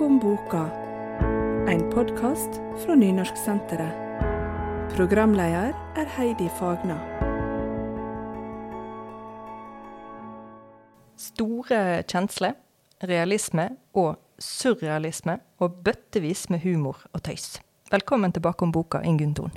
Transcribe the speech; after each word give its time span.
Bakom 0.00 0.18
boka, 0.18 0.70
en 1.68 1.90
podkast 1.92 2.48
fra 2.84 2.94
Nynorsksenteret. 2.94 3.92
Programleder 4.96 5.74
er 5.96 6.06
Heidi 6.14 6.46
Fagna. 6.56 6.96
Store 11.20 11.80
kjensler, 12.08 12.56
realisme 13.04 13.66
og 13.92 14.16
surrealisme, 14.40 15.36
og 15.60 15.76
bøttevis 15.84 16.46
med 16.48 16.64
humor 16.64 17.04
og 17.12 17.20
tøys. 17.28 17.60
Velkommen 17.92 18.32
tilbake 18.32 18.64
om 18.64 18.72
boka, 18.72 19.04
Ingunn 19.04 19.36
Thon. 19.36 19.52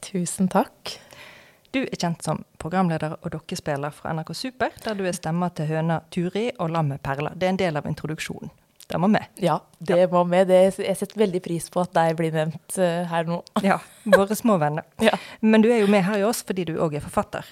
Tusen 0.00 0.48
takk. 0.48 0.96
Du 1.68 1.82
er 1.82 2.00
kjent 2.00 2.24
som 2.24 2.46
programleder 2.56 3.18
og 3.20 3.36
dokkespiller 3.36 3.92
fra 3.92 4.16
NRK 4.16 4.32
Super, 4.40 4.72
der 4.88 4.96
du 4.96 5.04
er 5.04 5.20
stemma 5.20 5.52
til 5.52 5.68
høna 5.68 6.00
Turi 6.08 6.48
og 6.56 6.72
lammet 6.72 7.04
Perla. 7.04 7.36
Det 7.36 7.44
er 7.44 7.58
en 7.58 7.64
del 7.66 7.76
av 7.76 7.92
introduksjonen. 7.92 8.56
Det 8.92 8.98
må 9.00 9.08
med. 9.08 9.24
Ja, 9.40 9.56
det 9.78 10.10
må 10.12 10.20
med. 10.28 10.50
Det, 10.50 10.58
jeg 10.84 10.96
setter 11.00 11.22
veldig 11.22 11.40
pris 11.44 11.68
på 11.72 11.80
at 11.80 11.94
de 11.96 12.16
blir 12.18 12.34
nevnt 12.34 12.76
uh, 12.76 13.08
her 13.08 13.24
nå. 13.28 13.38
ja, 13.70 13.78
våre 14.04 14.36
små 14.36 14.58
venner. 14.60 14.84
Ja. 15.08 15.16
Men 15.40 15.64
du 15.64 15.70
er 15.72 15.80
jo 15.80 15.90
med 15.90 16.04
her 16.04 16.20
i 16.20 16.26
oss 16.28 16.42
fordi 16.44 16.66
du 16.68 16.74
òg 16.76 16.98
er 16.98 17.04
forfatter. 17.04 17.48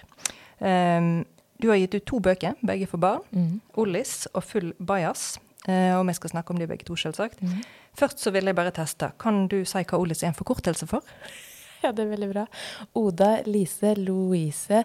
Um, 0.60 1.22
du 1.60 1.70
har 1.72 1.80
gitt 1.80 1.96
ut 1.96 2.06
to 2.08 2.20
bøker, 2.20 2.58
begge 2.60 2.88
for 2.90 3.00
barn. 3.00 3.24
Mm. 3.32 3.60
'Ollis' 3.72 4.26
og 4.34 4.44
'Full 4.44 4.74
bajas'. 4.76 5.38
Uh, 5.64 5.96
og 5.96 6.06
vi 6.08 6.16
skal 6.16 6.34
snakke 6.34 6.52
om 6.52 6.60
de 6.60 6.68
begge 6.68 6.84
to, 6.88 6.96
selvsagt. 6.96 7.40
Mm. 7.40 7.64
Først 7.96 8.20
så 8.20 8.32
vil 8.36 8.48
jeg 8.48 8.56
bare 8.56 8.72
teste. 8.76 9.12
Kan 9.20 9.46
du 9.48 9.62
si 9.64 9.80
hva 9.80 9.96
'Ollis' 9.96 10.22
er 10.24 10.34
en 10.34 10.40
forkortelse 10.42 10.88
for? 10.90 11.00
Ja, 11.80 11.94
det 11.96 12.02
er 12.04 12.10
veldig 12.10 12.26
bra. 12.28 12.42
Oda, 12.92 13.38
Lise, 13.48 13.94
Louise, 13.96 14.82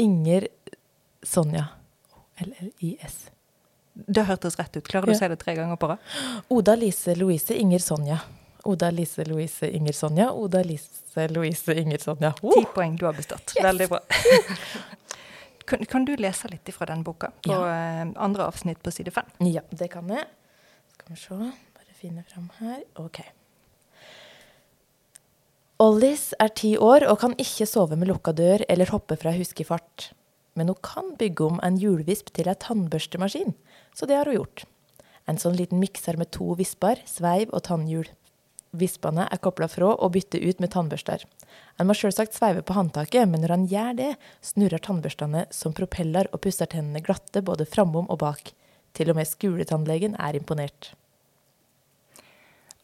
Inger, 0.00 0.46
Sonja. 1.20 1.66
L-L-I-S. 2.40 3.26
Det 4.06 4.22
hørtes 4.28 4.58
rett 4.58 4.76
ut. 4.76 4.86
Klarer 4.86 5.10
du 5.10 5.12
å 5.12 5.18
si 5.18 5.28
det 5.30 5.38
tre 5.40 5.54
ganger 5.58 5.78
på 5.80 5.88
rad? 5.90 6.02
Oda, 6.54 6.76
Lise, 6.78 7.16
Louise, 7.18 7.54
Inger, 7.54 7.82
Sonja. 7.82 8.20
Oda, 8.68 8.90
Lise, 8.94 9.24
Louise, 9.26 9.70
Inger, 9.74 9.96
Sonja. 9.96 10.28
Oda, 10.32 10.62
Lise, 10.62 11.26
Louise, 11.34 11.74
Inger, 11.74 11.98
Sonja. 12.04 12.32
Ti 12.38 12.46
Oh! 12.46 12.68
poeng, 12.74 12.94
du 12.96 13.06
har 13.08 13.16
bestått. 13.16 13.56
Yes. 13.56 13.64
Veldig 13.64 13.88
bra. 13.90 14.00
kan, 15.68 15.82
kan 15.90 16.06
du 16.06 16.14
lese 16.16 16.50
litt 16.52 16.70
fra 16.74 16.86
den 16.92 17.02
boka? 17.06 17.32
På 17.42 17.56
ja. 17.56 18.06
andre 18.14 18.46
avsnitt 18.46 18.82
på 18.82 18.94
side 18.94 19.14
fem. 19.14 19.26
Ja, 19.50 19.64
det 19.70 19.90
kan 19.96 20.08
jeg. 20.14 20.28
Skal 20.94 21.14
vi 21.14 21.20
se. 21.24 21.40
Bare 21.80 21.98
finne 21.98 22.24
fram 22.28 22.48
her. 22.60 22.84
OK. 23.02 23.22
Ollis 25.78 26.32
er 26.42 26.50
ti 26.58 26.72
år 26.74 27.04
og 27.06 27.20
kan 27.22 27.36
ikke 27.38 27.66
sove 27.70 27.98
med 27.98 28.10
lukka 28.10 28.32
dør 28.34 28.64
eller 28.68 28.90
hoppe 28.90 29.18
fra 29.18 29.30
huskefart. 29.36 30.08
Men 30.58 30.72
hun 30.72 30.80
kan 30.82 31.12
bygge 31.20 31.44
om 31.46 31.60
en 31.62 31.76
hjulvisp 31.78 32.32
til 32.34 32.50
ei 32.50 32.56
tannbørstemaskin, 32.58 33.54
så 33.94 34.06
det 34.06 34.18
har 34.18 34.28
hun 34.28 34.40
gjort. 34.40 34.64
En 35.28 35.40
sånn 35.40 35.56
liten 35.58 35.80
mikser 35.80 36.16
med 36.16 36.30
to 36.32 36.54
visper, 36.56 37.02
sveiv 37.06 37.52
og 37.52 37.66
tannhjul. 37.68 38.08
Vispene 38.76 39.24
er 39.32 39.40
kobla 39.40 39.68
fra 39.68 39.94
og 39.94 40.12
bytter 40.12 40.44
ut 40.44 40.60
med 40.60 40.72
tannbørster. 40.74 41.24
En 41.80 41.88
må 41.88 41.96
selvsagt 41.96 42.36
sveive 42.36 42.62
på 42.64 42.76
håndtaket, 42.76 43.28
men 43.28 43.40
når 43.44 43.54
han 43.54 43.66
gjør 43.70 43.98
det, 44.00 44.08
snurrer 44.44 44.82
tannbørstene 44.84 45.46
som 45.54 45.76
propeller 45.76 46.28
og 46.32 46.42
pusser 46.44 46.68
tennene 46.68 47.04
glatte 47.04 47.44
både 47.44 47.68
framom 47.68 48.08
og 48.12 48.20
bak. 48.20 48.52
Til 48.96 49.12
og 49.12 49.16
med 49.16 49.28
skoletannlegen 49.28 50.16
er 50.20 50.36
imponert. 50.36 50.92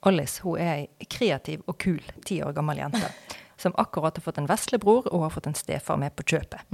Alice 0.05 0.45
hun 0.45 0.61
er 0.61 0.85
ei 0.85 1.09
kreativ 1.09 1.65
og 1.67 1.79
kul 1.81 2.01
ti 2.29 2.43
år 2.45 2.53
gammel 2.57 2.81
jente. 2.81 3.09
Som 3.57 3.77
akkurat 3.81 4.17
har 4.17 4.25
fått 4.25 4.41
en 4.41 4.49
veslebror 4.49 5.09
og 5.13 5.23
har 5.27 5.33
fått 5.33 5.49
en 5.49 5.57
stefar 5.57 5.97
med 6.01 6.13
på 6.17 6.27
kjøpet. 6.35 6.65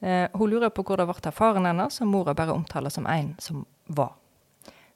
Eh, 0.00 0.28
hun 0.32 0.50
lurer 0.50 0.70
på 0.70 0.84
hvor 0.86 1.00
det 1.00 1.08
ble 1.08 1.18
av 1.30 1.34
faren 1.34 1.66
hennes, 1.66 1.98
som 1.98 2.10
mora 2.10 2.34
bare 2.38 2.54
omtaler 2.54 2.92
som 2.94 3.06
en 3.10 3.34
som 3.42 3.64
var. 3.86 4.14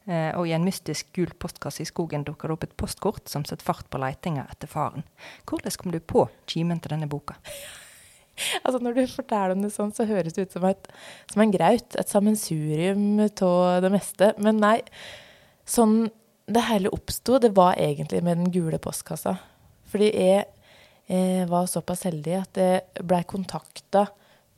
Eh, 0.05 0.31
og 0.35 0.49
i 0.49 0.55
en 0.57 0.65
mystisk 0.67 1.13
gul 1.15 1.31
postkasse 1.39 1.85
i 1.85 1.87
skogen 1.87 2.25
dukker 2.27 2.51
det 2.51 2.57
opp 2.57 2.67
et 2.67 2.77
postkort 2.79 3.31
som 3.31 3.45
setter 3.47 3.67
fart 3.67 3.87
på 3.91 4.01
letinga 4.03 4.49
etter 4.51 4.71
faren. 4.71 5.07
Hvordan 5.47 5.79
kom 5.79 5.95
du 5.95 6.01
på 6.01 6.27
kimen 6.51 6.83
til 6.83 6.97
denne 6.97 7.11
boka? 7.11 7.39
Altså 8.65 8.79
Når 8.81 8.95
du 8.97 9.01
forteller 9.13 9.53
om 9.53 9.61
det 9.61 9.69
sånn, 9.75 9.91
så 9.93 10.07
høres 10.09 10.33
det 10.33 10.47
ut 10.47 10.55
som, 10.57 10.65
et, 10.65 10.87
som 11.31 11.43
en 11.45 11.51
graut. 11.53 11.99
Et 12.01 12.09
sammensurium 12.09 13.21
av 13.21 13.83
det 13.85 13.91
meste. 13.93 14.31
Men 14.41 14.57
nei, 14.59 14.79
sånn 15.69 16.09
det 16.49 16.63
hele 16.67 16.91
oppsto, 16.97 17.37
det 17.39 17.53
var 17.55 17.77
egentlig 17.79 18.23
med 18.25 18.41
den 18.41 18.49
gule 18.51 18.81
postkassa. 18.83 19.37
Fordi 19.93 20.09
jeg, 20.17 20.47
eh, 21.13 21.45
var 21.47 21.69
såpass 21.69 22.07
heldig 22.09 22.39
at 22.41 22.63
jeg 22.63 23.05
blei 23.05 23.21
kontakta 23.29 24.07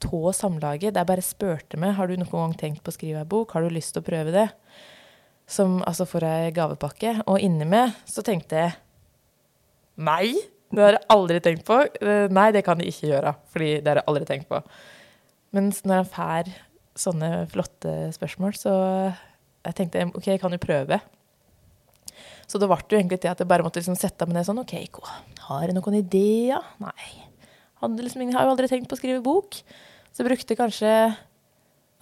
av 0.02 0.32
Samlaget. 0.36 0.94
Der 0.94 1.06
bare 1.08 1.24
spurte 1.24 1.78
meg 1.80 1.94
har 1.98 2.08
du 2.08 2.16
noen 2.16 2.32
gang 2.32 2.56
tenkt 2.58 2.82
på 2.84 2.92
å 2.92 2.96
skrive 2.96 3.22
ei 3.22 3.28
bok, 3.28 3.54
har 3.54 3.64
du 3.64 3.72
lyst 3.72 3.94
til 3.94 4.02
å 4.02 4.08
prøve 4.08 4.34
det? 4.34 4.48
Som 5.46 5.82
altså 5.84 6.06
for 6.08 6.24
ei 6.24 6.50
gavepakke. 6.56 7.20
Og 7.28 7.40
inni 7.40 7.66
meg 7.68 7.94
så 8.08 8.24
tenkte 8.24 8.60
jeg 8.62 8.74
Nei, 9.94 10.34
det 10.74 10.82
har 10.82 10.96
jeg 10.96 11.06
aldri 11.14 11.40
tenkt 11.40 11.66
på. 11.68 11.76
Eh, 12.02 12.26
Nei, 12.34 12.48
det 12.50 12.64
kan 12.66 12.80
jeg 12.82 12.90
ikke 12.90 13.12
gjøre, 13.12 13.34
fordi 13.52 13.68
det 13.78 13.92
har 13.92 14.00
jeg 14.00 14.08
aldri 14.10 14.26
tenkt 14.26 14.48
på. 14.50 14.58
Mens 15.54 15.84
når 15.86 16.00
jeg 16.00 16.10
får 16.16 16.54
sånne 16.98 17.28
flotte 17.50 17.92
spørsmål, 18.14 18.56
så 18.58 18.72
jeg 19.64 19.76
tenkte 19.78 20.08
OK, 20.10 20.26
jeg 20.32 20.42
kan 20.42 20.54
jo 20.54 20.62
prøve. 20.62 20.98
Så 22.50 22.58
det 22.60 22.68
ble 22.68 22.80
jo 22.90 22.98
egentlig 22.98 23.20
til 23.22 23.30
at 23.30 23.40
jeg 23.40 23.48
bare 23.48 23.64
måtte 23.66 23.80
liksom 23.80 23.96
sette 23.98 24.26
meg 24.26 24.36
ned 24.38 24.48
sånn 24.48 24.60
OK, 24.60 24.74
har 25.46 25.68
jeg 25.68 25.76
noen 25.76 26.00
ideer? 26.00 26.66
Nei. 26.82 27.12
Liksom, 27.92 28.24
jeg 28.24 28.36
har 28.36 28.46
jo 28.46 28.54
aldri 28.54 28.70
tenkt 28.70 28.90
på 28.90 28.96
å 28.96 29.00
skrive 29.00 29.22
bok. 29.24 29.60
Så 30.10 30.22
jeg 30.22 30.30
brukte 30.30 30.58
kanskje 30.58 30.90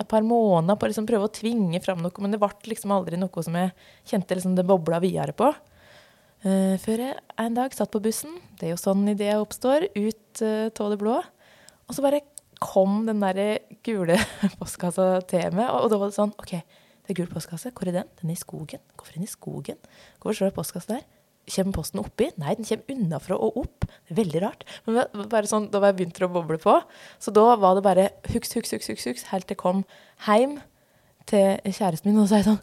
et 0.02 0.08
par 0.08 0.24
måneder 0.26 0.78
på 0.78 0.86
å 0.86 0.90
liksom 0.90 1.06
prøve 1.08 1.28
å 1.28 1.32
tvinge 1.32 1.80
fram 1.84 2.02
noe, 2.02 2.24
men 2.24 2.34
det 2.34 2.40
ble 2.42 2.72
liksom 2.72 2.94
aldri 2.94 3.18
noe 3.20 3.44
som 3.44 3.56
jeg 3.58 3.72
kjente 4.08 4.38
liksom 4.38 4.56
det 4.58 4.66
bobla 4.68 4.98
videre 5.02 5.34
på. 5.36 5.52
Uh, 6.42 6.74
før 6.82 7.04
jeg 7.04 7.20
en 7.38 7.54
dag 7.54 7.74
satt 7.76 7.92
på 7.92 8.02
bussen, 8.02 8.34
det 8.58 8.66
er 8.66 8.74
jo 8.74 8.82
sånn 8.82 9.04
ideer 9.12 9.38
oppstår, 9.42 9.86
ut 9.94 10.42
av 10.42 10.90
det 10.90 10.98
blå. 11.00 11.20
Og 11.86 11.94
så 11.94 12.04
bare 12.04 12.24
kom 12.62 13.02
den 13.06 13.22
der 13.22 13.62
gule 13.86 14.18
postkassa 14.60 15.20
til 15.30 15.54
meg, 15.54 15.68
og, 15.68 15.86
og 15.86 15.92
da 15.92 16.00
var 16.00 16.10
det 16.10 16.18
sånn 16.18 16.34
OK, 16.38 16.56
det 17.02 17.14
er 17.14 17.18
gul 17.18 17.30
postkasse, 17.30 17.72
hvor 17.74 17.90
er 17.90 17.98
den? 17.98 18.10
Den 18.20 18.30
er 18.30 18.38
i 18.38 18.40
skogen. 18.40 18.82
Hvorfor 18.94 19.14
er 19.14 19.18
den 19.18 19.26
i 19.26 19.30
skogen? 19.30 19.80
Hvorfor 20.20 20.38
står 20.38 20.50
det 20.50 20.58
postkasse 20.58 20.92
der? 20.94 21.06
Kommer 21.50 21.74
posten 21.74 21.98
oppi? 21.98 22.28
Nei, 22.38 22.54
den 22.54 22.66
kommer 22.68 22.94
unnafra 22.94 23.36
og 23.36 23.56
opp. 23.64 23.86
Veldig 24.14 24.42
rart. 24.44 24.66
Men 24.86 25.26
bare 25.32 25.48
sånn, 25.50 25.66
da 25.72 25.80
var 25.82 25.90
jeg 25.90 25.98
begynt 26.00 26.20
å 26.22 26.30
boble 26.30 26.58
på. 26.62 26.76
Så 27.22 27.34
da 27.34 27.56
var 27.58 27.78
det 27.78 27.86
bare 27.86 28.10
huks, 28.30 28.54
huks, 28.54 28.74
huks, 28.74 28.90
huks, 28.92 29.08
huks 29.10 29.26
helt 29.32 29.48
til 29.48 29.56
jeg 29.56 29.62
kom 29.62 29.82
hjem 30.26 30.60
til 31.28 31.58
kjæresten 31.66 32.10
min 32.10 32.22
og 32.22 32.30
sa 32.30 32.40
sånn 32.42 32.58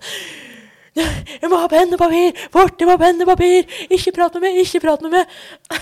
Jeg 1.00 1.50
må 1.52 1.60
ha 1.62 1.68
penn 1.72 1.94
og 1.96 2.02
papir! 2.02 2.34
Fort, 2.52 2.80
jeg 2.80 2.88
må 2.90 2.96
ha 2.96 3.02
penn 3.02 3.22
og 3.24 3.30
papir! 3.30 3.68
Ikke 3.92 4.14
prat 4.16 4.36
med 4.36 4.48
meg! 4.48 4.62
Ikke 4.64 4.82
prat 4.84 5.04
med 5.06 5.16
meg! 5.16 5.36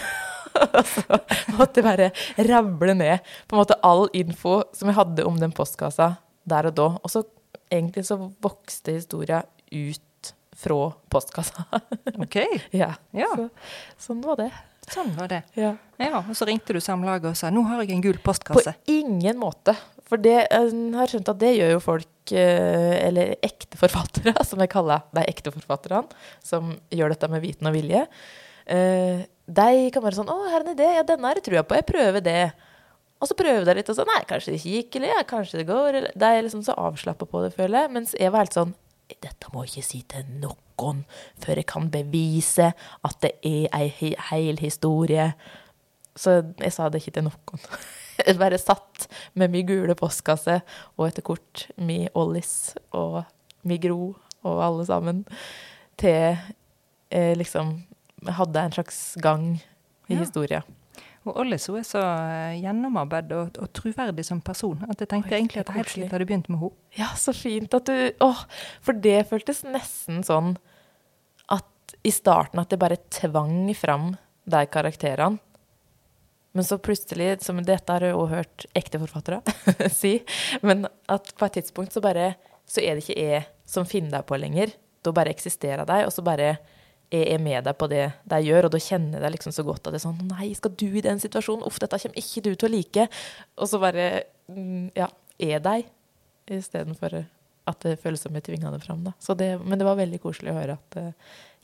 Og 0.58 0.88
så 0.90 1.18
måtte 1.54 1.84
jeg 1.84 1.86
bare 1.86 2.08
rable 2.48 2.96
ned 2.98 3.26
på 3.46 3.54
en 3.54 3.60
måte 3.62 3.78
all 3.86 4.08
info 4.18 4.64
som 4.74 4.90
jeg 4.90 4.98
hadde 4.98 5.26
om 5.28 5.36
den 5.38 5.54
postkassa 5.54 6.16
der 6.50 6.70
og 6.72 6.74
da. 6.80 6.88
Og 6.98 7.12
så 7.14 7.22
egentlig 7.70 8.08
så 8.08 8.18
vokste 8.18 8.96
historia 8.96 9.44
ut 9.70 10.02
fra 10.58 10.78
postkassa. 11.14 11.66
OK, 12.24 12.40
ja. 12.74 12.94
Ja. 13.14 13.30
Så, 13.36 13.50
sånn 14.08 14.24
var 14.26 14.40
det. 14.42 14.50
sånn 14.90 15.12
var 15.18 15.30
det. 15.30 15.44
Ja. 15.60 15.76
Ja, 16.02 16.22
Og 16.24 16.34
så 16.38 16.48
ringte 16.50 16.74
du 16.74 16.80
Samlaget 16.82 17.30
og 17.32 17.38
sa 17.38 17.50
nå 17.54 17.62
har 17.68 17.84
jeg 17.84 17.94
en 17.98 18.04
gul 18.06 18.18
postkasse. 18.24 18.74
På 18.74 18.92
ingen 18.94 19.38
måte. 19.42 19.76
For 20.08 20.18
det, 20.24 20.38
jeg 20.48 20.74
har 20.96 21.12
skjønt 21.12 21.30
at 21.34 21.40
det 21.42 21.54
gjør 21.58 21.74
jo 21.76 21.80
folk, 21.84 22.32
eh, 22.32 22.94
eller 23.08 23.34
ekte 23.44 23.78
forfattere, 23.80 24.34
som 24.50 24.62
jeg 24.64 24.72
kaller 24.72 25.04
de 25.14 25.26
ekte 25.28 25.52
forfatterne, 25.54 26.06
som 26.46 26.72
gjør 26.96 27.14
dette 27.14 27.30
med 27.34 27.44
viten 27.44 27.68
og 27.70 27.76
vilje. 27.78 28.06
Eh, 28.68 29.26
De 29.48 29.92
kan 29.96 30.04
være 30.04 30.18
sånn 30.18 30.28
'Å, 30.28 30.50
her 30.52 30.60
er 30.60 30.66
en 30.66 30.74
idé. 30.76 30.88
Ja, 30.98 31.04
denne 31.08 31.30
tror 31.40 31.56
jeg 31.56 31.68
på. 31.68 31.76
Jeg 31.80 31.86
prøver 31.88 32.24
det.' 32.24 32.52
Og 33.22 33.28
så 33.30 33.34
prøver 33.38 33.64
de 33.66 33.74
litt, 33.80 33.90
og 33.90 33.96
så 33.96 34.04
'Nei, 34.06 34.24
kanskje 34.28 34.52
det 34.54 34.60
ikke 34.60 34.74
gikk', 34.76 34.96
eller 35.00 35.08
'Ja, 35.14 35.22
kanskje 35.24 35.58
det 35.62 35.68
går'. 35.70 35.96
Eller, 35.96 36.12
de 36.16 36.26
er 36.26 36.44
liksom 36.44 36.64
så 36.66 36.76
avslappa 36.76 37.26
på 37.26 37.44
det, 37.46 37.54
føler 37.56 37.82
jeg. 37.86 37.92
Mens 37.92 38.12
jeg 38.20 38.32
var 38.32 38.44
helt 38.44 38.54
sånn 38.58 38.74
'Dette 39.10 39.50
må 39.54 39.64
jeg 39.64 39.78
ikke 39.78 39.88
si 39.88 40.02
til 40.10 40.26
noen 40.42 41.04
før 41.42 41.56
jeg 41.62 41.66
kan 41.66 41.90
bevise 41.90 42.74
at 43.04 43.16
det 43.24 43.32
er 43.44 43.68
ei 43.74 44.14
heil 44.30 44.60
historie'. 44.62 45.34
Så 46.18 46.42
jeg 46.60 46.74
sa 46.74 46.90
det 46.90 47.02
ikke 47.02 47.12
til 47.20 47.24
noen. 47.30 47.60
Jeg 48.26 48.34
bare 48.40 48.58
satt 48.58 49.04
med 49.38 49.52
mi 49.54 49.62
gule 49.62 49.94
postkasse, 49.96 50.62
og 50.98 51.04
etter 51.08 51.22
kort 51.22 51.68
mi 51.78 52.08
Ollis 52.18 52.74
og 52.98 53.24
mi 53.64 53.78
Gro 53.78 54.16
og 54.42 54.64
alle 54.66 54.86
sammen, 54.90 55.20
til 56.02 56.38
eh, 57.12 57.38
liksom 57.38 57.84
hadde 58.26 58.64
en 58.66 58.72
slags 58.74 59.18
gang 59.22 59.62
i 60.10 60.16
Ja. 60.16 60.20
historia. 60.20 60.62
Og 61.28 61.42
Ollis 61.44 61.68
hun 61.68 61.80
er 61.82 61.88
så 61.88 62.02
gjennomarbeid 62.02 62.62
gjennomarbeidet 62.62 63.38
og, 63.38 63.58
og 63.64 63.72
troverdig 63.76 64.26
som 64.28 64.40
person 64.44 64.86
at 64.88 65.02
jeg 65.04 65.12
tenkte 65.12 65.34
Oi, 65.34 65.40
egentlig 65.42 65.64
at 65.64 65.74
helt 65.76 65.90
koselig. 65.90 66.10
hadde 66.14 66.28
begynt 66.30 66.48
med 66.52 66.62
henne. 66.62 66.78
Ja, 66.98 67.10
så 67.20 67.34
fint 67.36 67.74
at 67.76 67.90
du 67.90 68.24
Åh, 68.24 68.46
for 68.86 69.02
det 69.04 69.18
føltes 69.30 69.66
nesten 69.68 70.24
sånn 70.28 70.56
at 71.52 71.98
i 72.08 72.14
starten 72.16 72.62
at 72.64 72.72
det 72.72 72.80
bare 72.80 73.00
tvang 73.12 73.68
fram 73.76 74.14
de 74.48 74.64
karakterene. 74.72 75.42
Men 76.56 76.66
så 76.66 76.80
plutselig, 76.82 77.44
som 77.46 77.60
dette 77.62 77.94
har 77.94 78.02
jeg 78.02 78.16
også 78.18 78.34
hørt 78.34 78.66
ekte 78.80 78.98
forfattere 79.04 79.44
si, 79.94 80.16
men 80.66 80.88
at 81.12 81.30
på 81.38 81.46
et 81.46 81.60
tidspunkt 81.60 81.94
så 81.94 82.02
bare 82.02 82.32
Så 82.68 82.82
er 82.82 82.98
det 82.98 83.06
ikke 83.06 83.22
jeg 83.22 83.44
som 83.64 83.86
finner 83.88 84.18
deg 84.18 84.26
på 84.28 84.36
lenger. 84.36 84.74
da 85.06 85.12
bare 85.16 85.32
eksisterer 85.32 85.86
de, 85.88 86.02
og 86.04 86.12
så 86.12 86.22
bare 86.26 86.58
er 87.12 87.40
med 87.40 87.64
deg 87.64 87.78
på 87.80 87.88
det 87.92 88.04
de 88.28 88.40
gjør, 88.44 88.68
og 88.68 88.74
da 88.74 88.82
kjenner 88.84 89.18
jeg 89.18 89.24
deg 89.24 89.36
liksom 89.38 89.54
så 89.56 89.64
godt 89.68 89.88
at 89.88 89.96
det 89.96 90.02
er 90.02 90.06
sånn 90.08 90.28
Nei, 90.28 90.50
skal 90.58 90.74
du 90.76 90.88
i 90.90 91.04
den 91.04 91.22
situasjonen? 91.24 91.64
Uff, 91.68 91.80
dette 91.80 92.00
kommer 92.04 92.20
ikke 92.20 92.44
du 92.44 92.52
til 92.54 92.68
å 92.68 92.74
like. 92.74 93.08
Og 93.56 93.72
så 93.72 93.80
bare 93.82 94.08
mm, 94.52 94.92
ja, 94.98 95.08
er 95.40 95.64
deg, 95.64 95.88
istedenfor 96.52 97.22
at 97.68 97.84
det 97.84 97.98
føles 98.02 98.22
som 98.24 98.36
jeg 98.36 98.46
tvinga 98.48 98.72
det 98.74 98.84
fram. 98.84 99.04
Da. 99.08 99.16
Det, 99.36 99.50
men 99.64 99.80
det 99.80 99.88
var 99.88 100.00
veldig 100.00 100.20
koselig 100.24 100.54
å 100.54 100.60
høre 100.60 100.78
at 100.78 100.96
det 100.96 101.08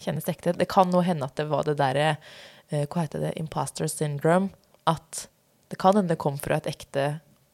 kjennes 0.04 0.28
ekte. 0.32 0.56
Det 0.60 0.68
kan 0.72 0.92
nå 0.92 1.04
hende 1.06 1.28
at 1.28 1.38
det 1.40 1.48
var 1.52 1.68
det 1.68 1.78
derre 1.80 2.10
eh, 2.14 2.84
Hva 2.88 3.06
heter 3.06 3.24
det? 3.24 3.36
Imposter 3.40 3.88
syndrome. 3.92 4.52
At 4.90 5.28
det 5.72 5.80
kan 5.80 5.96
hende 5.96 6.12
det 6.12 6.22
kom 6.22 6.36
fra 6.42 6.60
et 6.60 6.68
ekte 6.70 7.08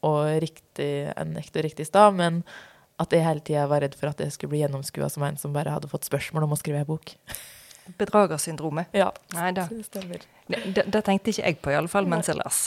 og 0.06 0.39
riktig, 0.42 1.09
en 1.13 1.38
ekte 1.38 1.62
og 1.62 1.65
riktig 1.68 1.85
stad, 1.89 2.15
men 2.18 2.42
at 3.00 3.13
jeg 3.15 3.24
hele 3.24 3.44
tida 3.44 3.65
var 3.71 3.83
redd 3.83 3.95
for 4.00 4.12
at 4.12 4.19
jeg 4.24 4.33
skulle 4.35 4.53
bli 4.53 4.62
gjennomskua 4.63 5.07
som 5.12 5.24
en 5.27 5.38
som 5.39 5.53
bare 5.56 5.71
hadde 5.71 5.92
fått 5.92 6.07
spørsmål 6.07 6.47
om 6.47 6.56
å 6.56 6.59
skrive 6.59 6.81
ei 6.81 6.88
bok. 6.88 7.13
Bedragersyndromet. 7.97 8.88
Ja, 8.94 9.12
Nei 9.33 9.51
da. 9.57 9.65
det 9.71 9.86
stemmer. 9.88 10.21
Det, 10.50 10.59
det, 10.75 10.83
det 10.94 11.03
tenkte 11.06 11.30
ikke 11.33 11.45
jeg 11.45 11.59
på, 11.62 11.71
i 11.71 11.75
alle 11.80 11.88
fall 11.91 12.06
mens 12.09 12.27
jeg 12.30 12.38
las. 12.39 12.65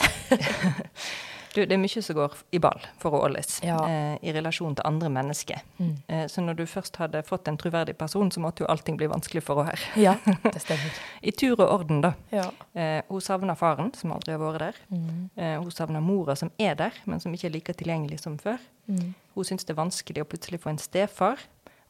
du, 1.54 1.60
det 1.66 1.74
er 1.74 1.80
mye 1.82 2.00
som 2.02 2.16
går 2.16 2.36
i 2.56 2.60
ball 2.62 2.80
for 3.02 3.12
Ålis 3.26 3.58
Ja. 3.64 3.76
eh, 3.88 4.14
i 4.24 4.32
relasjon 4.32 4.74
til 4.78 4.86
andre 4.88 5.10
mennesker. 5.12 5.60
Mm. 5.78 5.90
Eh, 6.08 6.22
så 6.32 6.40
når 6.44 6.56
du 6.60 6.64
først 6.70 6.96
hadde 6.96 7.20
fått 7.28 7.48
en 7.50 7.58
troverdig 7.60 7.96
person, 8.00 8.30
så 8.32 8.40
måtte 8.40 8.64
jo 8.64 8.68
allting 8.72 8.96
bli 8.96 9.08
vanskelig 9.12 9.42
for 9.44 9.60
henne 9.62 9.74
her. 9.76 9.84
Ja, 10.00 10.14
det 10.54 10.62
stemmer. 10.64 10.96
I 11.22 11.34
tur 11.36 11.58
og 11.60 11.66
orden, 11.80 12.00
da. 12.06 12.14
Ja. 12.32 12.46
Eh, 12.72 13.02
hun 13.10 13.20
savner 13.20 13.58
faren, 13.60 13.92
som 13.98 14.14
aldri 14.16 14.32
har 14.36 14.40
vært 14.40 14.64
der. 14.64 14.80
Mm. 14.94 15.24
Eh, 15.36 15.56
hun 15.60 15.70
savner 15.74 16.00
mora, 16.04 16.36
som 16.38 16.50
er 16.58 16.74
der, 16.80 16.96
men 17.04 17.20
som 17.20 17.34
ikke 17.36 17.50
er 17.50 17.56
like 17.58 17.74
tilgjengelig 17.82 18.22
som 18.24 18.38
før. 18.40 18.62
Mm. 18.88 19.12
Hun 19.36 19.44
syns 19.48 19.64
det 19.68 19.74
er 19.76 19.82
vanskelig 19.82 20.24
å 20.24 20.28
plutselig 20.32 20.62
få 20.64 20.72
en 20.72 20.80
stefar, 20.80 21.42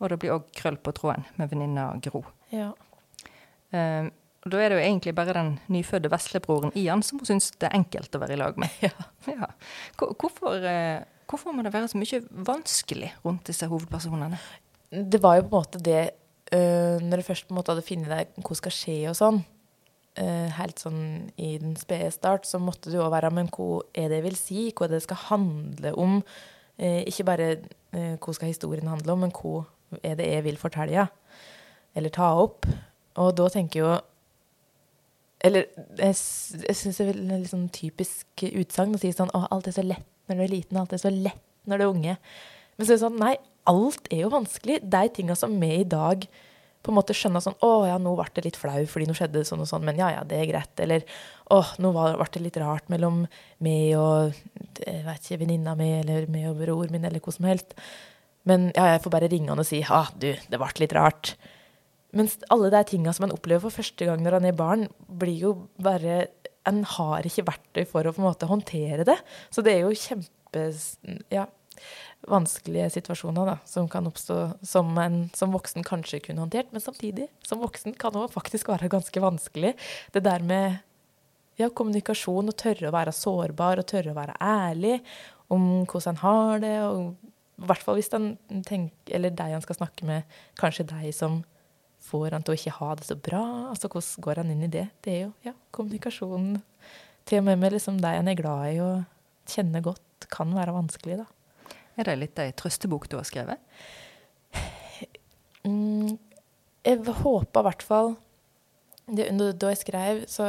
og 0.02 0.10
det 0.10 0.18
blir 0.18 0.32
òg 0.34 0.48
krøll 0.58 0.80
på 0.82 0.90
tråden 0.96 1.22
med 1.38 1.52
venninna 1.52 1.92
Gro. 2.02 2.24
Ja. 2.50 2.72
Eh, 3.72 4.10
og 4.42 4.50
da 4.50 4.58
er 4.58 4.72
det 4.72 4.78
jo 4.78 4.82
egentlig 4.82 5.14
bare 5.14 5.34
den 5.36 5.52
nyfødte 5.70 6.10
veslebroren 6.10 6.72
Ian 6.78 7.04
som 7.06 7.20
hun 7.20 7.28
syns 7.28 7.52
det 7.62 7.68
er 7.68 7.78
enkelt 7.78 8.16
å 8.16 8.20
være 8.22 8.34
i 8.34 8.40
lag 8.40 8.58
med. 8.58 8.74
Ja. 8.88 8.90
Ja. 9.30 9.50
Hvorfor, 10.00 10.58
eh, 10.66 11.04
hvorfor 11.30 11.54
må 11.54 11.62
det 11.62 11.74
være 11.74 11.90
så 11.92 12.00
mye 12.00 12.22
vanskelig 12.50 13.12
rundt 13.22 13.46
disse 13.46 13.68
hovedpersonene? 13.70 14.40
Det 14.90 15.22
var 15.22 15.38
jo 15.38 15.46
på 15.46 15.54
en 15.54 15.62
måte 15.62 15.80
det 15.80 16.02
øh, 16.52 16.98
Når 17.00 17.22
du 17.22 17.24
først 17.24 17.46
på 17.46 17.54
en 17.54 17.60
måte 17.60 17.72
hadde 17.72 17.86
funnet 17.86 18.10
deg 18.12 18.42
hva 18.44 18.56
skal 18.58 18.74
skje 18.76 18.96
og 19.08 19.16
sånn, 19.16 19.38
øh, 20.20 20.48
helt 20.58 20.82
sånn 20.82 21.30
i 21.40 21.54
den 21.62 21.78
spede 21.80 22.10
start, 22.12 22.44
så 22.50 22.60
måtte 22.60 22.90
du 22.90 22.98
jo 22.98 23.08
være 23.14 23.30
Men 23.32 23.48
hva 23.54 23.80
er 23.94 24.10
det 24.10 24.20
jeg 24.20 24.26
vil 24.26 24.40
si? 24.40 24.64
Hva 24.74 24.88
er 24.88 24.96
det 24.96 25.04
skal 25.06 25.22
handle 25.30 25.94
om? 25.94 26.18
Eh, 26.82 27.04
ikke 27.06 27.28
bare 27.30 27.50
eh, 27.94 28.16
hva 28.18 28.34
skal 28.34 28.50
historien 28.50 28.90
handle 28.90 29.14
om, 29.14 29.22
men 29.22 29.32
hva 29.38 29.62
er 30.02 30.18
det 30.18 30.26
jeg 30.28 30.44
vil 30.50 30.58
fortelle? 30.58 31.06
Eller 31.94 32.12
ta 32.12 32.34
opp? 32.42 32.66
Og 33.20 33.34
da 33.36 33.48
tenker 33.52 33.82
jo 33.82 33.90
Eller 35.44 35.66
jeg, 35.98 36.16
jeg 36.16 36.76
syns 36.78 37.00
det 37.00 37.08
er 37.10 37.18
en 37.18 37.32
litt 37.42 37.50
sånn 37.50 37.68
typisk 37.74 38.44
utsagn 38.48 38.94
å 38.96 39.00
si 39.02 39.10
sånn 39.12 39.32
Å, 39.36 39.46
alt 39.52 39.68
er 39.68 39.76
så 39.76 39.84
lett 39.84 40.08
når 40.30 40.38
du 40.38 40.44
er 40.44 40.52
liten, 40.52 40.78
alt 40.78 40.92
er 40.94 41.02
så 41.02 41.10
lett 41.10 41.42
når 41.68 41.80
du 41.80 41.82
er 41.82 41.90
unge. 41.90 42.12
Men 42.78 42.86
så 42.86 42.92
er 42.92 42.96
det 42.96 43.02
sånn, 43.02 43.18
nei, 43.20 43.32
alt 43.68 44.06
er 44.10 44.22
jo 44.22 44.30
vanskelig. 44.32 44.78
De 44.86 45.00
tinga 45.14 45.34
som 45.36 45.52
vi 45.60 45.68
i 45.80 45.84
dag 45.84 46.24
på 46.82 46.90
en 46.90 46.96
måte 46.96 47.14
skjønner 47.14 47.42
sånn 47.42 47.58
Å 47.62 47.70
ja, 47.86 47.98
nå 48.02 48.14
ble 48.18 48.26
det 48.34 48.44
litt 48.46 48.58
flau 48.58 48.80
fordi 48.90 49.06
nå 49.08 49.16
skjedde 49.18 49.44
sånn 49.46 49.62
og 49.62 49.68
sånn, 49.70 49.84
men 49.86 49.98
ja 50.00 50.10
ja, 50.14 50.22
det 50.26 50.38
er 50.38 50.48
greit. 50.50 50.72
Eller 50.82 51.06
å, 51.52 51.60
nå 51.82 51.92
ble 51.94 52.28
det 52.34 52.42
litt 52.42 52.58
rart 52.62 52.90
mellom 52.92 53.24
meg 53.62 53.92
og 53.98 54.38
jeg 54.82 55.02
vet 55.06 55.26
ikke, 55.26 55.42
venninna 55.44 55.76
mi 55.78 55.90
eller 56.00 56.26
meg 56.32 56.48
og 56.50 56.62
bror 56.62 56.90
min 56.92 57.06
eller 57.06 57.22
hva 57.22 57.34
som 57.34 57.46
helst. 57.50 57.76
Men 58.48 58.70
ja, 58.74 58.88
jeg 58.94 59.04
får 59.04 59.14
bare 59.14 59.30
ringe 59.30 59.52
han 59.52 59.62
og 59.62 59.68
si 59.68 59.82
ah, 59.86 60.10
du, 60.18 60.32
det 60.34 60.62
ble 60.62 60.72
litt 60.82 60.96
rart. 60.98 61.36
Mens 62.16 62.36
alle 62.52 62.68
de 62.72 62.82
tinga 62.88 63.12
som 63.14 63.26
man 63.26 63.34
opplever 63.34 63.64
for 63.64 63.80
første 63.80 64.06
gang 64.08 64.20
når 64.20 64.38
man 64.38 64.48
er 64.50 64.56
barn, 64.56 64.86
blir 65.08 65.48
jo 65.48 65.56
bare 65.80 66.26
En 66.68 66.84
har 66.86 67.26
ikke 67.26 67.42
verktøy 67.48 67.82
for 67.90 68.06
å 68.06 68.12
på 68.14 68.22
en 68.22 68.28
måte 68.28 68.46
håndtere 68.46 69.02
det. 69.02 69.16
Så 69.50 69.64
det 69.66 69.72
er 69.72 69.80
jo 69.82 69.96
kjempe 69.98 70.60
ja, 71.34 71.48
vanskelige 72.30 72.86
situasjoner 72.94 73.48
da, 73.48 73.56
som 73.66 73.88
kan 73.90 74.06
oppstå 74.06 74.36
som 74.62 74.92
en 75.02 75.24
som 75.34 75.50
voksen 75.50 75.82
kanskje 75.82 76.20
kunne 76.28 76.44
håndtert. 76.44 76.70
Men 76.70 76.84
samtidig, 76.84 77.26
som 77.42 77.58
voksen 77.64 77.96
kan 77.98 78.14
det 78.14 78.28
faktisk 78.30 78.70
være 78.70 78.92
ganske 78.92 79.24
vanskelig. 79.24 79.74
Det 80.14 80.22
der 80.22 80.46
med 80.46 80.78
ja, 81.58 81.66
kommunikasjon 81.66 82.54
og 82.54 82.58
tørre 82.62 82.92
å 82.92 82.94
være 82.94 83.14
sårbar 83.16 83.82
og 83.82 83.88
tørre 83.90 84.14
å 84.14 84.20
være 84.20 84.38
ærlig 84.38 85.00
om 85.52 85.82
hvordan 85.82 86.14
en 86.14 86.22
har 86.22 86.62
det. 86.62 86.76
og 86.86 87.32
i 87.62 87.66
hvert 87.68 87.84
fall 87.84 87.98
hvis 87.98 88.10
den 88.10 88.32
tenker, 88.66 89.14
eller 89.14 89.34
deg 89.34 89.54
han 89.54 89.62
skal 89.64 89.78
snakke 89.78 90.06
med, 90.08 90.38
kanskje 90.58 90.88
deg 90.88 91.10
som 91.14 91.42
får 92.02 92.34
han 92.36 92.42
til 92.44 92.54
å 92.54 92.58
ikke 92.58 92.74
ha 92.80 92.94
det 92.98 93.06
så 93.06 93.16
bra. 93.16 93.42
altså 93.70 93.88
Hvordan 93.88 94.24
går 94.26 94.40
han 94.42 94.50
inn 94.54 94.64
i 94.66 94.70
det? 94.72 94.86
Det 95.04 95.12
er 95.14 95.20
jo 95.26 95.32
ja, 95.46 95.52
kommunikasjonen. 95.74 96.60
Til 97.28 97.38
og 97.38 97.44
med 97.46 97.60
med 97.62 97.72
liksom 97.76 98.00
de 98.02 98.10
en 98.18 98.28
er 98.28 98.38
glad 98.38 98.72
i 98.72 98.80
og 98.82 99.04
kjenner 99.52 99.84
godt, 99.84 100.26
kan 100.30 100.50
være 100.54 100.74
vanskelig. 100.74 101.20
da. 101.22 101.26
Er 101.96 102.08
det 102.08 102.18
litt 102.18 102.38
ei 102.42 102.52
trøstebok 102.56 103.08
du 103.10 103.16
har 103.20 103.28
skrevet? 103.28 103.58
Mm, 105.62 106.16
jeg 106.82 106.98
håpa 107.22 107.60
i 107.60 107.66
hvert 107.68 107.82
fall 107.86 108.16
det, 109.06 109.28
da- 109.38 109.52
Da 109.52 109.68
jeg 109.70 109.78
skrev, 109.78 110.24
så, 110.26 110.44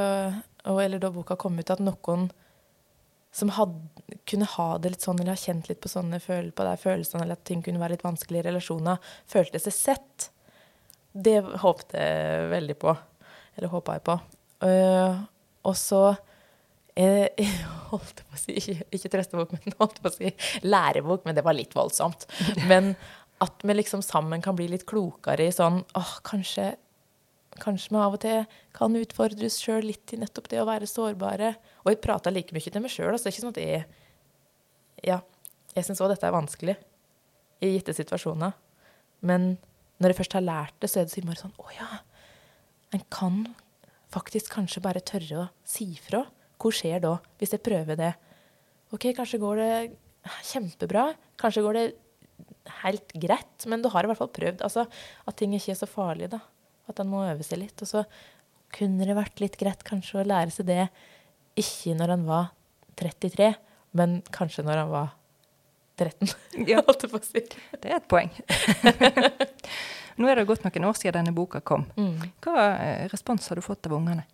eller 0.66 0.98
da 0.98 1.12
boka 1.14 1.36
kom 1.38 1.60
ut, 1.60 1.70
at 1.70 1.78
noen 1.80 2.32
som 3.32 3.50
had, 3.50 3.76
kunne 4.26 4.46
ha 4.46 4.78
det 4.78 4.92
litt 4.92 5.02
sånn, 5.06 5.20
eller 5.20 5.34
ha 5.34 5.38
kjent 5.38 5.70
litt 5.70 5.82
på 5.82 5.90
sånne 5.90 6.20
på 6.22 6.64
de 6.66 6.74
følelsene, 6.78 7.22
eller 7.22 7.34
at 7.34 7.44
ting 7.46 7.62
kunne 7.62 7.78
være 7.82 7.92
litt 7.96 8.04
vanskelig 8.06 8.40
i 8.42 8.48
relasjoner, 8.50 8.98
følte 9.28 9.60
seg 9.60 9.74
sett. 9.74 10.30
Det 11.14 11.40
håpte 11.62 12.00
jeg 12.02 12.52
veldig 12.52 12.78
på. 12.82 12.94
Eller 13.58 13.74
håpa 13.74 13.98
jeg 13.98 14.06
på. 14.08 14.20
Uh, 14.64 15.24
og 15.68 15.76
så 15.78 16.04
jeg, 16.98 17.34
Jeg 17.42 17.50
holdt 17.90 18.24
på 18.26 18.38
å 18.38 18.40
si 18.40 18.56
ikke, 18.58 18.88
ikke 18.96 19.12
trøstebok, 19.16 19.54
men 19.54 19.76
holdt 19.80 20.00
på 20.02 20.10
å 20.10 20.14
si 20.14 20.32
lærebok, 20.66 21.26
men 21.26 21.38
det 21.38 21.44
var 21.46 21.58
litt 21.58 21.76
voldsomt. 21.78 22.26
Men 22.72 22.96
at 23.44 23.66
vi 23.66 23.76
liksom 23.76 24.02
sammen 24.06 24.42
kan 24.42 24.56
bli 24.56 24.70
litt 24.72 24.86
klokere 24.88 25.50
i 25.50 25.54
sånn 25.54 25.82
åh, 26.00 26.16
kanskje 26.26 26.76
Kanskje 27.62 27.92
vi 27.94 28.00
av 28.02 28.16
og 28.16 28.22
til 28.24 28.46
kan 28.74 28.96
utfordre 28.98 29.46
oss 29.46 29.60
sjøl 29.62 29.84
litt 29.86 30.10
i 30.16 30.18
nettopp 30.18 30.48
det 30.50 30.58
å 30.58 30.66
være 30.66 30.88
sårbare. 30.90 31.52
Og 31.84 31.92
jeg 31.92 32.00
prater 32.02 32.34
like 32.34 32.50
mye 32.56 32.72
til 32.74 32.82
meg 32.82 32.90
sjøl. 32.90 33.12
Altså, 33.12 33.28
det 33.28 33.30
er 33.30 33.36
ikke 33.36 33.44
sånn 33.44 33.54
at 33.54 33.60
jeg 33.62 33.84
Ja, 35.06 35.20
jeg 35.76 35.86
syns 35.86 36.02
òg 36.02 36.10
dette 36.10 36.26
er 36.26 36.34
vanskelig 36.34 36.76
i 37.62 37.70
gitte 37.76 37.94
situasjoner. 37.94 38.56
Men 39.22 39.52
når 40.02 40.14
jeg 40.14 40.20
først 40.22 40.38
har 40.38 40.46
lært 40.46 40.78
det, 40.82 40.90
så 40.90 41.00
er 41.00 41.08
det 41.08 41.14
så 41.14 41.22
innmari 41.22 41.42
sånn 41.42 41.58
Å 41.62 41.68
ja. 41.76 41.90
En 42.94 43.04
kan 43.14 43.44
faktisk 44.14 44.54
kanskje 44.54 44.84
bare 44.86 45.02
tørre 45.06 45.46
å 45.46 45.50
si 45.68 45.88
fra. 46.02 46.24
Hva 46.62 46.72
skjer 46.74 47.02
da, 47.04 47.18
hvis 47.42 47.54
jeg 47.56 47.64
prøver 47.66 47.98
det? 48.00 48.14
OK, 48.94 49.10
kanskje 49.18 49.42
går 49.42 49.62
det 49.62 49.72
kjempebra. 50.52 51.08
Kanskje 51.42 51.64
går 51.66 51.80
det 51.80 51.86
helt 52.84 53.16
greit, 53.20 53.66
men 53.68 53.82
du 53.84 53.90
har 53.92 54.06
i 54.06 54.12
hvert 54.12 54.22
fall 54.22 54.32
prøvd. 54.34 54.62
Altså, 54.66 54.86
at 55.28 55.38
ting 55.40 55.56
ikke 55.58 55.74
er 55.74 55.80
så 55.82 55.90
farlig, 55.90 56.30
da. 56.34 56.40
At 56.92 57.02
en 57.02 57.10
må 57.10 57.24
øve 57.26 57.46
seg 57.46 57.64
litt. 57.64 57.82
Og 57.84 57.90
så 57.90 58.06
kunne 58.74 59.08
det 59.08 59.18
vært 59.18 59.42
litt 59.44 59.58
greit 59.60 59.84
kanskje 59.88 60.22
å 60.22 60.28
lære 60.28 60.54
seg 60.54 60.70
det 60.70 60.86
ikke 61.60 61.94
når 61.98 62.16
en 62.16 62.26
var 62.28 62.48
33, 63.00 63.52
men 63.98 64.22
kanskje 64.34 64.66
når 64.66 64.84
en 64.84 64.94
var 64.94 65.12
13. 66.00 66.30
Ja. 66.70 66.82
holdt 66.86 67.06
jeg 67.06 67.12
på 67.12 67.20
å 67.20 67.26
si. 67.26 67.44
Det 67.80 67.90
er 67.92 68.00
et 68.00 68.08
poeng. 68.10 68.32
Nå 70.20 70.30
er 70.30 70.38
det 70.40 70.48
gått 70.50 70.66
noen 70.66 70.88
år 70.90 70.98
siden 70.98 71.20
denne 71.20 71.34
boka 71.36 71.62
kom. 71.66 71.88
Mm. 71.98 72.32
Hva 72.44 72.70
eh, 72.78 73.04
respons 73.12 73.50
har 73.50 73.60
du 73.60 73.66
fått 73.66 73.90
av 73.90 73.96
ungene? 73.98 74.26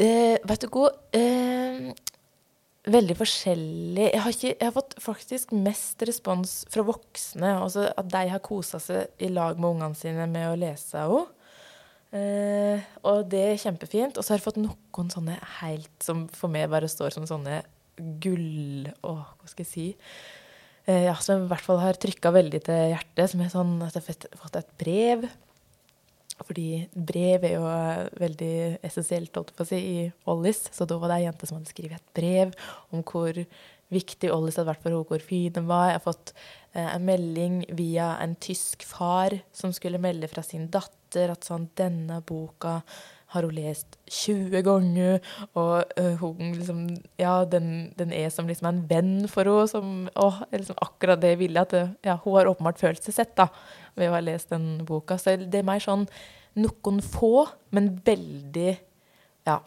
Eh, 0.00 0.36
vet 0.48 0.64
du 0.64 0.68
hva? 0.72 0.90
Eh, 1.16 1.90
veldig 2.90 3.16
forskjellig. 3.18 4.06
Jeg 4.06 4.22
har, 4.24 4.36
ikke, 4.36 4.52
jeg 4.52 4.66
har 4.66 4.76
fått 4.76 4.96
faktisk 5.02 5.52
mest 5.56 6.04
respons 6.08 6.54
fra 6.72 6.84
voksne. 6.86 7.56
Altså 7.64 7.88
at 7.90 8.08
de 8.12 8.24
har 8.32 8.44
kosa 8.44 8.80
seg 8.82 9.20
i 9.20 9.32
lag 9.32 9.60
med 9.60 9.76
ungene 9.76 9.98
sine 9.98 10.28
med 10.30 10.52
å 10.52 10.56
lese 10.60 11.04
henne. 11.04 11.26
Eh, 12.10 12.88
og 13.06 13.28
det 13.30 13.42
er 13.52 13.60
kjempefint. 13.62 14.16
Og 14.18 14.24
så 14.24 14.34
har 14.34 14.40
jeg 14.40 14.48
fått 14.48 14.62
noen 14.62 15.12
sånne 15.12 15.36
helt 15.60 15.92
som 16.04 16.24
for 16.34 16.52
meg 16.52 16.70
bare 16.72 16.90
står 16.90 17.14
som 17.16 17.28
sånne 17.28 17.60
gull... 18.22 18.88
Å, 19.06 19.14
hva 19.40 19.50
skal 19.50 19.64
jeg 19.66 19.70
si? 19.70 19.86
Eh, 20.86 21.04
ja, 21.06 21.14
som 21.22 21.44
i 21.44 21.50
hvert 21.50 21.66
fall 21.66 21.80
har 21.82 21.98
trykka 22.00 22.32
veldig 22.34 22.62
til 22.66 22.82
hjertet. 22.94 23.32
Som 23.32 23.44
er 23.44 23.52
sånn 23.52 23.76
at 23.86 23.96
jeg 23.98 24.06
har 24.06 24.42
fått- 24.42 24.60
et 24.62 24.74
brev. 24.80 25.26
Fordi 26.40 26.68
brev 26.94 27.44
er 27.44 27.56
jo 27.58 27.66
eh, 27.68 28.06
veldig 28.20 28.54
essensielt 28.86 29.34
holdt 29.36 29.52
jeg 29.52 29.58
på 29.58 29.66
å 29.66 29.70
si, 29.70 29.80
i 29.80 30.06
Ollis. 30.32 30.62
Så 30.72 30.88
da 30.88 30.96
var 31.00 31.12
det 31.12 31.20
ei 31.20 31.26
jente 31.28 31.48
som 31.48 31.58
hadde 31.58 31.74
skrevet 31.74 32.00
et 32.00 32.16
brev 32.16 32.56
om 32.94 33.04
hvor 33.04 33.36
viktig 33.90 34.30
Ollis 34.32 34.56
hadde 34.56 34.70
vært 34.70 34.82
for 34.84 34.94
henne, 34.94 35.06
hvor 35.08 35.24
fin 35.24 35.52
den 35.52 35.68
var. 35.68 35.90
Jeg 35.90 35.98
har 35.98 36.06
fått 36.06 36.32
eh, 36.72 36.88
en 36.94 37.06
melding 37.06 37.62
via 37.76 38.14
en 38.22 38.36
tysk 38.40 38.86
far 38.88 39.36
som 39.52 39.74
skulle 39.76 40.00
melde 40.02 40.30
fra 40.32 40.44
sin 40.46 40.68
datter 40.72 41.32
at 41.34 41.44
sånn, 41.44 41.68
denne 41.78 42.20
boka 42.22 42.80
har 43.30 43.46
hun 43.46 43.54
lest 43.54 43.96
20 44.10 44.62
ganger, 44.66 45.20
og 45.54 45.84
øh, 46.00 46.14
hun 46.18 46.54
liksom 46.56 46.82
Ja, 47.18 47.44
den, 47.44 47.92
den, 47.98 48.12
er 48.12 48.28
som 48.34 48.48
liksom 48.50 48.68
en 48.70 48.82
venn 48.90 49.28
for 49.30 49.46
henne, 49.46 49.68
som 49.70 50.08
Å, 50.14 50.30
liksom 50.52 50.78
akkurat 50.82 51.20
det 51.22 51.34
jeg 51.34 51.42
ville 51.44 51.62
at 51.62 51.74
Ja, 52.06 52.18
hun 52.24 52.38
har 52.38 52.50
åpenbart 52.50 52.82
følt 52.82 53.04
seg 53.06 53.16
sett, 53.16 53.36
da, 53.38 53.48
ved 53.94 54.10
å 54.10 54.16
ha 54.16 54.22
lest 54.24 54.50
den 54.50 54.84
boka. 54.88 55.18
Så 55.18 55.36
det 55.40 55.62
er 55.62 55.66
mer 55.66 55.82
sånn 55.82 56.08
noen 56.58 57.02
få, 57.04 57.46
men 57.70 57.92
veldig 58.06 58.74
Ja, 59.46 59.60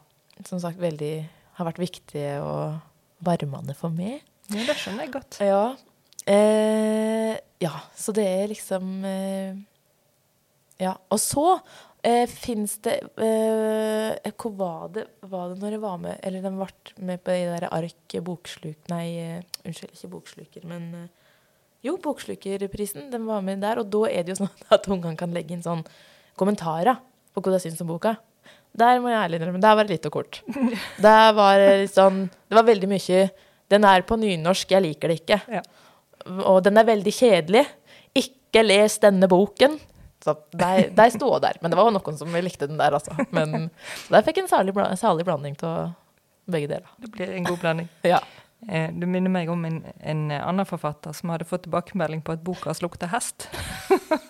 som 0.44 0.60
sagt, 0.60 0.82
veldig 0.82 1.16
Har 1.60 1.70
vært 1.70 1.82
viktige 1.82 2.40
og 2.42 2.80
varmende 3.24 3.76
for 3.78 3.94
meg. 3.94 4.24
Ja, 4.52 4.66
det 4.68 4.76
skjønner 4.76 5.06
jeg 5.06 5.14
godt. 5.14 5.38
Ja. 5.40 5.76
Eh, 6.28 7.36
ja, 7.64 7.74
så 7.96 8.12
det 8.16 8.26
er 8.28 8.50
liksom 8.52 9.06
eh, 9.08 9.56
Ja. 10.82 10.98
Og 11.14 11.20
så 11.22 11.60
Eh, 12.04 12.28
Fins 12.28 12.74
det 12.84 12.98
eh, 13.16 14.32
Hvor 14.36 14.52
var 14.60 14.90
det, 14.92 15.06
var 15.32 15.54
det 15.54 15.62
når 15.62 15.76
jeg 15.78 15.82
var 15.86 16.02
med 16.04 16.18
Eller 16.20 16.44
den 16.44 16.58
ble 16.60 16.68
med 17.00 17.22
på 17.24 17.32
de 17.32 17.46
der 17.48 17.66
ark 17.72 18.16
boksluk... 18.28 18.76
Nei, 18.92 19.06
eh, 19.22 19.62
unnskyld, 19.64 19.94
ikke 19.96 20.10
boksluker, 20.12 20.66
men 20.68 20.90
eh, 21.00 21.08
Jo, 21.88 21.96
Bokslukerprisen. 22.04 23.08
Den 23.12 23.24
var 23.28 23.42
med 23.44 23.64
der. 23.64 23.80
Og 23.80 23.88
da 23.92 24.04
er 24.12 24.24
det 24.24 24.36
jo 24.36 24.42
sånn 24.42 24.52
at 24.76 24.90
ungene 24.92 25.20
kan 25.20 25.32
legge 25.36 25.56
inn 25.56 25.64
sånn 25.64 25.86
kommentarer 26.40 27.00
på 27.34 27.44
hva 27.44 27.56
de 27.56 27.62
syns 27.64 27.82
om 27.84 27.90
boka. 27.94 28.18
Der 28.74 29.00
må 29.00 29.12
jeg 29.12 29.20
ærlig 29.22 29.40
innrømme, 29.40 29.62
der 29.62 29.76
var 29.78 29.88
det 29.88 29.96
litt 29.96 30.08
og 30.10 30.16
kort. 30.16 30.42
Der 31.06 31.34
var 31.38 31.60
det 31.62 31.74
litt 31.84 31.94
sånn 31.94 32.24
Det 32.26 32.56
var 32.58 32.66
veldig 32.66 32.88
mye 32.90 33.20
Den 33.70 33.86
er 33.86 34.02
på 34.08 34.18
nynorsk, 34.18 34.72
jeg 34.74 34.86
liker 34.88 35.12
det 35.12 35.18
ikke. 35.22 35.40
Ja. 35.60 35.62
Og 36.50 36.64
den 36.66 36.80
er 36.80 36.88
veldig 36.88 37.14
kjedelig. 37.14 37.64
Ikke 38.18 38.64
les 38.66 38.98
denne 39.04 39.30
boken. 39.30 39.78
Så 40.24 40.38
de, 40.56 40.88
de 40.96 41.10
sto 41.12 41.32
der. 41.44 41.58
Men 41.62 41.74
det 41.74 41.80
var 41.80 41.92
noen 41.92 42.18
som 42.20 42.38
likte 42.46 42.70
den 42.70 42.80
der, 42.80 42.96
altså. 42.96 43.16
Men 43.36 43.68
der 44.08 44.24
fikk 44.24 44.40
en 44.44 44.48
salig, 44.52 44.76
salig 45.00 45.26
blanding 45.28 45.58
av 45.68 45.92
begge 46.46 46.70
deler. 46.72 46.88
Det 46.98 47.12
blir 47.12 47.36
en 47.36 47.44
god 47.44 47.60
blanding. 47.60 47.90
ja. 48.14 48.22
Eh, 48.70 48.92
du 48.96 49.08
minner 49.08 49.32
meg 49.32 49.50
om 49.52 49.66
en, 49.68 49.82
en, 50.00 50.32
annen 50.32 50.68
forfatter 50.68 51.16
som 51.16 51.34
hadde 51.34 51.48
fått 51.48 51.66
tilbakemelding 51.66 52.22
på 52.24 52.36
at 52.38 52.44
boka 52.46 52.70
hans 52.72 52.82
lukta 52.84 53.10
hest. 53.12 53.50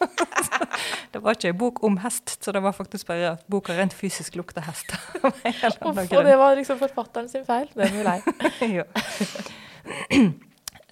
det 1.14 1.22
var 1.22 1.38
ikke 1.38 1.52
en 1.54 1.60
bok 1.60 1.84
om 1.86 2.00
hest, 2.02 2.40
så 2.42 2.54
det 2.56 2.64
var 2.66 2.74
faktisk 2.74 3.12
bare 3.12 3.36
at 3.36 3.48
boka 3.52 3.78
rent 3.78 3.94
fysisk 3.94 4.38
lukta 4.40 4.64
hest. 4.66 4.96
og 5.22 6.24
det 6.26 6.38
var 6.40 6.58
liksom 6.58 6.82
forfatteren 6.82 7.30
sin 7.30 7.46
feil. 7.46 7.70
Den 7.76 7.86
er 7.86 7.94
vi 7.94 8.04
lei. 8.10 8.20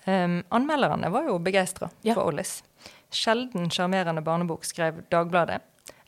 um, 0.05 0.41
anmelderne 0.59 1.09
var 1.13 1.29
jo 1.31 1.39
begeistra 1.41 1.89
ja. 2.05 2.13
for 2.13 2.29
Ollis. 2.29 2.59
Sjelden 3.11 3.69
sjarmerende 3.73 4.23
barnebok, 4.23 4.65
skrev 4.65 5.03
Dagbladet. 5.11 5.61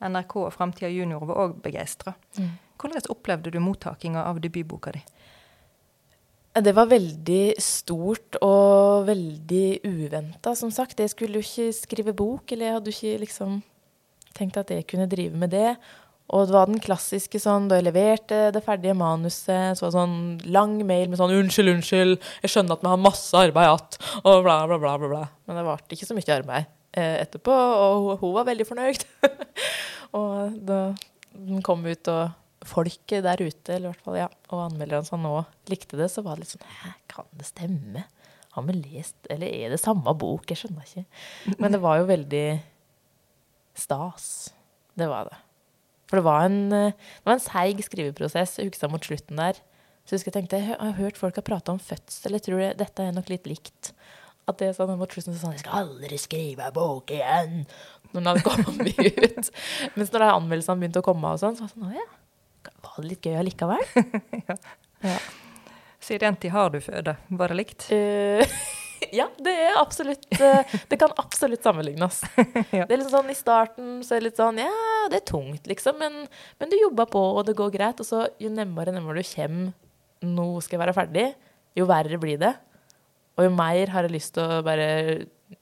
NRK 0.04 0.36
og 0.42 0.54
Framtida 0.56 0.90
Junior 0.92 1.24
var 1.28 1.42
òg 1.46 1.58
begeistra. 1.64 2.16
Mm. 2.40 2.54
Hvordan 2.80 3.12
opplevde 3.12 3.52
du 3.52 3.60
mottakinga 3.64 4.26
av 4.28 4.42
debutboka 4.44 4.92
di? 4.96 5.02
Det 6.54 6.74
var 6.78 6.86
veldig 6.92 7.56
stort 7.64 8.38
og 8.46 9.08
veldig 9.08 9.82
uventa, 9.90 10.54
som 10.56 10.70
sagt. 10.72 11.00
Jeg 11.02 11.10
skulle 11.10 11.40
jo 11.40 11.46
ikke 11.48 11.74
skrive 11.74 12.14
bok, 12.14 12.52
eller 12.52 12.68
jeg 12.68 12.76
hadde 12.76 12.92
jo 12.92 12.98
ikke 13.00 13.22
liksom 13.24 13.56
tenkt 14.38 14.60
at 14.62 14.70
jeg 14.70 14.86
kunne 14.90 15.10
drive 15.10 15.38
med 15.38 15.50
det. 15.56 15.72
Og 16.34 16.46
det 16.48 16.56
var 16.56 16.70
den 16.70 16.82
klassiske 16.82 17.42
sånn 17.42 17.66
da 17.70 17.80
jeg 17.80 17.88
leverte 17.88 18.46
det 18.54 18.62
ferdige 18.64 18.94
manuset, 18.98 19.74
så 19.76 19.86
var 19.86 19.90
det 19.90 19.98
sånn 19.98 20.54
lang 20.54 20.78
mail 20.86 21.10
med 21.10 21.20
sånn 21.20 21.34
'Unnskyld, 21.34 21.74
unnskyld, 21.74 22.16
jeg 22.46 22.54
skjønner 22.54 22.78
at 22.78 22.86
vi 22.86 22.94
har 22.94 23.02
masse 23.02 23.34
arbeid 23.34 23.68
igjen', 23.68 24.22
og 24.24 24.44
bla, 24.46 24.56
bla, 24.68 24.78
bla, 24.78 24.98
bla, 24.98 25.10
bla. 25.10 25.26
Men 25.48 25.58
det 25.58 25.66
varte 25.66 25.98
ikke 25.98 26.08
så 26.08 26.16
mye 26.16 26.38
arbeid. 26.38 26.70
Eh, 26.94 27.24
etterpå, 27.24 27.54
og 27.54 28.20
hun 28.22 28.36
var 28.36 28.46
veldig 28.52 28.66
fornøyd. 28.70 29.04
og 30.20 30.58
da 30.68 30.80
den 31.34 31.64
kom 31.66 31.82
ut, 31.88 32.10
og 32.12 32.68
folket 32.70 33.26
der 33.26 33.42
ute, 33.42 33.74
eller 33.74 33.90
i 33.90 33.92
hvert 33.92 34.04
fall, 34.06 34.18
ja, 34.22 34.28
og 34.54 34.68
anmelderne 34.68 35.08
som 35.08 35.24
nå 35.26 35.40
likte 35.72 35.98
det, 36.00 36.12
så 36.14 36.22
var 36.24 36.38
det 36.38 36.46
litt 36.46 36.54
sånn 36.54 36.68
Hæ, 36.84 36.92
kan 37.12 37.32
det 37.40 37.48
stemme? 37.50 38.06
Har 38.54 38.68
vi 38.68 38.76
lest 38.78 39.32
Eller 39.34 39.50
er 39.50 39.74
det 39.74 39.82
samme 39.82 40.14
bok? 40.14 40.46
Jeg 40.46 40.62
skjønner 40.62 40.86
ikke. 40.86 41.04
Men 41.64 41.74
det 41.74 41.82
var 41.82 41.98
jo 41.98 42.06
veldig 42.12 42.46
stas. 43.82 44.28
Det 44.94 45.10
var 45.10 45.32
det. 45.32 45.40
For 46.12 46.22
det 46.22 46.28
var 46.28 46.46
en, 46.46 46.60
det 46.70 47.26
var 47.26 47.40
en 47.40 47.42
seig 47.42 47.82
skriveprosess. 47.82 48.60
Jeg 48.62 48.70
husker 48.70 48.92
mot 48.94 49.10
slutten 49.10 49.42
der. 49.42 49.58
Så 50.06 50.20
jeg 50.20 50.36
tenkte, 50.36 50.60
jeg 50.62 50.78
har 50.78 50.98
hørt 51.00 51.18
folk 51.18 51.40
har 51.40 51.48
prata 51.48 51.74
om 51.74 51.82
fødsel. 51.82 52.38
Jeg 52.38 52.46
tror 52.46 52.62
det, 52.62 52.70
dette 52.84 53.08
er 53.08 53.16
nok 53.16 53.34
litt 53.34 53.50
likt. 53.50 53.96
At 54.44 54.60
det 54.60 54.74
sånn 54.76 54.98
mot 55.00 55.12
slutten 55.12 55.38
sånn 55.40 55.56
'Jeg 55.56 55.64
skal 55.64 55.86
aldri 55.86 56.20
skrive 56.20 56.68
bok 56.76 57.12
igjen!' 57.16 57.64
Når 58.12 58.20
den 58.20 58.30
hadde 58.30 58.44
kommet 58.46 59.00
ut. 59.00 59.50
Mens 59.96 60.12
når 60.14 60.28
anmeldelsene 60.28 60.82
begynte 60.82 61.02
å 61.02 61.06
komme, 61.06 61.32
og 61.32 61.40
sånn, 61.40 61.56
så 61.56 61.64
var 61.64 61.72
det 61.72 61.76
sånn 61.78 61.88
'Å 61.88 61.96
ja, 61.96 62.08
var 62.84 62.98
det 63.00 63.10
litt 63.10 63.28
gøy 63.28 63.38
allikevel?' 63.40 63.88
ja. 64.50 64.58
ja. 65.08 66.34
tid 66.36 66.52
har 66.52 66.70
du 66.70 66.80
føde. 66.84 67.16
Var 67.30 67.54
det 67.54 67.58
likt? 67.58 67.88
Uh, 67.88 68.44
ja, 69.20 69.30
det 69.40 69.54
er 69.70 69.80
absolutt 69.80 70.28
uh, 70.42 70.76
Det 70.92 71.00
kan 71.00 71.16
absolutt 71.16 71.64
sammenlignes. 71.64 72.20
ja. 72.78 72.84
Det 72.84 72.92
er 72.92 73.00
liksom 73.00 73.16
sånn 73.16 73.32
I 73.32 73.38
starten 73.40 73.96
så 74.04 74.16
er 74.16 74.22
det 74.22 74.28
litt 74.28 74.44
sånn 74.44 74.60
Ja, 74.60 75.08
det 75.08 75.22
er 75.22 75.26
tungt, 75.32 75.72
liksom, 75.72 75.98
men, 76.04 76.28
men 76.60 76.70
du 76.70 76.76
jobber 76.82 77.08
på, 77.08 77.24
og 77.40 77.48
det 77.48 77.56
går 77.56 77.72
greit. 77.72 78.04
Og 78.04 78.12
så 78.12 78.28
jo 78.44 78.52
nærmere, 78.52 78.92
nærmere 78.92 79.24
du 79.24 79.32
kommer 79.32 79.72
Nå 80.24 80.62
skal 80.64 80.78
jeg 80.78 80.84
være 80.86 80.96
ferdig, 80.96 81.26
jo 81.76 81.88
verre 81.88 82.20
blir 82.20 82.38
det. 82.40 82.54
Og 83.38 83.48
jo 83.48 83.54
mer 83.54 83.94
har 83.94 84.06
jeg 84.06 84.14
lyst 84.14 84.36
til 84.36 84.46
å 84.46 84.62
bare 84.66 84.90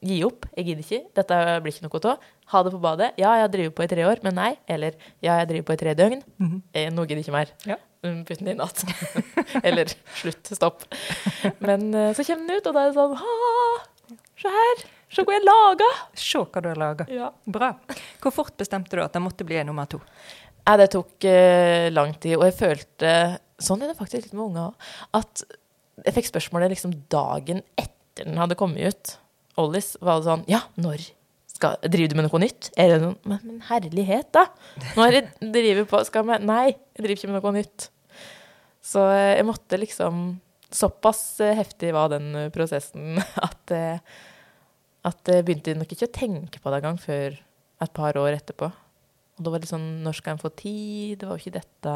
gi 0.00 0.18
opp. 0.26 0.46
Jeg 0.56 0.66
gidder 0.68 0.84
ikke. 0.84 1.00
Dette 1.18 1.38
blir 1.64 1.74
ikke 1.74 1.86
noe 1.86 2.02
av. 2.12 2.26
Ha 2.52 2.62
det 2.64 2.72
på 2.74 2.82
badet. 2.82 3.08
Ja, 3.20 3.32
jeg 3.38 3.46
har 3.46 3.52
drevet 3.52 3.76
på 3.76 3.84
i 3.84 3.90
tre 3.90 4.04
år, 4.08 4.20
men 4.24 4.36
nei. 4.38 4.52
Eller 4.70 4.96
ja, 5.24 5.38
jeg 5.40 5.48
driver 5.52 5.68
på 5.70 5.76
i 5.76 5.80
tre 5.82 5.94
døgn. 5.98 6.22
Mm 6.38 6.48
-hmm. 6.48 6.62
eh, 6.72 6.90
nå 6.92 7.02
gidder 7.02 7.22
jeg 7.22 7.26
ikke 7.26 7.38
mer. 7.38 7.52
Ja. 7.66 7.76
Mm, 8.02 8.24
putt 8.24 8.38
den 8.38 8.48
i 8.48 8.54
natt. 8.54 8.82
Eller 9.68 9.92
slutt. 10.14 10.46
Stopp. 10.56 10.84
Men 11.58 11.94
uh, 11.94 12.12
så 12.14 12.24
kommer 12.24 12.46
den 12.46 12.56
ut, 12.56 12.66
og 12.66 12.74
da 12.74 12.80
er 12.82 12.90
det 12.90 12.94
sånn 12.94 13.16
Ha! 13.16 14.16
Se 14.42 14.48
her! 14.48 14.82
Se 15.12 15.22
hva 15.22 15.36
jeg 15.36 15.44
laga! 15.44 15.88
Se 16.18 16.38
hva 16.38 16.62
du 16.62 16.68
har 16.68 16.80
laga. 16.80 17.06
Ja. 17.08 17.30
Bra. 17.44 17.76
Hvor 18.20 18.34
fort 18.34 18.56
bestemte 18.58 18.96
du 18.96 19.02
at 19.04 19.12
det 19.12 19.22
måtte 19.22 19.44
bli 19.44 19.56
en 19.60 19.66
nummer 19.70 19.86
to? 19.86 20.00
Ja, 20.66 20.76
det 20.76 20.90
tok 20.90 21.14
uh, 21.24 21.90
lang 21.94 22.14
tid, 22.18 22.36
og 22.36 22.46
jeg 22.50 22.58
følte 22.58 23.38
Sånn 23.62 23.82
er 23.84 23.92
det 23.92 23.94
faktisk 23.94 24.24
litt 24.24 24.32
med 24.34 24.48
unger 24.48 24.72
òg. 24.72 24.86
At 25.14 25.44
jeg 26.00 26.14
fikk 26.16 26.30
spørsmålet 26.30 26.72
liksom 26.72 26.94
dagen 27.12 27.60
etter 27.76 28.28
den 28.28 28.38
hadde 28.40 28.56
kommet 28.58 28.92
ut. 28.92 29.16
Ollis 29.60 29.94
var 30.00 30.20
det 30.20 30.28
sånn 30.28 30.44
Ja, 30.48 30.62
når 30.80 31.04
skal, 31.52 31.76
driver 31.84 32.12
du 32.12 32.18
med 32.18 32.26
noe 32.26 32.40
nytt? 32.42 32.70
Er 32.80 32.94
det 32.94 33.00
noen, 33.02 33.16
men, 33.28 33.40
men, 33.44 33.58
herlighet, 33.68 34.30
da! 34.34 34.46
Når 34.96 35.16
jeg 35.18 35.50
driver 35.54 35.88
på 35.90 36.00
skal 36.08 36.26
vi, 36.28 36.38
Nei, 36.48 36.64
jeg 36.96 37.04
driver 37.04 37.18
ikke 37.18 37.30
med 37.30 37.38
noe 37.38 37.54
nytt. 37.58 37.88
Så 38.82 39.04
eh, 39.12 39.36
jeg 39.38 39.46
måtte 39.48 39.80
liksom 39.80 40.24
Såpass 40.72 41.20
eh, 41.44 41.52
heftig 41.58 41.92
var 41.92 42.08
den 42.14 42.30
eh, 42.38 42.50
prosessen 42.52 43.20
at, 43.46 43.74
at 45.04 45.32
jeg 45.32 45.44
begynte 45.44 45.76
nok 45.76 45.92
ikke 45.92 46.08
å 46.08 46.16
tenke 46.16 46.62
på 46.62 46.72
det 46.72 46.80
engang 46.80 47.00
før 47.00 47.36
et 47.82 47.92
par 47.92 48.16
år 48.16 48.38
etterpå. 48.38 48.70
Og 49.36 49.44
da 49.44 49.52
var 49.52 49.62
det 49.62 49.70
sånn 49.70 50.02
Når 50.04 50.18
skal 50.18 50.36
en 50.36 50.42
få 50.42 50.52
tid? 50.56 51.20
Det 51.20 51.28
var 51.28 51.36
jo 51.36 51.44
ikke 51.44 51.60
dette 51.60 51.94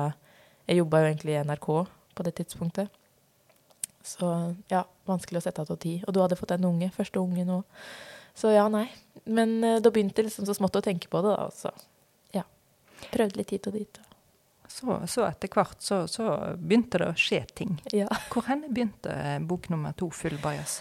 Jeg 0.66 0.80
jobba 0.80 1.02
jo 1.02 1.10
egentlig 1.10 1.36
i 1.36 1.42
NRK 1.46 1.68
på 2.16 2.24
det 2.26 2.36
tidspunktet. 2.38 2.92
Så 4.06 4.30
ja, 4.70 4.84
vanskelig 5.08 5.40
å 5.40 5.44
sette 5.48 5.64
av 5.64 5.78
tid. 5.82 6.04
Og 6.06 6.14
du 6.14 6.20
hadde 6.22 6.38
fått 6.38 6.54
en 6.54 6.68
unge, 6.68 6.92
første 6.94 7.18
unge 7.18 7.46
nå. 7.48 7.60
Så 8.36 8.52
ja, 8.54 8.66
nei. 8.70 8.86
Men 9.24 9.58
uh, 9.64 9.78
da 9.82 9.90
begynte 9.90 10.22
jeg 10.22 10.30
liksom 10.30 10.46
så 10.46 10.54
smått 10.54 10.78
å 10.78 10.84
tenke 10.84 11.10
på 11.10 11.22
det, 11.24 11.34
da. 11.34 11.48
Så 11.50 11.72
ja. 12.36 12.44
Prøvde 13.10 13.40
litt 13.40 13.54
hit 13.56 13.66
og 13.66 13.78
dit. 13.78 14.02
Så, 14.68 14.98
så 15.08 15.24
etter 15.26 15.50
hvert 15.52 15.80
så, 15.82 16.02
så, 16.10 16.28
begynte 16.58 17.00
det 17.00 17.08
å 17.10 17.18
skje 17.18 17.40
ting. 17.56 17.78
Ja. 17.94 18.10
Hvor 18.32 18.46
hen 18.50 18.66
begynte 18.68 19.14
eh, 19.14 19.38
bok 19.40 19.70
nummer 19.72 19.94
to, 19.96 20.10
'Full 20.12 20.38
bajas'? 20.42 20.80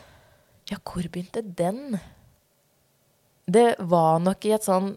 Ja, 0.70 0.80
hvor 0.82 1.06
begynte 1.06 1.42
den? 1.46 2.00
Det 3.46 3.76
var 3.80 4.20
nok 4.20 4.46
i 4.46 4.56
et 4.58 4.66
sånn 4.66 4.96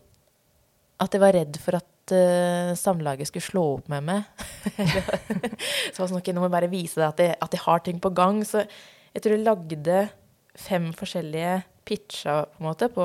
at 0.98 1.14
jeg 1.14 1.22
var 1.22 1.36
redd 1.36 1.60
for 1.62 1.78
at 1.78 1.86
uh, 2.14 2.74
samlaget 2.78 3.30
skulle 3.30 3.46
slå 3.46 3.64
opp 3.78 3.90
med 3.92 4.06
meg. 4.06 4.46
så 5.92 6.02
var 6.02 6.10
sånn, 6.10 6.22
nå 6.22 6.44
må 6.44 6.52
bare 6.52 6.70
vise 6.72 7.00
deg 7.00 7.08
at 7.08 7.22
jeg, 7.24 7.36
at 7.46 7.56
jeg, 7.56 7.64
har 7.64 7.84
ting 7.84 8.00
på 8.02 8.12
gang. 8.16 8.40
Så 8.46 8.64
jeg 8.64 9.24
tror 9.24 9.36
jeg 9.36 9.46
lagde 9.46 9.98
fem 10.58 10.90
forskjellige 10.96 11.60
pitcher 11.88 12.48
på 12.56 12.66
måte 12.66 12.90
på 12.92 13.04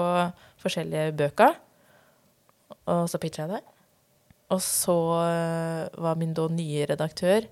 forskjellige 0.63 1.13
bøker. 1.19 1.59
Og 2.91 3.05
så 3.09 3.19
pitcha 3.21 3.45
jeg 3.45 3.57
det. 3.57 3.63
Og 4.53 4.61
så 4.61 4.97
uh, 5.17 6.01
var 6.03 6.17
min 6.19 6.35
da 6.37 6.49
nye 6.51 6.87
redaktør 6.89 7.47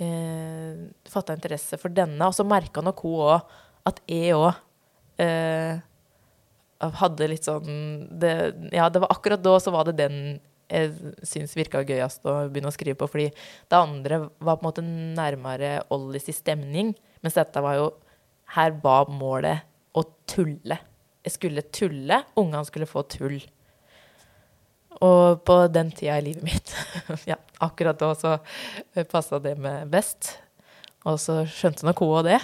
eh, 0.00 0.88
fatta 1.08 1.36
interesse 1.36 1.78
for 1.80 1.92
denne, 1.94 2.24
og 2.26 2.36
så 2.36 2.46
merka 2.48 2.82
nok 2.84 3.04
hun 3.04 3.22
òg 3.28 3.54
at 3.90 4.02
jeg 4.10 4.36
òg 4.36 4.50
eh, 5.22 5.80
hadde 7.00 7.28
litt 7.28 7.44
sånn 7.44 8.06
det, 8.20 8.34
Ja, 8.72 8.88
det 8.88 9.02
var 9.02 9.12
akkurat 9.12 9.42
da 9.44 9.56
så 9.60 9.72
var 9.74 9.88
det 9.88 9.98
den 10.00 10.38
jeg 10.70 11.14
syns 11.26 11.56
virka 11.58 11.82
gøyest 11.86 12.26
å 12.28 12.36
begynne 12.48 12.70
å 12.70 12.74
skrive 12.74 12.98
på. 13.00 13.08
Fordi 13.10 13.28
det 13.30 13.78
andre 13.78 14.22
var 14.38 14.58
på 14.58 14.64
en 14.64 14.68
måte 14.68 14.84
nærmere 14.86 15.80
Ollis 15.94 16.30
i 16.30 16.36
stemning. 16.36 16.94
Mens 17.24 17.38
dette 17.38 17.64
var 17.64 17.80
jo 17.80 17.90
Her 18.50 18.72
var 18.82 19.06
målet 19.06 19.66
å 19.94 20.02
tulle. 20.26 20.80
Jeg 21.22 21.36
skulle 21.36 21.62
tulle. 21.70 22.22
Ungene 22.40 22.66
skulle 22.66 22.88
få 22.90 23.04
tull. 23.06 23.38
Og 24.98 25.42
på 25.46 25.56
den 25.70 25.92
tida 25.94 26.16
i 26.18 26.24
livet 26.26 26.42
mitt, 26.42 26.72
ja, 27.30 27.36
akkurat 27.62 27.98
da 28.00 28.10
så 28.18 28.32
passa 29.12 29.38
det 29.38 29.54
med 29.62 29.86
best. 29.92 30.32
Og 31.06 31.20
så 31.22 31.44
skjønte 31.48 31.86
nok 31.86 32.02
hun 32.02 32.26
det. 32.26 32.40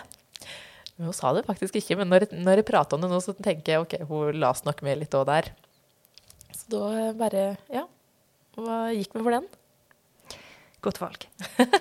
Men 0.96 1.10
hun 1.10 1.16
sa 1.16 1.32
det 1.36 1.44
faktisk 1.48 1.76
ikke. 1.80 1.98
Men 2.00 2.12
når 2.12 2.30
når 2.32 2.62
jeg 2.62 2.68
prater 2.70 2.96
om 2.96 3.04
det 3.04 3.10
nå, 3.10 3.20
så 3.20 3.34
tenker 3.34 3.74
jeg 3.74 3.82
ok, 3.84 3.98
hun 4.08 4.40
las 4.40 4.64
nok 4.64 4.80
med 4.86 5.02
litt 5.02 5.16
òg 5.18 5.26
der. 5.28 5.50
Så 6.54 6.70
da 6.72 7.10
bare, 7.18 7.44
ja, 7.72 7.84
hva 8.56 8.92
gikk 8.96 9.12
vi 9.16 9.22
for 9.22 9.36
den? 9.36 9.46
Godt 10.84 11.00
valg. 11.02 11.26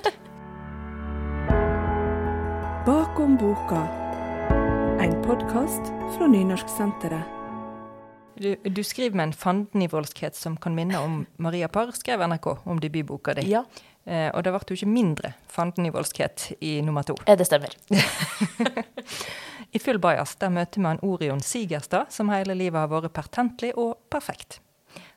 Bakom 2.86 3.38
boka. 3.42 3.82
En 5.02 5.16
podkast 5.26 5.92
fra 6.18 6.28
Nynorsksenteret. 6.28 7.34
Du, 8.36 8.56
du 8.68 8.84
skriver 8.84 9.16
med 9.16 9.30
en 9.30 9.34
fandenivoldskhet 9.34 10.36
som 10.36 10.58
kan 10.60 10.76
minne 10.76 11.00
om 11.00 11.22
Maria 11.40 11.70
Parr, 11.72 11.96
skrev 11.96 12.20
NRK 12.28 12.48
om 12.68 12.80
debutboka 12.84 13.34
di. 13.38 13.48
Ja, 13.54 13.64
Eh, 14.06 14.30
og 14.38 14.44
det 14.46 14.52
ble 14.54 14.62
jo 14.70 14.78
ikke 14.78 14.92
mindre 14.92 15.32
fandenivoldskhet 15.50 16.52
i 16.62 16.78
nummer 16.86 17.06
to. 17.08 17.16
det 17.26 17.48
stemmer. 17.48 17.74
I 19.76 19.82
Full 19.82 19.98
bajas 20.00 20.36
der 20.42 20.54
møter 20.54 20.84
man 20.86 21.02
Orion 21.02 21.42
Sigerstad, 21.42 22.14
som 22.14 22.30
hele 22.30 22.54
livet 22.54 22.78
har 22.84 22.92
vært 22.92 23.16
pertentlig 23.18 23.74
og 23.74 23.98
perfekt. 24.14 24.60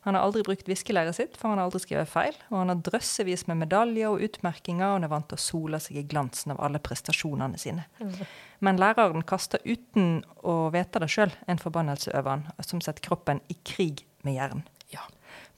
Han 0.06 0.14
har 0.14 0.22
aldri 0.22 0.44
brukt 0.46 0.68
viskelæret 0.70 1.16
sitt, 1.18 1.36
for 1.36 1.50
han 1.50 1.58
har 1.58 1.68
aldri 1.68 1.80
skrevet 1.82 2.10
feil. 2.10 2.36
Og 2.52 2.60
han 2.60 2.72
har 2.72 2.82
drøssevis 2.86 3.46
med 3.50 3.60
medaljer 3.64 4.12
og 4.12 4.22
utmerkinger, 4.24 4.86
og 4.86 4.98
han 4.98 5.08
er 5.08 5.12
vant 5.12 5.28
til 5.30 5.38
å 5.38 5.42
sole 5.42 5.80
seg 5.82 5.98
i 6.00 6.06
glansen 6.08 6.54
av 6.54 6.62
alle 6.64 6.80
prestasjonene 6.82 7.58
sine. 7.60 7.84
Men 8.64 8.80
læreren 8.80 9.26
kaster 9.26 9.62
uten 9.66 10.22
å 10.46 10.70
vite 10.74 11.02
det 11.02 11.10
sjøl 11.12 11.34
en 11.46 11.62
forbannelse 11.62 12.14
over 12.14 12.36
han, 12.36 12.48
som 12.64 12.82
setter 12.84 13.04
kroppen 13.04 13.42
i 13.50 13.58
krig 13.66 14.06
med 14.26 14.38
hjernen. 14.38 14.64
Ja. 14.94 15.04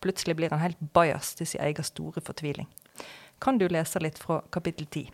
Plutselig 0.01 0.39
blir 0.41 0.51
han 0.51 0.65
helt 0.65 0.81
bajas 0.97 1.35
til 1.37 1.47
sin 1.47 1.63
egen 1.63 1.85
store 1.87 2.25
fortviling. 2.25 2.69
Kan 3.41 3.61
du 3.61 3.69
lese 3.69 4.01
litt 4.01 4.19
fra 4.21 4.41
kapittel 4.53 4.89
ti? 4.89 5.07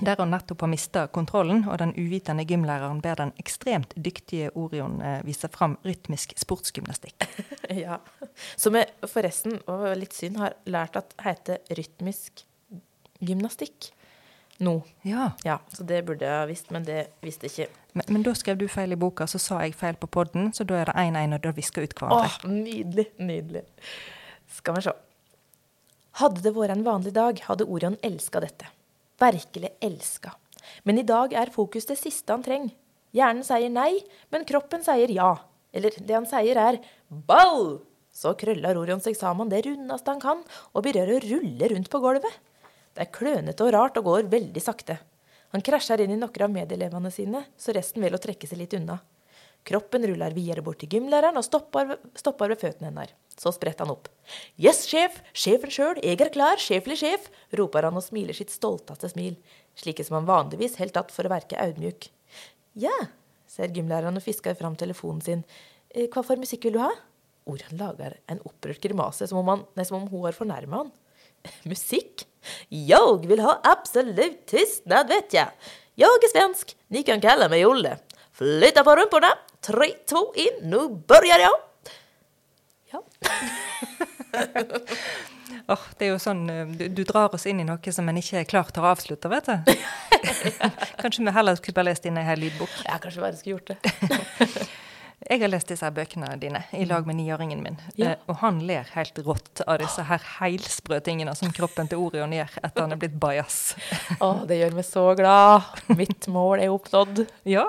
Der 0.00 0.18
han 0.20 0.30
nettopp 0.30 0.60
har 0.60 0.68
mista 0.68 1.06
kontrollen, 1.08 1.64
og 1.68 1.78
den 1.80 1.94
uvitende 1.96 2.44
gymlæreren 2.44 3.00
ber 3.00 3.16
den 3.16 3.32
ekstremt 3.40 3.94
dyktige 3.96 4.50
Orion 4.52 5.00
eh, 5.00 5.22
vise 5.24 5.48
fram 5.48 5.78
rytmisk 5.86 6.34
sportsgymnastikk. 6.36 7.24
ja. 7.84 8.00
Som 8.56 8.76
jeg 8.76 8.92
forresten, 9.08 9.60
og 9.66 9.88
litt 9.96 10.16
synd, 10.16 10.36
har 10.42 10.58
lært 10.68 10.98
at 11.00 11.16
heter 11.24 11.62
rytmisk 11.78 12.44
gymnastikk 13.24 13.90
nå. 14.58 14.82
Ja, 15.02 15.30
Ja, 15.44 15.58
så 15.72 15.84
det 15.84 16.02
burde 16.06 16.24
jeg 16.24 16.40
ha 16.40 16.44
visst, 16.48 16.70
men 16.70 16.84
det 16.84 17.06
visste 17.24 17.48
jeg 17.48 17.52
ikke. 17.52 17.80
men, 17.92 18.04
men 18.08 18.22
da 18.22 18.34
skrev 18.34 18.60
du 18.60 18.68
feil 18.68 18.92
i 18.92 19.00
boka, 19.00 19.26
så 19.26 19.38
sa 19.38 19.60
jeg 19.64 19.74
feil 19.76 19.96
på 20.00 20.06
podden, 20.06 20.52
så 20.52 20.64
da 20.64 20.80
er 20.80 20.90
det 20.90 20.96
1-1, 20.96 21.34
og 21.34 21.42
da 21.44 21.52
visker 21.56 21.84
ut 21.84 21.96
hverandre. 21.98 22.30
Åh, 22.44 22.50
nydelig, 22.50 23.08
nydelig. 23.18 23.66
Skal 24.60 24.78
vi 24.78 24.86
se. 24.86 24.96
Hadde 26.20 26.40
det 26.44 26.54
vært 26.56 26.72
en 26.76 26.86
vanlig 26.86 27.12
dag, 27.16 27.40
hadde 27.48 27.68
Orion 27.68 27.98
elska 28.04 28.40
dette. 28.40 28.70
Virkelig 29.20 29.72
elska. 29.80 30.34
Men 30.84 30.98
i 30.98 31.06
dag 31.06 31.32
er 31.32 31.52
fokus 31.54 31.88
det 31.88 31.98
siste 32.00 32.34
han 32.34 32.44
trenger. 32.44 32.74
Hjernen 33.16 33.46
sier 33.46 33.70
nei, 33.72 33.92
men 34.34 34.44
kroppen 34.48 34.82
sier 34.84 35.12
ja. 35.14 35.30
Eller 35.72 35.94
det 35.96 36.16
han 36.16 36.28
sier 36.28 36.58
er 36.60 36.80
ball! 37.08 37.80
Så 38.16 38.32
krøller 38.40 38.78
Orion 38.80 39.02
seg 39.04 39.16
sammen 39.16 39.50
det 39.52 39.62
rundeste 39.66 40.12
han 40.12 40.22
kan, 40.22 40.38
og 40.72 40.84
begynner 40.84 41.16
å 41.16 41.20
rulle 41.24 41.68
rundt 41.72 41.90
på 41.92 42.00
gulvet. 42.00 42.38
Det 42.96 43.04
er 43.04 43.12
klønete 43.12 43.64
og 43.64 43.74
rart 43.76 43.98
og 44.00 44.08
går 44.08 44.30
veldig 44.32 44.62
sakte. 44.64 44.96
Han 45.52 45.64
krasjer 45.64 46.00
inn 46.04 46.14
i 46.14 46.20
noen 46.20 46.46
av 46.46 46.52
medelevene 46.52 47.12
sine, 47.12 47.44
så 47.60 47.74
resten 47.76 48.04
vil 48.04 48.16
å 48.16 48.20
trekke 48.20 48.48
seg 48.48 48.62
litt 48.62 48.76
unna. 48.78 48.98
Kroppen 49.66 50.04
ruller 50.06 50.34
videre 50.36 50.62
bort 50.62 50.78
til 50.82 50.90
gymlæreren 50.92 51.38
og 51.40 51.44
stopper, 51.46 51.96
stopper 52.14 52.52
ved 52.52 52.60
føttene 52.62 52.92
hennes. 52.92 53.14
Så 53.36 53.50
spretter 53.52 53.84
han 53.84 53.92
opp. 53.92 54.06
Yes, 54.56 54.84
sjef! 54.88 55.18
Sjefen 55.36 55.72
sjøl! 55.74 55.98
Jeg 56.00 56.20
er 56.22 56.30
klar! 56.32 56.60
Sjeflig 56.62 56.96
sjef! 57.02 57.26
roper 57.58 57.88
han 57.88 57.98
og 57.98 58.04
smiler 58.06 58.36
sitt 58.36 58.54
stolteste 58.54 59.10
smil, 59.12 59.34
slike 59.76 60.06
som 60.06 60.20
han 60.20 60.28
vanligvis 60.30 60.78
helt 60.80 60.94
tatt 60.96 61.12
for 61.12 61.26
å 61.28 61.32
verke 61.34 61.58
audmjuk. 61.60 62.08
Ja, 62.78 62.94
ser 63.50 63.74
gymlæreren 63.74 64.16
og 64.16 64.24
fisker 64.24 64.56
fram 64.56 64.78
telefonen 64.78 65.20
sin. 65.24 65.44
«Eh, 65.90 66.06
Hva 66.12 66.22
for 66.24 66.40
musikk 66.40 66.64
vil 66.68 66.78
du 66.78 66.82
ha? 66.84 66.92
Orion 67.46 67.76
lager 67.78 68.16
en 68.32 68.40
opprørt 68.48 68.80
grimase, 68.82 69.28
som 69.28 69.42
om, 69.42 69.50
han, 69.52 69.66
nei, 69.76 69.84
som 69.86 70.00
om 70.00 70.08
hun 70.10 70.24
har 70.26 70.36
fornærma 70.36 70.84
han. 70.84 70.94
Musikk? 71.70 72.24
Jeg 72.70 73.20
vil 73.26 73.42
ha 73.42 73.58
absolutt 73.66 74.44
tystnad, 74.50 75.10
vet 75.12 75.34
jeg. 75.36 75.52
Jeg 75.96 76.24
er 76.26 76.32
svensk, 76.32 76.74
ni 76.92 77.02
kan 77.06 77.22
kalle 77.22 77.48
meg 77.52 77.64
Olle. 77.66 77.96
Flytta 78.36 78.84
på 78.84 78.96
rumporna. 78.96 79.30
Tre, 79.64 79.88
to, 80.04 80.26
inn, 80.36 80.58
nå 80.68 80.82
begynner 81.08 81.46
jeg. 81.46 81.54
Ja. 82.92 83.00
oh, 85.72 85.86
det 85.96 86.04
er 86.04 86.10
jo 86.10 86.18
sånn, 86.20 86.42
eh, 86.52 86.68
du, 86.76 86.84
du 86.92 87.00
drar 87.08 87.32
oss 87.32 87.48
inn 87.48 87.62
i 87.64 87.66
noe 87.66 87.94
som 87.96 88.12
en 88.12 88.20
ikke 88.20 88.42
er 88.42 88.50
klar 88.50 88.68
til 88.68 88.84
å 88.84 88.90
avslutte, 88.92 89.30
vet 89.32 89.48
du. 89.48 89.72
Kanskje 91.02 91.24
vi 91.24 91.34
heller 91.38 91.56
skulle 91.56 91.78
bare 91.78 91.88
lest 91.94 92.04
inn 92.10 92.20
ei 92.20 92.26
hel 92.28 92.44
lydbok. 92.44 92.74
Ja, 92.84 93.00
kanskje 93.00 93.24
bare 93.24 93.40
skulle 93.40 93.56
gjort 93.56 93.72
det. 93.72 93.78
Jeg 95.24 95.40
har 95.40 95.48
lest 95.48 95.70
disse 95.72 95.88
bøkene 95.96 96.28
dine 96.38 96.60
i 96.76 96.84
lag 96.86 97.06
med 97.08 97.16
niåringen 97.16 97.62
min, 97.64 97.78
Ja. 97.96 98.10
eh, 98.10 98.16
og 98.28 98.36
han 98.42 98.58
ler 98.68 98.84
helt 98.92 99.16
rått 99.24 99.62
av 99.66 99.78
disse 99.80 100.04
her 100.04 100.20
heilsprø 100.38 100.98
tingene 101.00 101.32
som 101.34 101.50
kroppen 101.56 101.88
til 101.88 101.98
Orion 102.04 102.34
gjør 102.36 102.52
etter 102.62 102.82
han 102.84 102.92
er 102.92 103.00
blitt 103.00 103.16
bajas. 103.18 103.74
Å, 104.20 104.44
det 104.46 104.58
gjør 104.60 104.76
meg 104.76 104.84
så 104.84 105.06
glad. 105.16 105.64
Mitt 105.96 106.28
mål 106.28 106.60
er 106.60 106.68
oppnådd. 106.74 107.24
Ja. 107.48 107.64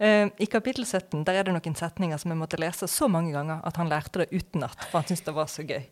Eh, 0.00 0.30
I 0.38 0.46
kapittel 0.48 0.84
17 0.88 1.22
der 1.28 1.38
er 1.42 1.44
det 1.44 1.52
noen 1.54 1.76
setninger 1.76 2.18
som 2.18 2.32
jeg 2.32 2.40
måtte 2.40 2.58
lese 2.60 2.88
så 2.88 3.06
mange 3.12 3.32
ganger 3.36 3.60
at 3.68 3.76
han 3.76 3.92
lærte 3.92 4.24
det 4.24 4.28
utenat, 4.32 4.80
for 4.90 4.98
han 5.02 5.06
syntes 5.10 5.26
det 5.28 5.36
var 5.36 5.52
så 5.52 5.62
gøy. 5.68 5.84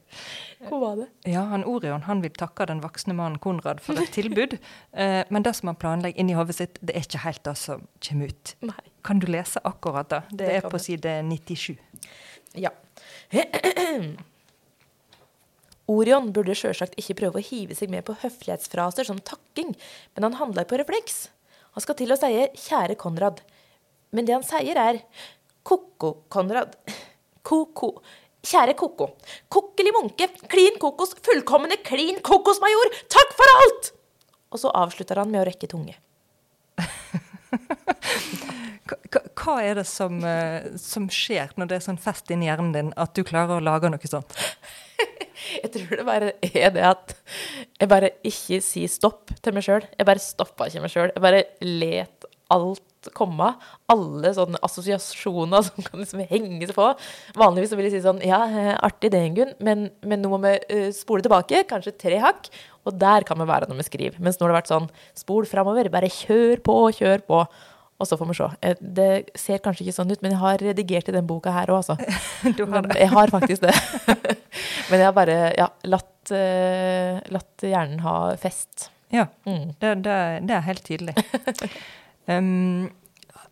Hvor 0.70 0.80
var 0.80 0.96
det? 1.02 1.06
Ja, 1.28 1.44
han 1.52 1.64
Orion 1.68 2.02
han 2.08 2.24
vil 2.24 2.32
takke 2.40 2.66
den 2.72 2.80
voksne 2.82 3.14
mannen 3.14 3.38
Konrad 3.38 3.84
for 3.84 4.00
et 4.00 4.10
tilbud, 4.16 4.56
eh, 4.96 5.22
men 5.28 5.44
det 5.44 5.54
som 5.60 5.68
han 5.70 5.76
planlegger 5.80 6.24
inni 6.24 6.34
hodet 6.40 6.56
sitt, 6.56 6.80
det 6.80 6.96
er 6.96 7.04
ikke 7.06 7.22
helt 7.28 7.44
det 7.44 7.56
som 7.60 7.84
kommer 8.00 8.32
ut. 8.32 8.56
Nei. 8.64 8.80
Kan 9.04 9.20
du 9.20 9.26
lese 9.28 9.60
akkurat 9.64 10.08
da? 10.08 10.22
Det, 10.30 10.46
Det 10.46 10.54
er 10.56 10.68
på 10.70 10.78
side 10.80 11.22
97. 11.28 11.76
Ja. 12.56 12.70
Orion 15.94 16.30
burde 16.32 16.54
sjølsagt 16.56 16.96
ikke 17.00 17.18
prøve 17.18 17.40
å 17.40 17.44
hive 17.44 17.76
seg 17.76 17.92
med 17.92 18.06
på 18.06 18.16
høflighetsfraser 18.22 19.04
som 19.04 19.20
takking, 19.20 19.74
men 20.16 20.24
han 20.28 20.38
handler 20.40 20.64
på 20.68 20.78
refleks. 20.80 21.26
Han 21.76 21.84
skal 21.84 21.98
til 21.98 22.14
å 22.14 22.16
si 22.16 22.30
'kjære 22.64 22.96
Konrad', 22.96 23.42
men 24.14 24.24
det 24.24 24.32
han 24.32 24.46
sier 24.46 24.78
er 24.80 25.02
'ko-ko, 25.64 26.24
Konrad'. 26.32 26.78
Ko-ko. 27.44 28.00
Kjære 28.44 28.74
Koko. 28.76 29.10
Kokkeli 29.52 29.92
munke, 29.96 30.28
klin 30.52 30.76
kokos, 30.80 31.14
fullkomne 31.24 31.76
klin 31.84 32.20
kokosmajor, 32.24 32.92
takk 33.08 33.32
for 33.36 33.52
alt! 33.60 33.92
Og 34.52 34.60
så 34.60 34.72
avslutter 34.72 35.20
han 35.20 35.32
med 35.32 35.42
å 35.42 35.46
rekke 35.48 35.68
tunge. 35.68 35.96
Hva, 38.84 39.54
er 39.64 39.78
det 39.80 39.86
som, 39.88 40.18
eh, 40.28 40.74
som 40.80 41.06
skjer 41.12 41.54
når 41.56 41.70
det 41.70 41.76
er 41.78 41.84
sånn 41.86 42.00
fest 42.00 42.28
inni 42.34 42.50
hjernen 42.50 42.74
din 42.74 42.90
at 43.00 43.14
du 43.16 43.22
klarer 43.24 43.56
å 43.56 43.64
lage 43.64 43.90
noe 43.92 44.10
sånt? 44.10 44.36
Jeg 45.62 45.72
tror 45.74 45.98
det 45.98 46.04
bare 46.06 46.32
er 46.46 46.70
det 46.72 46.84
at 46.86 47.12
jeg 47.76 47.88
bare 47.90 48.12
ikke 48.24 48.60
sier 48.64 48.88
stopp 48.88 49.32
til 49.44 49.52
meg 49.52 49.64
sjøl. 49.66 49.82
Jeg 49.98 50.06
bare 50.08 50.22
stoppa 50.22 50.70
ikke 50.70 50.84
meg 50.84 50.92
sjøl. 50.92 51.10
Jeg 51.10 51.24
bare 51.24 51.42
let 51.60 52.28
alt 52.54 53.10
komme. 53.16 53.50
Alle 53.92 54.32
sånne 54.36 54.60
assosiasjoner 54.64 55.64
som 55.68 55.84
kan 55.84 56.00
liksom 56.00 56.22
henge 56.30 56.68
seg 56.68 56.76
på. 56.76 56.86
Vanligvis 57.40 57.74
så 57.74 57.78
vil 57.78 57.90
jeg 57.90 57.96
si 57.96 58.04
sånn 58.06 58.22
Ja, 58.24 58.40
eh, 58.46 58.72
artig 58.78 59.12
det, 59.14 59.24
Ingunn, 59.28 59.52
men, 59.64 59.88
men 60.06 60.24
nå 60.24 60.32
må 60.32 60.40
vi 60.46 60.54
eh, 60.68 60.88
spole 60.96 61.24
tilbake, 61.24 61.66
kanskje 61.70 61.96
tre 62.06 62.22
hakk. 62.22 62.48
Og 62.84 62.96
der 63.00 63.24
kan 63.26 63.40
vi 63.40 63.48
være 63.48 63.68
når 63.68 63.80
vi 63.80 63.88
skriver. 63.90 64.20
Mens 64.24 64.38
nå 64.38 64.46
har 64.46 64.54
det 64.54 64.60
vært 64.62 64.72
sånn 64.72 64.90
spol 65.16 65.48
framover, 65.48 65.92
bare 65.92 66.12
kjør 66.12 66.60
på, 66.64 66.80
kjør 67.00 67.24
på. 67.28 67.44
Og 68.04 68.08
så 68.10 68.18
får 68.20 68.28
vi 68.30 68.36
se. 68.36 68.48
Eh, 68.68 68.74
Det 69.00 69.08
ser 69.40 69.62
kanskje 69.64 69.86
ikke 69.86 69.96
sånn 69.96 70.12
ut, 70.12 70.20
men 70.24 70.34
jeg 70.34 70.40
har 70.42 70.60
redigert 70.60 71.08
i 71.08 71.14
den 71.16 71.26
boka 71.28 71.52
her 71.54 71.72
òg, 71.72 71.80
altså. 71.80 71.96
Du 72.58 72.66
har 72.68 72.84
jeg 73.00 73.08
har 73.14 73.32
faktisk 73.32 73.64
det. 73.64 73.72
Men 74.90 75.00
jeg 75.00 75.06
har 75.08 75.14
bare 75.16 75.36
ja, 75.56 75.70
latt, 75.88 76.30
eh, 76.36 77.16
latt 77.32 77.62
hjernen 77.64 78.02
ha 78.04 78.14
fest. 78.36 78.90
Ja, 79.14 79.24
Mm. 79.46 79.70
det, 79.80 79.92
det, 80.04 80.16
det 80.48 80.54
er 80.58 80.66
helt 80.68 80.84
tydelig. 80.84 81.14
Um, 82.24 82.86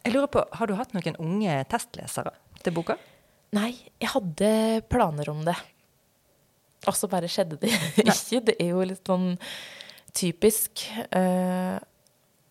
jeg 0.00 0.14
lurer 0.14 0.30
på, 0.32 0.40
Har 0.56 0.64
du 0.66 0.72
hatt 0.78 0.94
noen 0.96 1.16
unge 1.20 1.58
testlesere 1.68 2.30
til 2.64 2.72
boka? 2.72 2.94
Nei, 3.52 3.74
jeg 4.00 4.08
hadde 4.14 4.48
planer 4.88 5.28
om 5.28 5.42
det. 5.44 5.58
Og 6.88 6.96
så 6.96 7.04
bare 7.12 7.28
skjedde 7.28 7.58
det 7.60 7.68
ikke. 8.00 8.40
Det 8.48 8.54
er 8.56 8.70
jo 8.72 8.80
litt 8.88 9.04
sånn 9.04 9.34
typisk 10.16 10.86
uh, 11.12 11.76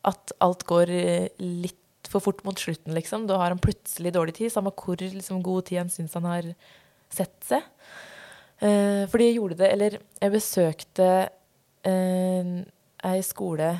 at 0.05 0.33
alt 0.45 0.63
går 0.69 0.93
litt 1.41 1.80
for 2.11 2.23
fort 2.23 2.43
mot 2.47 2.59
slutten, 2.59 2.93
liksom. 2.97 3.27
Da 3.29 3.39
har 3.39 3.53
han 3.53 3.61
plutselig 3.61 4.13
dårlig 4.15 4.35
tid, 4.37 4.51
samme 4.53 4.73
hvor 4.75 4.99
liksom, 5.01 5.41
god 5.45 5.69
tid 5.69 5.83
han 5.83 5.93
syns 5.93 6.17
han 6.19 6.27
har 6.29 6.49
sett 7.11 7.37
seg. 7.47 7.65
Eh, 8.61 9.07
fordi 9.09 9.31
jeg 9.31 9.37
gjorde 9.39 9.55
det 9.57 9.69
Eller 9.73 9.95
jeg 10.21 10.33
besøkte 10.35 11.07
eh, 11.89 12.51
ei 13.09 13.23
skole 13.25 13.71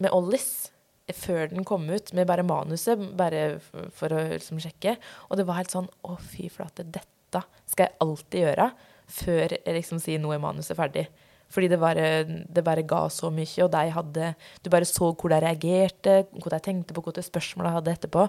med 0.00 0.12
Ollis 0.12 0.68
før 1.16 1.48
den 1.50 1.64
kom 1.66 1.88
ut, 1.90 2.12
med 2.14 2.28
bare 2.28 2.44
manuset, 2.46 3.00
bare 3.18 3.58
for 3.96 4.12
å 4.14 4.20
liksom 4.30 4.60
sjekke. 4.62 4.94
Og 5.26 5.40
det 5.40 5.46
var 5.48 5.58
helt 5.58 5.72
sånn 5.72 5.88
Å, 6.06 6.14
fy 6.22 6.46
flate, 6.52 6.86
dette 6.86 7.42
skal 7.70 7.88
jeg 7.88 7.98
alltid 8.04 8.44
gjøre 8.44 8.68
før 9.10 9.56
jeg 9.56 9.74
liksom 9.74 9.98
sier 10.02 10.22
nå 10.22 10.30
er 10.34 10.42
manuset 10.42 10.78
ferdig. 10.78 11.08
Fordi 11.50 11.70
det 11.72 11.80
bare, 11.82 12.06
det 12.26 12.64
bare 12.66 12.86
ga 12.86 13.04
så 13.10 13.30
mye, 13.34 13.64
og 13.64 13.72
de 13.74 13.94
hadde 13.96 14.32
Du 14.62 14.70
bare 14.70 14.88
så 14.88 15.10
hvor 15.10 15.32
de 15.32 15.40
reagerte, 15.42 16.22
hvor 16.38 16.54
de 16.54 16.62
tenkte 16.62 16.94
på, 16.94 17.02
hvilke 17.02 17.26
spørsmål 17.26 17.66
de 17.68 17.74
hadde 17.78 17.96
etterpå. 17.96 18.28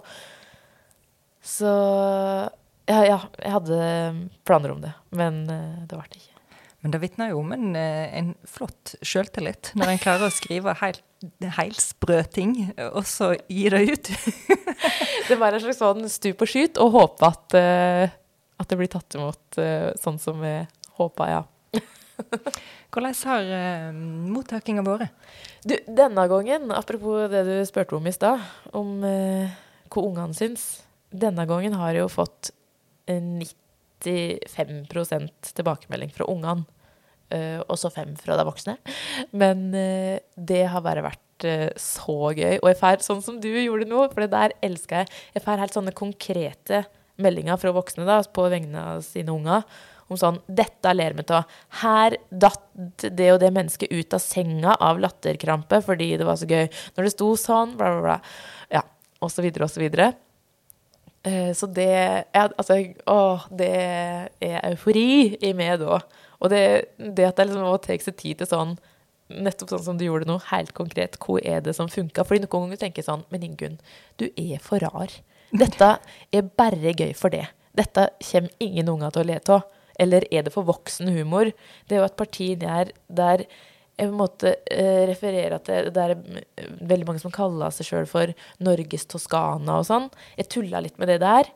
Så 1.42 1.70
ja, 2.90 3.00
ja, 3.06 3.20
jeg 3.42 3.54
hadde 3.56 3.80
planer 4.46 4.74
om 4.74 4.82
det, 4.84 4.92
men 5.16 5.44
eh, 5.50 5.82
det 5.88 5.98
ble 5.98 6.10
det 6.10 6.22
ikke. 6.22 6.32
Men 6.82 6.94
det 6.94 7.02
vitner 7.04 7.30
jo 7.30 7.42
om 7.44 7.52
en, 7.54 7.76
eh, 7.78 8.10
en 8.18 8.34
flott 8.50 8.96
sjøltillit, 9.06 9.72
når 9.78 9.94
en 9.94 10.02
klarer 10.02 10.28
å 10.28 10.34
skrive 10.34 10.74
helt, 10.82 11.82
sprø 11.82 12.24
ting, 12.34 12.56
og 12.90 13.06
så 13.10 13.36
gi 13.46 13.68
det 13.70 13.84
ut. 13.92 14.12
Det 15.30 15.38
var 15.40 15.54
en 15.54 15.62
slags 15.64 15.78
sånn 15.80 16.08
stup 16.12 16.42
og 16.44 16.50
skyt, 16.50 16.80
og 16.82 16.96
håpe 16.96 17.28
at, 17.30 17.54
eh, 17.56 18.12
at 18.60 18.68
det 18.68 18.78
blir 18.80 18.90
tatt 18.92 19.16
imot 19.16 19.60
eh, 19.62 19.92
sånn 20.02 20.18
som 20.20 20.42
vi 20.42 20.56
håpa, 20.98 21.28
ja. 21.30 21.44
Hvordan 22.92 23.18
har 23.28 23.50
uh, 23.50 24.00
mottakinga 24.34 24.84
vært? 24.86 25.12
Du, 25.66 25.76
denne 25.88 26.26
gangen, 26.32 26.72
apropos 26.74 27.28
det 27.32 27.44
du 27.48 27.56
spurte 27.70 27.98
om 27.98 28.08
i 28.10 28.16
stad, 28.16 28.42
om 28.78 29.00
uh, 29.06 29.52
hva 29.92 30.06
ungene 30.08 30.38
syns. 30.38 30.66
Denne 31.12 31.46
gangen 31.50 31.76
har 31.76 31.94
jeg 31.94 32.06
jo 32.06 32.12
fått 32.12 32.54
eh, 33.12 33.20
95 34.02 34.86
tilbakemelding 35.52 36.14
fra 36.16 36.30
ungene. 36.32 36.68
Uh, 37.32 37.62
og 37.72 37.78
så 37.80 37.88
fem 37.88 38.10
fra 38.20 38.36
de 38.36 38.44
voksne. 38.44 38.74
Men 39.32 39.70
uh, 39.72 40.18
det 40.36 40.66
har 40.68 40.84
bare 40.84 41.06
vært 41.06 41.46
uh, 41.48 41.70
så 41.80 42.34
gøy. 42.36 42.58
Og 42.58 42.68
jeg 42.68 42.80
får, 42.82 43.06
sånn 43.06 43.22
som 43.24 43.38
du 43.40 43.48
gjorde 43.54 43.88
nå, 43.88 44.02
for 44.12 44.26
det 44.26 44.34
der 44.34 44.56
elsker 44.68 45.00
jeg. 45.00 45.22
Jeg 45.38 45.46
får 45.46 45.64
helt 45.64 45.78
sånne 45.78 45.94
konkrete 45.96 46.82
meldinger 47.22 47.60
fra 47.62 47.72
voksne 47.76 48.04
da, 48.08 48.20
på 48.36 48.50
vegne 48.52 48.84
av 48.96 49.06
sine 49.06 49.32
unger. 49.32 49.64
Om 50.12 50.20
sånn 50.20 50.40
'Dette 50.48 50.92
ler 50.94 51.14
vi 51.16 51.24
av'. 51.24 51.46
Her 51.82 52.18
datt 52.32 52.66
det 53.00 53.30
og 53.32 53.40
det 53.40 53.54
mennesket 53.56 53.92
ut 53.92 54.14
av 54.14 54.20
senga 54.20 54.76
av 54.76 55.00
latterkrampe 55.00 55.80
fordi 55.86 56.18
det 56.20 56.28
var 56.28 56.36
så 56.36 56.50
gøy. 56.50 56.68
Når 56.98 57.08
det 57.08 57.14
sto 57.14 57.30
sånn, 57.40 57.78
bla, 57.78 57.94
bla, 57.96 58.02
bla. 58.02 58.18
Ja, 58.72 58.84
og 59.22 59.32
så 59.32 59.42
videre 59.46 59.64
og 59.70 59.72
så 59.72 59.80
videre. 59.80 60.14
Eh, 61.24 61.54
Så 61.54 61.68
det 61.72 62.26
ja, 62.34 62.48
altså, 62.58 62.80
Å, 63.08 63.48
det 63.56 63.72
er 64.42 64.62
eufori 64.72 65.38
i 65.42 65.54
meg 65.54 65.80
da. 65.80 66.02
Og 66.42 66.50
det, 66.50 66.64
det 66.98 67.28
at 67.28 67.38
jeg 67.38 67.48
liksom 67.52 67.68
må 67.68 67.78
ta 67.78 67.96
seg 67.98 68.18
tid 68.18 68.42
til 68.42 68.48
sånn 68.50 68.78
Nettopp 69.32 69.70
sånn 69.70 69.84
som 69.86 69.98
du 69.98 70.04
gjorde 70.04 70.28
nå, 70.28 70.42
helt 70.50 70.74
konkret. 70.76 71.16
Hva 71.24 71.38
er 71.40 71.62
det 71.64 71.72
som 71.78 71.88
funka? 71.88 72.26
Fordi 72.28 72.42
noen 72.44 72.66
ganger 72.66 72.82
tenker 72.82 73.06
sånn 73.06 73.24
Men 73.32 73.46
Ingunn, 73.48 73.78
du 74.20 74.26
er 74.36 74.60
for 74.60 74.84
rar. 74.84 75.14
Dette 75.56 76.00
er 76.36 76.50
bare 76.60 76.92
gøy 76.92 77.14
for 77.16 77.32
det. 77.32 77.46
Dette 77.72 78.10
kommer 78.20 78.52
ingen 78.60 78.90
unger 78.92 79.14
til 79.16 79.24
å 79.24 79.30
le 79.30 79.38
av. 79.56 79.64
Eller 80.00 80.26
er 80.32 80.46
det 80.46 80.54
for 80.54 80.68
voksen 80.68 81.12
humor? 81.16 81.52
Det 81.88 81.98
er 81.98 82.04
jo 82.04 82.10
et 82.10 82.20
parti 82.20 82.54
der, 82.60 82.94
der 83.08 83.46
jeg 84.02 84.08
på 84.08 84.16
en 84.16 84.18
måte 84.18 84.56
eh, 84.72 85.04
refererer 85.10 85.62
til 85.62 85.92
Det 85.94 86.04
er 86.04 86.14
eh, 86.16 86.70
veldig 86.90 87.08
mange 87.10 87.22
som 87.22 87.34
kaller 87.34 87.74
seg 87.76 87.90
sjøl 87.90 88.08
for 88.10 88.32
Norges 88.64 89.06
Toskana 89.12 89.82
og 89.82 89.88
sånn. 89.90 90.08
Jeg 90.40 90.50
tulla 90.54 90.82
litt 90.82 90.98
med 91.02 91.12
det 91.12 91.20
der. 91.22 91.52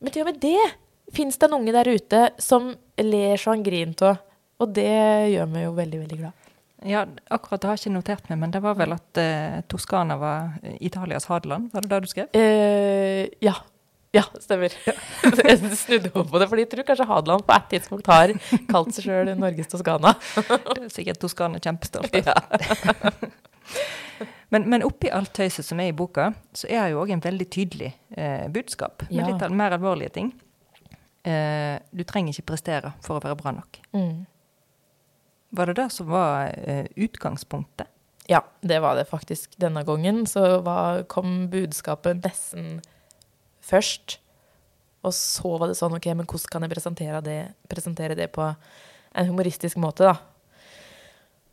Men 0.00 0.14
til 0.14 0.24
og 0.24 0.32
med 0.32 0.40
det 0.42 0.72
fins 1.14 1.38
det 1.38 1.48
en 1.48 1.58
unge 1.60 1.74
der 1.74 1.90
ute 1.90 2.26
som 2.42 2.72
ler 2.98 3.62
griner 3.64 4.06
av. 4.08 4.22
Og 4.60 4.74
det 4.76 4.90
gjør 5.32 5.48
meg 5.48 5.64
jo 5.64 5.72
veldig, 5.76 6.00
veldig 6.02 6.18
glad. 6.20 6.48
Ja, 6.84 7.04
akkurat 7.28 7.60
det 7.60 7.68
har 7.68 7.76
jeg 7.76 7.84
ikke 7.84 7.96
notert 7.98 8.28
meg, 8.30 8.38
men 8.40 8.52
det 8.54 8.62
var 8.64 8.76
vel 8.76 8.94
at 8.96 9.20
eh, 9.20 9.60
Toskana 9.68 10.16
var 10.20 10.54
Italias 10.80 11.28
Hadeland? 11.28 11.68
Var 11.74 11.84
det 11.84 11.90
det 11.92 12.00
du 12.00 12.08
skrev? 12.08 12.30
Eh, 12.36 13.28
ja. 13.44 13.54
Ja, 14.12 14.24
stemmer. 14.42 14.72
jeg 15.46 15.58
snudde 15.78 16.10
om 16.18 16.26
på 16.26 16.38
det, 16.42 16.48
fordi 16.50 16.64
jeg 16.64 16.70
tror 16.72 16.86
kanskje 16.88 17.06
Hadeland 17.06 17.44
på 17.46 17.54
et 17.54 17.68
tidspunkt 17.76 18.08
har 18.10 18.32
kalt 18.72 18.90
seg 18.96 19.04
sjøl 19.06 19.30
Norges 19.38 19.70
Toskana. 19.70 20.16
Det 20.74 20.88
er 20.88 20.90
sikkert 20.90 21.20
Toskana 21.22 21.60
kjempestolt 21.62 22.16
av. 22.32 23.20
Men, 24.50 24.64
men 24.66 24.82
oppi 24.82 25.06
alt 25.14 25.30
tøyset 25.36 25.62
som 25.62 25.78
er 25.78 25.92
i 25.92 25.94
boka, 25.94 26.24
så 26.58 26.66
er 26.66 26.80
det 26.88 26.94
jo 26.96 27.02
òg 27.04 27.12
en 27.14 27.20
veldig 27.22 27.44
tydelig 27.54 27.92
eh, 28.18 28.48
budskap. 28.50 29.04
Med 29.06 29.20
Ja. 29.20 29.28
litt 29.28 29.44
al- 29.46 29.54
mer 29.54 29.76
alvorlige 29.76 30.10
ting. 30.16 30.32
Eh, 31.22 31.76
du 31.94 32.02
trenger 32.02 32.34
ikke 32.34 32.48
prestere 32.50 32.90
for 33.06 33.20
å 33.20 33.22
være 33.22 33.38
bra 33.38 33.52
nok. 33.54 33.78
Mm. 33.94 34.24
Var 35.54 35.70
det 35.70 35.76
det 35.78 35.86
som 35.94 36.10
var 36.10 36.50
eh, 36.66 36.88
utgangspunktet? 36.98 37.86
Ja, 38.26 38.42
det 38.66 38.80
var 38.82 38.98
det 38.98 39.06
faktisk. 39.06 39.54
Denne 39.62 39.84
gangen 39.86 40.24
så 40.26 40.58
var, 40.66 41.04
kom 41.06 41.44
budskapet 41.54 42.18
nesten 42.26 42.80
først. 43.64 44.18
Og 45.06 45.14
så 45.16 45.54
var 45.56 45.70
det 45.70 45.78
sånn, 45.78 45.96
ok, 45.96 46.10
men 46.12 46.28
hvordan 46.28 46.52
kan 46.52 46.66
jeg 46.66 46.74
presentere 46.74 47.20
det, 47.24 47.38
presentere 47.70 48.16
det 48.18 48.28
på 48.34 48.44
en 48.50 49.30
humoristisk 49.30 49.80
måte, 49.80 50.10
da? 50.10 50.18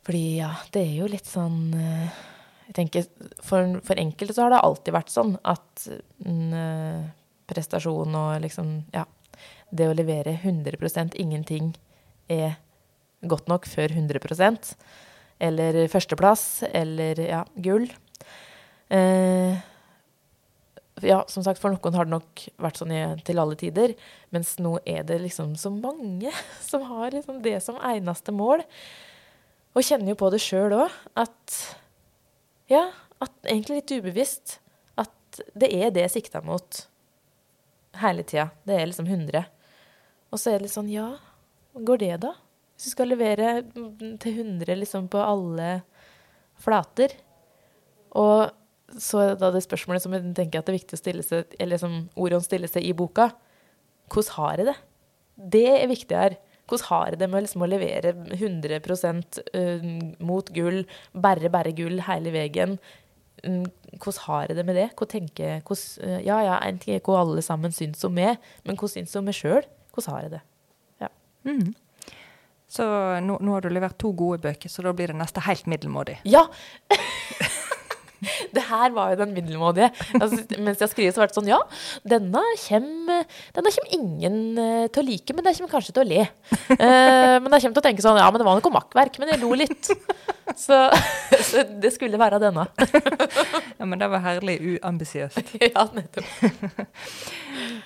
Fordi 0.08 0.38
ja, 0.38 0.52
det 0.72 0.82
er 0.84 0.94
jo 1.02 1.08
litt 1.10 1.26
sånn 1.28 1.74
eh, 1.76 2.20
Jeg 2.68 2.76
tenker, 2.78 3.08
for, 3.44 3.74
for 3.84 4.00
enkelte 4.00 4.32
så 4.32 4.46
har 4.46 4.54
det 4.54 4.60
alltid 4.64 4.94
vært 4.94 5.12
sånn 5.12 5.34
at 5.44 5.84
en 6.24 6.54
eh, 6.56 7.02
prestasjon 7.48 8.16
og 8.16 8.38
liksom, 8.40 8.70
ja 8.94 9.04
Det 9.68 9.88
å 9.88 9.96
levere 9.96 10.38
100% 10.38 11.18
ingenting 11.20 11.74
er 12.32 12.56
godt 13.28 13.52
nok 13.52 13.68
før 13.68 13.92
100% 13.92 14.72
eller 15.38 15.76
førsteplass, 15.90 16.64
eller 16.74 17.20
ja, 17.22 17.44
gull. 17.62 17.84
Eh, 18.90 19.54
ja, 21.06 21.22
som 21.30 21.44
sagt, 21.44 21.60
for 21.62 21.74
noen 21.74 21.96
har 21.98 22.08
det 22.08 22.14
nok 22.14 22.44
vært 22.62 22.80
sånn 22.80 22.94
til 23.26 23.40
alle 23.40 23.58
tider, 23.58 23.94
mens 24.34 24.56
nå 24.62 24.76
er 24.88 25.04
det 25.08 25.20
liksom 25.22 25.54
så 25.60 25.72
mange 25.74 26.32
som 26.70 26.86
har 26.88 27.14
liksom 27.14 27.42
det 27.44 27.58
som 27.64 27.80
eneste 27.82 28.34
mål. 28.34 28.64
Og 29.76 29.84
kjenner 29.84 30.12
jo 30.12 30.18
på 30.18 30.30
det 30.34 30.42
sjøl 30.42 30.74
òg, 30.78 30.94
at 31.18 31.58
ja, 32.72 32.88
at 33.22 33.34
egentlig 33.46 33.80
litt 33.80 33.94
ubevisst 33.98 34.58
at 34.98 35.42
det 35.58 35.70
er 35.74 35.92
det 35.94 36.06
jeg 36.06 36.16
sikter 36.18 36.44
mot 36.44 36.82
hele 38.02 38.24
tida. 38.26 38.48
Det 38.66 38.76
er 38.76 38.90
liksom 38.90 39.08
100. 39.08 39.46
Og 40.28 40.40
så 40.40 40.52
er 40.52 40.58
det 40.58 40.68
litt 40.68 40.74
sånn, 40.76 40.90
ja, 40.92 41.12
går 41.74 42.02
det 42.02 42.14
da? 42.24 42.34
Hvis 42.76 42.90
du 42.90 42.94
skal 42.94 43.10
levere 43.10 43.62
til 44.22 44.42
100 44.44 44.76
liksom 44.78 45.08
på 45.10 45.22
alle 45.22 45.80
flater. 46.62 47.14
Og 48.18 48.48
så 48.96 49.22
er 49.22 49.38
da 49.40 49.50
det 49.52 49.64
spørsmålet 49.64 50.04
som 50.04 50.14
jeg 50.16 50.34
tenker 50.36 50.60
at 50.60 50.68
det 50.68 50.74
er 50.74 50.78
viktig 50.78 50.96
å 50.96 51.00
stille 51.02 51.24
seg, 51.26 51.56
eller 51.60 51.80
som 51.80 51.98
Orion 52.16 52.44
stiller 52.44 52.70
seg 52.70 52.86
i 52.88 52.94
boka. 52.96 53.30
Hvordan 54.08 54.36
har 54.38 54.62
jeg 54.62 54.70
det? 54.70 54.76
Det 55.56 55.66
er 55.74 55.90
viktig 55.90 56.18
her. 56.18 56.38
Hvordan 56.68 56.88
har 56.88 57.10
jeg 57.12 57.20
det 57.20 57.28
med 57.32 57.44
liksom 57.44 57.64
å 57.64 57.68
levere 57.68 58.14
100 58.36 58.80
uh, 58.80 59.86
mot 60.24 60.50
gull, 60.56 60.82
bare, 61.12 61.52
bare 61.52 61.72
gull 61.76 62.00
hele 62.08 62.32
veien? 62.34 62.76
Mm, 63.44 63.68
Hvordan 64.02 64.24
har 64.24 64.48
jeg 64.48 64.58
det 64.58 64.64
med 64.66 64.76
det? 64.76 64.90
Hva 64.98 65.08
tenker? 65.08 65.60
Hvordan, 65.64 66.08
uh, 66.08 66.20
ja, 66.24 66.42
ja, 66.48 66.60
en 66.64 66.80
ting 66.82 66.96
er 66.96 67.04
hva 67.04 67.22
alle 67.22 67.44
sammen 67.44 67.72
syns 67.72 68.04
om 68.08 68.16
meg, 68.16 68.40
men 68.64 68.76
hva 68.80 68.90
syns 68.90 69.16
om 69.16 69.28
meg 69.28 69.36
sjøl? 69.38 69.64
Hvordan 69.92 70.16
har 70.16 70.24
jeg 70.26 70.38
det? 70.38 70.44
Mhm. 71.48 71.74
Så 72.68 72.84
nå, 73.24 73.38
nå 73.40 73.54
har 73.54 73.64
du 73.64 73.70
levert 73.72 73.96
to 74.00 74.10
gode 74.12 74.42
bøker, 74.44 74.68
så 74.68 74.84
da 74.84 74.92
blir 74.92 75.08
det 75.12 75.16
neste 75.16 75.40
helt 75.46 75.68
middelmådig. 75.70 76.18
Ja! 76.28 76.44
det 78.56 78.64
her 78.68 78.94
var 78.96 79.12
jo 79.12 79.20
den 79.20 79.34
middelmådige. 79.36 79.90
Altså, 80.18 80.40
mens 80.58 80.82
jeg 80.82 80.92
skriver, 80.92 81.14
så 81.14 81.22
var 81.22 81.30
det 81.30 81.38
sånn 81.38 81.50
Ja, 81.50 81.58
denne 82.08 82.42
kommer, 82.64 83.24
denne 83.56 83.72
kommer 83.74 83.94
ingen 83.94 84.38
eh, 84.58 84.86
til 84.92 85.02
å 85.02 85.06
like, 85.06 85.36
men 85.36 85.46
den 85.46 85.58
kommer 85.58 85.74
kanskje 85.76 85.94
til 85.96 86.04
å 86.04 86.08
le. 86.08 86.26
Uh, 86.72 87.36
men 87.42 87.54
jeg 87.54 87.64
kommer 87.64 87.78
til 87.78 87.82
å 87.82 87.86
tenke 87.88 88.04
sånn 88.04 88.20
Ja, 88.20 88.28
men 88.30 88.42
det 88.42 88.48
var 88.48 88.58
noe 88.58 88.74
makkverk, 88.78 89.20
men 89.22 89.32
jeg 89.32 89.42
lo 89.42 89.52
litt. 89.58 89.90
Så, 90.58 90.78
så 91.50 91.64
det 91.82 91.92
skulle 91.94 92.20
være 92.20 92.40
denne. 92.42 92.66
Ja, 93.78 93.86
men 93.86 93.98
det 94.00 94.10
var 94.10 94.24
herlig 94.24 94.58
uambisiøst. 94.74 95.54
ja, 95.68 95.86
nettopp. 95.94 96.30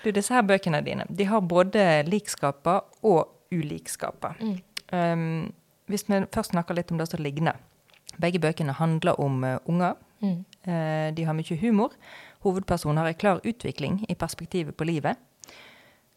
Du, 0.02 0.10
disse 0.10 0.34
her 0.34 0.44
bøkene 0.46 0.82
dine, 0.84 1.06
de 1.08 1.26
har 1.28 1.42
både 1.46 2.02
likskaper 2.08 2.82
og 3.06 3.52
ulikskaper. 3.52 4.38
Mm. 4.40 4.56
Um, 4.92 5.52
hvis 5.90 6.06
vi 6.08 6.22
først 6.32 6.54
snakker 6.54 6.76
litt 6.76 6.92
om 6.92 7.00
det 7.00 7.08
som 7.10 7.20
ligner. 7.22 7.58
Begge 8.20 8.40
bøkene 8.42 8.74
handler 8.76 9.20
om 9.20 9.44
eh, 9.44 9.58
unger. 9.68 9.96
Mm. 10.22 10.44
Eh, 10.62 11.08
de 11.14 11.26
har 11.26 11.36
mye 11.36 11.58
humor. 11.60 11.94
Hovedpersonen 12.46 13.02
har 13.02 13.10
en 13.10 13.18
klar 13.18 13.40
utvikling 13.44 14.04
i 14.08 14.18
perspektivet 14.18 14.76
på 14.76 14.86
livet. 14.86 15.18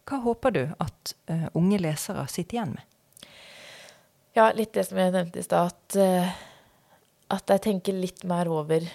Hva 0.06 0.20
håper 0.22 0.54
du 0.54 0.62
at 0.78 1.14
uh, 1.30 1.48
unge 1.58 1.80
lesere 1.82 2.28
sitter 2.30 2.60
igjen 2.60 2.76
med? 2.76 3.26
Ja, 4.38 4.52
litt 4.54 4.76
det 4.76 4.84
som 4.86 5.00
jeg 5.00 5.10
nevnte 5.14 5.40
i 5.42 5.46
stad, 5.46 5.72
at, 5.72 5.96
uh, 5.98 6.30
at 7.34 7.50
jeg 7.50 7.64
tenker 7.64 7.96
litt 7.96 8.22
mer 8.28 8.46
over 8.46 8.86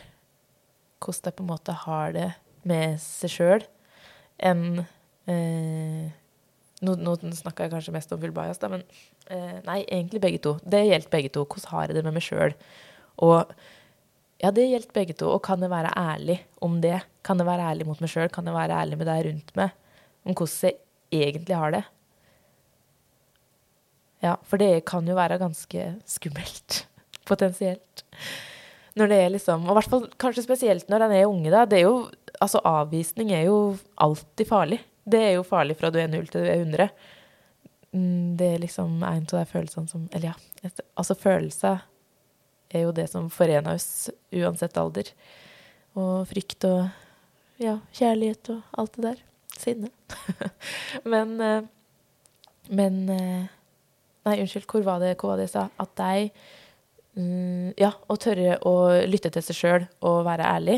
hvordan 1.01 1.27
jeg 1.27 1.35
på 1.35 1.43
en 1.43 1.49
måte 1.49 1.75
har 1.83 2.15
det 2.15 2.29
med 2.67 2.95
seg 3.03 3.35
sjøl, 3.35 3.67
enn 4.39 4.65
uh, 4.85 6.09
Nå, 6.81 6.95
nå 6.97 7.11
snakka 7.37 7.67
jeg 7.67 7.75
kanskje 7.75 7.91
mest 7.93 8.13
om 8.15 8.17
full 8.23 8.31
bias, 8.33 8.57
da, 8.57 8.65
men 8.71 8.81
eh, 9.29 9.59
nei, 9.67 9.83
egentlig 9.83 10.17
begge 10.23 10.39
to. 10.41 10.55
Det 10.65 10.79
gjelder 10.81 11.11
begge 11.13 11.29
to. 11.35 11.43
Hvordan 11.45 11.69
har 11.75 11.83
jeg 11.85 11.97
det 11.99 12.01
med 12.07 12.15
meg 12.15 12.25
sjøl? 12.25 12.55
Og 13.21 13.51
Ja, 14.41 14.49
det 14.49 14.65
gjelder 14.65 14.93
begge 14.95 15.13
to. 15.17 15.29
Og 15.35 15.43
kan 15.45 15.61
jeg 15.61 15.69
være 15.69 15.93
ærlig 15.97 16.39
om 16.65 16.79
det? 16.81 16.97
Kan 17.25 17.41
jeg 17.41 17.49
være 17.49 17.67
ærlig 17.71 17.85
mot 17.85 17.99
meg 18.01 18.09
sjøl? 18.09 18.29
Kan 18.33 18.47
jeg 18.49 18.57
være 18.57 18.77
ærlig 18.81 18.97
med 18.97 19.09
deg 19.09 19.25
rundt 19.27 19.51
meg? 19.59 19.75
Om 20.25 20.37
hvordan 20.37 20.71
jeg 20.71 21.27
egentlig 21.29 21.57
har 21.57 21.75
det? 21.75 21.83
Ja, 24.21 24.37
for 24.45 24.61
det 24.61 24.85
kan 24.89 25.05
jo 25.09 25.17
være 25.17 25.39
ganske 25.41 25.85
skummelt. 26.09 26.85
Potensielt. 27.29 28.05
Når 28.97 29.07
det 29.07 29.17
er 29.23 29.29
liksom 29.31 29.69
Og 29.69 29.77
hvert 29.77 29.87
fall 29.87 30.07
kanskje 30.19 30.43
spesielt 30.43 30.89
når 30.91 31.05
en 31.05 31.13
er 31.15 31.29
unge, 31.29 31.53
da. 31.53 31.65
Det 31.65 31.81
er 31.81 31.87
jo 31.89 32.09
Altså, 32.41 32.57
avvisning 32.65 33.29
er 33.37 33.43
jo 33.45 33.77
alltid 34.01 34.47
farlig. 34.49 34.79
Det 35.05 35.19
er 35.21 35.35
jo 35.35 35.43
farlig 35.45 35.75
fra 35.77 35.91
du 35.93 35.99
er 36.01 36.07
null 36.09 36.25
til 36.25 36.41
du 36.41 36.47
er 36.49 36.63
100. 36.63 36.87
Mm, 37.93 38.37
det 38.39 38.47
er 38.47 38.63
liksom 38.63 38.95
en 39.03 39.27
av 39.27 39.35
de 39.35 39.45
følelsene 39.45 39.91
som 39.91 40.07
Eller 40.09 40.31
ja, 40.31 40.69
altså 40.97 41.13
følelser 41.13 41.83
er 42.75 42.85
jo 42.85 42.95
det 42.95 43.07
som 43.11 43.29
forener 43.33 43.75
oss 43.75 44.09
uansett 44.33 44.77
alder. 44.79 45.11
Og 45.99 46.27
frykt 46.29 46.65
og 46.69 46.87
ja, 47.61 47.77
kjærlighet 47.95 48.53
og 48.53 48.79
alt 48.81 48.97
det 48.97 49.05
der. 49.05 49.23
Sinne. 49.61 49.91
men 51.13 51.35
eh, 51.41 51.69
Men 52.71 53.09
eh, 53.09 53.49
Nei, 54.21 54.37
unnskyld, 54.43 54.67
hvor 54.69 54.83
var 54.85 54.99
det, 55.01 55.15
hvor 55.17 55.31
var 55.31 55.39
det 55.39 55.47
jeg 55.47 55.55
sa? 55.55 55.63
At 55.81 55.95
de 55.97 56.29
mm, 57.17 57.73
Ja, 57.81 57.89
å 58.05 58.17
tørre 58.21 58.59
å 58.69 58.73
lytte 59.09 59.31
til 59.33 59.45
seg 59.45 59.57
sjøl 59.57 59.87
og 60.05 60.21
være 60.27 60.45
ærlig. 60.45 60.77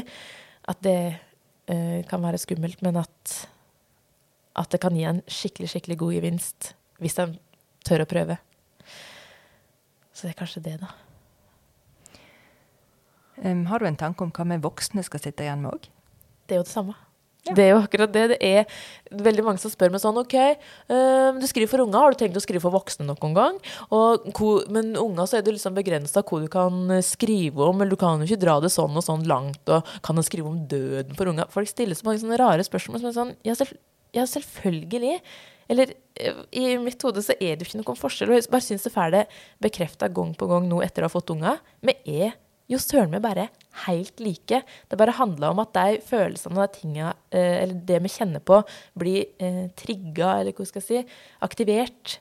At 0.63 0.79
det 0.85 0.99
uh, 1.67 1.99
kan 2.07 2.23
være 2.23 2.39
skummelt, 2.39 2.79
men 2.85 3.01
at, 3.01 3.33
at 4.55 4.71
det 4.71 4.79
kan 4.79 4.95
gi 4.95 5.03
en 5.09 5.19
skikkelig, 5.27 5.73
skikkelig 5.73 5.99
god 5.99 6.15
gevinst 6.15 6.69
hvis 7.03 7.19
de 7.19 7.25
tør 7.83 8.05
å 8.05 8.07
prøve. 8.07 8.39
Så 10.13 10.23
det 10.23 10.31
er 10.31 10.39
kanskje 10.39 10.63
det, 10.63 10.77
da. 10.79 10.93
Um, 13.41 13.65
har 13.69 13.81
du 13.81 13.89
en 13.89 13.97
tanke 13.97 14.25
om 14.25 14.33
hva 14.33 14.45
vi 14.51 14.61
voksne 14.61 15.03
skal 15.05 15.23
sitte 15.23 15.45
igjen 15.45 15.63
med 15.63 15.73
òg? 15.73 15.89
Det 16.47 16.55
er 16.55 16.61
jo 16.61 16.67
det 16.67 16.73
samme. 16.73 16.95
Ja. 17.43 17.55
Det 17.57 17.63
er 17.65 17.71
jo 17.73 17.79
akkurat 17.81 18.11
det. 18.13 18.23
Det 18.31 18.37
er 18.39 19.23
veldig 19.25 19.43
mange 19.43 19.59
som 19.59 19.71
spør 19.71 19.91
meg 19.91 19.99
sånn 19.99 20.19
OK, 20.21 20.35
um, 20.87 21.39
du 21.41 21.47
skriver 21.49 21.71
for 21.71 21.83
unger, 21.83 21.99
har 21.99 22.13
du 22.13 22.19
tenkt 22.21 22.39
å 22.39 22.43
skrive 22.43 22.63
for 22.63 22.71
voksne 22.71 23.07
noen 23.07 23.35
gang? 23.35 23.57
Og, 23.91 24.29
men 24.71 24.93
unger 24.99 25.27
så 25.27 25.39
er 25.39 25.43
det 25.43 25.57
liksom 25.57 25.75
begrensa 25.75 26.23
hva 26.23 26.39
du 26.39 26.47
kan 26.51 26.93
skrive 27.03 27.67
om, 27.67 27.81
eller 27.83 27.97
du 27.97 27.99
kan 27.99 28.23
jo 28.23 28.29
ikke 28.29 28.45
dra 28.45 28.59
det 28.63 28.71
sånn 28.71 28.95
og 28.95 29.03
sånn 29.03 29.25
langt, 29.27 29.63
og 29.67 29.89
kan 30.07 30.15
du 30.15 30.23
skrive 30.23 30.47
om 30.47 30.61
døden 30.71 31.19
for 31.19 31.33
unger? 31.33 31.51
Folk 31.51 31.67
stiller 31.71 31.99
så 31.99 32.07
mange 32.07 32.23
sånne 32.23 32.39
rare 32.39 32.63
spørsmål 32.63 33.01
som 33.01 33.11
er 33.11 33.17
sånn 33.17 33.35
Ja, 33.43 33.57
selv, 33.59 33.75
ja 34.15 34.23
selvfølgelig. 34.29 35.19
Eller 35.73 35.93
eh, 36.15 36.39
i 36.51 36.77
mitt 36.79 37.03
hode 37.03 37.23
så 37.25 37.35
er 37.39 37.57
det 37.57 37.65
jo 37.65 37.71
ikke 37.73 37.81
noen 37.81 37.99
forskjell. 37.99 38.31
Og 38.31 38.39
jeg 38.39 38.51
bare 38.51 38.65
syns 38.65 38.87
det 38.87 38.93
får 38.93 39.13
det 39.15 39.25
bekrefta 39.63 40.09
gang 40.11 40.31
på 40.37 40.47
gang 40.47 40.67
nå 40.69 40.79
etter 40.85 41.03
å 41.03 41.09
ha 41.09 41.13
fått 41.13 41.33
unger. 41.35 41.59
Vi 41.83 41.97
er 42.21 42.37
jo 42.71 42.79
søren 42.79 43.11
meg 43.11 43.23
bare 43.23 43.49
helt 43.83 44.21
like. 44.23 44.61
Det 44.89 44.99
bare 44.99 45.15
handler 45.17 45.51
om 45.51 45.61
at 45.63 45.73
de 45.75 46.01
følelsene 46.05 46.57
og 46.57 46.63
de 46.63 46.79
tinga, 46.79 47.13
eh, 47.33 47.63
eller 47.63 47.81
det 47.87 48.01
vi 48.05 48.11
kjenner 48.13 48.43
på, 48.43 48.61
blir 48.99 49.25
eh, 49.39 49.65
trigga, 49.79 50.39
eller 50.39 50.55
hva 50.55 50.67
skal 50.67 50.81
jeg 50.81 50.89
si, 50.89 51.17
aktivert 51.43 52.19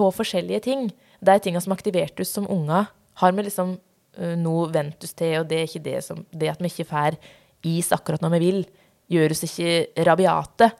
av 0.00 0.12
forskjellige 0.14 0.64
ting. 0.68 0.90
De 1.20 1.38
tinga 1.42 1.60
som 1.60 1.74
aktiverte 1.74 2.22
oss 2.22 2.34
som 2.36 2.48
unger, 2.50 2.90
har 3.20 3.32
vi 3.36 3.44
liksom 3.44 3.74
noe 4.20 4.36
nå 4.36 4.54
vent 4.74 5.04
oss 5.04 5.14
til, 5.16 5.40
og 5.40 5.48
det 5.48 5.58
er 5.58 5.68
ikke 5.68 5.84
det 5.84 6.00
som 6.04 6.24
Det 6.32 6.50
at 6.50 6.60
vi 6.60 6.70
ikke 6.70 6.88
får 6.90 7.16
is 7.64 7.90
akkurat 7.92 8.22
når 8.24 8.34
vi 8.34 8.40
vil, 8.44 8.60
gjør 9.10 9.34
oss 9.34 9.44
ikke 9.46 10.04
rabiate. 10.06 10.70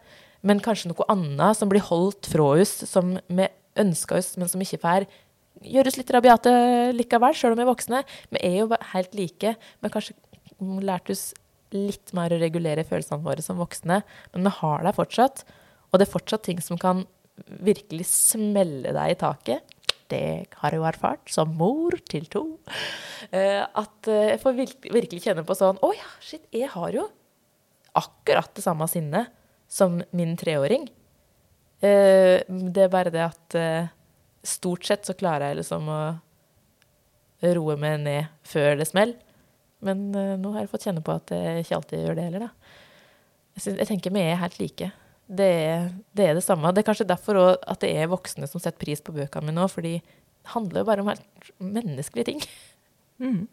Men 0.42 0.62
kanskje 0.64 0.90
noe 0.90 1.07
annet 1.12 1.59
som 1.59 1.68
blir 1.68 1.85
holdt 1.85 2.29
fra 2.31 2.55
oss, 2.57 2.73
som 2.88 3.18
vi 3.29 3.49
ønsker 3.81 4.18
oss, 4.18 4.37
men 4.40 4.49
som 4.49 4.61
ikke 4.61 4.81
får 4.81 5.07
gjøres 5.61 5.99
litt 5.99 6.11
rabiate 6.14 6.53
likevel, 6.96 7.37
sjøl 7.37 7.55
om 7.55 7.61
vi 7.61 7.64
er 7.66 7.70
voksne. 7.70 8.03
Vi 8.33 8.42
er 8.46 8.59
jo 8.62 8.68
helt 8.94 9.16
like. 9.18 9.55
Men 9.81 9.92
kanskje 9.94 10.16
lærte 10.85 11.14
oss 11.16 11.31
litt 11.75 12.12
mer 12.16 12.33
å 12.35 12.40
regulere 12.40 12.87
følelsene 12.87 13.25
våre 13.25 13.44
som 13.44 13.61
voksne. 13.61 14.01
Men 14.35 14.46
vi 14.49 14.55
har 14.61 14.87
det 14.87 14.96
fortsatt. 14.96 15.44
Og 15.90 15.99
det 15.99 16.07
er 16.07 16.14
fortsatt 16.14 16.46
ting 16.46 16.62
som 16.64 16.81
kan 16.81 17.05
virkelig 17.64 18.07
smelle 18.11 18.94
deg 18.94 19.14
i 19.14 19.20
taket. 19.20 19.77
Det 20.11 20.23
har 20.59 20.75
jeg 20.75 20.81
jo 20.81 20.87
erfart 20.88 21.31
som 21.31 21.53
mor 21.55 21.94
til 22.11 22.27
to. 22.31 22.42
Uh, 23.31 23.62
at 23.62 24.11
uh, 24.11 24.27
jeg 24.33 24.40
får 24.42 24.57
virkelig, 24.59 25.23
kjenne 25.23 25.44
på 25.46 25.55
sånn 25.55 25.79
Å 25.85 25.90
ja, 25.94 26.09
shit, 26.25 26.42
jeg 26.55 26.70
har 26.73 26.96
jo 26.96 27.05
akkurat 27.99 28.51
det 28.57 28.64
samme 28.64 28.88
sinnet 28.90 29.31
som 29.70 30.01
min 30.16 30.35
treåring. 30.38 30.88
Uh, 31.79 32.42
det 32.49 32.87
er 32.87 32.92
bare 32.92 33.14
det 33.14 33.23
at 33.29 33.59
stort 34.46 34.87
sett 34.88 35.09
så 35.09 35.16
klarer 35.16 35.50
jeg 35.50 35.61
liksom 35.61 35.88
å 35.92 36.00
roe 37.57 37.76
meg 37.81 38.00
ned 38.05 38.31
før 38.46 38.79
det 38.81 38.88
smeller. 38.90 39.18
Men 39.85 40.11
uh, 40.12 40.37
nå 40.40 40.53
har 40.55 40.64
jeg 40.64 40.72
fått 40.72 40.87
kjenne 40.88 41.05
på 41.05 41.14
at 41.16 41.33
jeg 41.33 41.64
ikke 41.64 41.79
alltid 41.79 42.03
gjør 42.05 42.18
det 42.18 42.26
heller, 42.29 42.48
da. 42.48 42.74
Jeg, 43.57 43.64
synes, 43.64 43.79
jeg 43.81 43.90
tenker 43.90 44.14
vi 44.14 44.24
er 44.24 44.40
helt 44.40 44.59
like. 44.61 44.90
Det 45.31 45.46
er, 45.46 45.87
det 46.16 46.26
er, 46.26 46.35
det 46.37 46.44
samme. 46.44 46.72
Det 46.74 46.83
er 46.83 46.88
kanskje 46.90 47.09
derfor 47.09 47.38
at 47.55 47.81
det 47.85 47.92
er 47.96 48.11
voksne 48.11 48.48
som 48.50 48.62
setter 48.62 48.81
pris 48.83 49.03
på 49.05 49.14
bøkene 49.14 49.48
mine 49.48 49.61
nå, 49.61 49.68
fordi 49.70 49.98
det 50.00 50.53
handler 50.55 50.83
jo 50.83 50.88
bare 50.88 51.05
om 51.05 51.11
helt 51.12 51.50
menneskelige 51.62 52.29
ting. 52.33 52.44
Mm. 53.20 53.44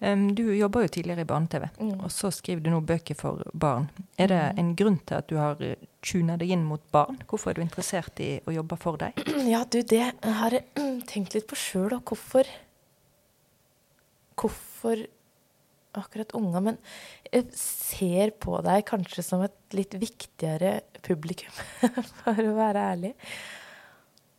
Du 0.00 0.46
jobber 0.56 0.86
jo 0.86 0.88
tidligere 0.88 1.26
i 1.26 1.28
barne-TV, 1.28 1.66
mm. 1.76 1.98
og 2.06 2.12
så 2.12 2.30
skriver 2.32 2.62
du 2.64 2.70
nå 2.72 2.78
bøker 2.88 3.16
for 3.18 3.42
barn. 3.52 3.90
Er 4.16 4.30
det 4.32 4.40
mm. 4.40 4.60
en 4.62 4.70
grunn 4.78 4.96
til 5.04 5.18
at 5.18 5.26
du 5.28 5.34
har 5.36 5.60
eh, 5.60 5.76
tuna 6.00 6.38
deg 6.40 6.54
inn 6.56 6.62
mot 6.64 6.80
barn? 6.94 7.18
Hvorfor 7.28 7.52
er 7.52 7.58
du 7.58 7.64
interessert 7.66 8.22
i 8.24 8.30
å 8.48 8.54
jobbe 8.54 8.78
for 8.80 8.96
deg? 9.00 9.20
Ja, 9.52 9.60
du, 9.68 9.82
det 9.84 10.06
har 10.24 10.56
jeg 10.56 10.64
tenkt 11.10 11.36
litt 11.36 11.48
på 11.50 11.58
sjøl, 11.58 11.92
og 11.98 12.08
hvorfor 12.08 12.48
Hvorfor 14.40 15.02
akkurat 16.00 16.32
unger? 16.38 16.62
Men 16.64 16.76
jeg 17.28 17.50
ser 17.60 18.32
på 18.40 18.56
deg 18.64 18.86
kanskje 18.88 19.20
som 19.26 19.44
et 19.44 19.76
litt 19.76 19.92
viktigere 20.00 20.78
publikum, 21.04 21.52
for 22.22 22.40
å 22.40 22.56
være 22.56 22.86
ærlig. 22.94 23.12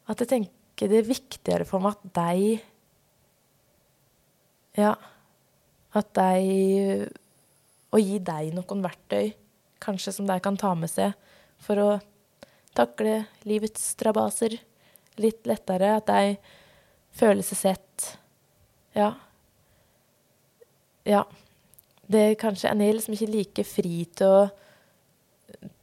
At 0.10 0.26
jeg 0.26 0.34
tenker 0.34 0.90
det 0.90 1.04
er 1.04 1.06
viktigere 1.12 1.70
for 1.70 1.86
meg 1.86 1.94
at 1.94 2.14
deg 2.18 2.42
Ja 4.82 4.96
at 5.98 6.14
de 6.16 7.10
Å 7.92 8.00
gi 8.00 8.22
deg 8.24 8.54
noen 8.56 8.84
verktøy, 8.86 9.34
kanskje 9.84 10.14
som 10.16 10.28
de 10.30 10.38
kan 10.40 10.56
ta 10.56 10.70
med 10.80 10.88
seg 10.88 11.12
for 11.60 11.82
å 11.82 11.88
takle 12.72 13.26
livets 13.44 13.90
strabaser 13.98 14.56
litt 15.20 15.44
lettere. 15.50 15.98
At 16.00 16.08
de 16.08 16.38
føler 17.20 17.44
seg 17.44 17.60
sett. 17.60 18.08
Ja. 18.96 19.10
Ja. 21.04 21.26
Det 22.08 22.24
er 22.30 22.40
kanskje 22.40 22.72
En 22.72 22.82
er 22.84 22.96
liksom 22.96 23.16
ikke 23.16 23.32
like 23.32 23.68
fri 23.68 24.06
til 24.16 24.28
å 24.32 24.42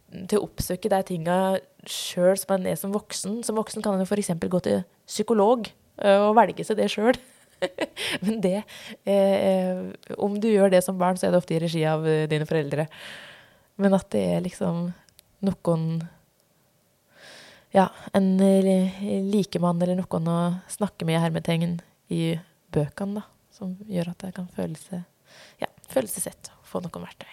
til 0.09 0.40
å 0.40 0.47
oppsøke 0.47 0.88
de 0.88 0.99
tinga 1.05 1.38
sjøl 1.85 2.37
som 2.40 2.55
en 2.57 2.68
er 2.71 2.79
som 2.81 2.94
voksen. 2.94 3.42
Som 3.44 3.59
voksen 3.61 3.85
kan 3.85 3.99
en 3.99 4.09
f.eks. 4.09 4.33
gå 4.40 4.61
til 4.64 4.81
psykolog 5.05 5.68
og 5.99 6.31
velge 6.38 6.64
seg 6.64 6.79
det 6.81 6.88
sjøl. 6.92 7.18
Men 8.25 8.40
det 8.40 8.62
eh, 9.05 9.81
Om 10.18 10.38
du 10.40 10.49
gjør 10.51 10.71
det 10.73 10.83
som 10.85 10.99
barn, 10.99 11.18
så 11.18 11.29
er 11.29 11.35
det 11.35 11.40
ofte 11.40 11.57
i 11.57 11.62
regi 11.62 11.83
av 11.88 12.07
eh, 12.07 12.27
dine 12.31 12.47
foreldre. 12.49 12.88
Men 13.79 13.97
at 13.99 14.09
det 14.14 14.25
er 14.37 14.44
liksom 14.44 14.88
noen 15.47 15.88
Ja, 17.75 17.88
en 18.16 18.31
eh, 18.42 19.23
likemann 19.29 19.83
eller 19.83 19.99
noen 20.01 20.31
å 20.33 20.38
snakke 20.73 21.07
med 21.09 21.18
i 21.18 21.23
hermetegn 21.23 21.81
i 22.14 22.23
bøkene, 22.75 23.21
da. 23.21 23.27
Som 23.55 23.75
gjør 23.90 24.12
at 24.12 24.23
jeg 24.23 24.37
kan 24.37 24.47
føle 24.55 24.79
seg, 24.79 25.03
ja, 25.59 25.66
føle 25.90 26.07
seg 26.11 26.29
sett 26.29 26.51
og 26.55 26.68
få 26.68 26.83
noen 26.85 27.03
verktøy. 27.03 27.33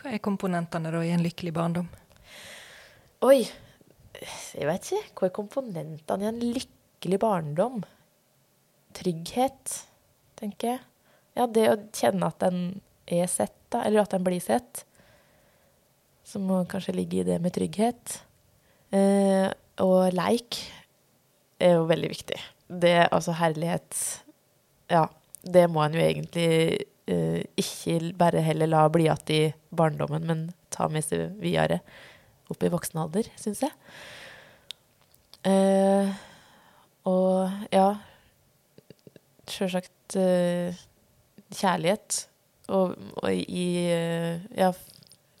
Hva 0.00 0.14
er 0.14 0.22
komponentene 0.24 0.92
da 0.92 1.02
i 1.04 1.12
en 1.12 1.22
lykkelig 1.24 1.52
barndom? 1.56 1.90
Oi, 3.24 3.44
jeg 3.44 4.68
vet 4.68 4.88
ikke. 4.88 5.12
Hva 5.16 5.28
er 5.28 5.34
komponentene 5.36 6.26
i 6.26 6.30
en 6.30 6.40
lykkelig 6.56 7.20
barndom? 7.20 7.84
Trygghet, 8.96 9.76
tenker 10.38 10.74
jeg. 10.74 10.82
Ja, 11.34 11.46
det 11.50 11.66
å 11.70 11.78
kjenne 11.94 12.30
at 12.30 12.40
den 12.42 12.80
er 13.10 13.26
sett, 13.30 13.56
da, 13.74 13.82
eller 13.84 14.04
at 14.04 14.14
den 14.14 14.24
blir 14.26 14.42
sett. 14.42 14.84
Som 16.24 16.46
må 16.48 16.62
kanskje 16.70 16.94
ligge 16.96 17.20
i 17.20 17.26
det 17.26 17.40
med 17.42 17.54
trygghet. 17.56 18.20
Eh, 18.94 19.50
og 19.82 20.14
leik 20.14 20.60
er 21.62 21.78
jo 21.78 21.88
veldig 21.90 22.10
viktig. 22.12 22.40
Det, 22.68 22.96
altså 23.12 23.34
herlighet 23.36 23.98
Ja, 24.88 25.04
det 25.44 25.66
må 25.70 25.82
en 25.84 25.96
jo 25.96 26.00
egentlig 26.00 26.48
eh, 27.10 27.42
ikke 27.60 28.14
bare 28.16 28.42
heller 28.44 28.70
la 28.70 28.86
bli 28.92 29.06
igjen 29.06 29.32
i 29.34 29.42
barndommen, 29.74 30.24
men 30.28 30.44
ta 30.72 30.88
med 30.88 31.04
seg 31.04 31.34
videre 31.42 31.80
opp 32.52 32.62
i 32.62 32.70
voksen 32.72 33.00
alder, 33.00 33.28
syns 33.40 33.62
jeg. 33.64 33.72
Eh, 35.48 36.12
og 37.08 37.68
ja, 37.74 37.88
sjølsagt 39.50 40.16
uh, 40.18 40.84
kjærlighet. 41.54 42.24
Og, 42.72 42.94
og 43.20 43.32
i 43.32 43.66
uh, 43.92 44.44
Ja, 44.56 44.70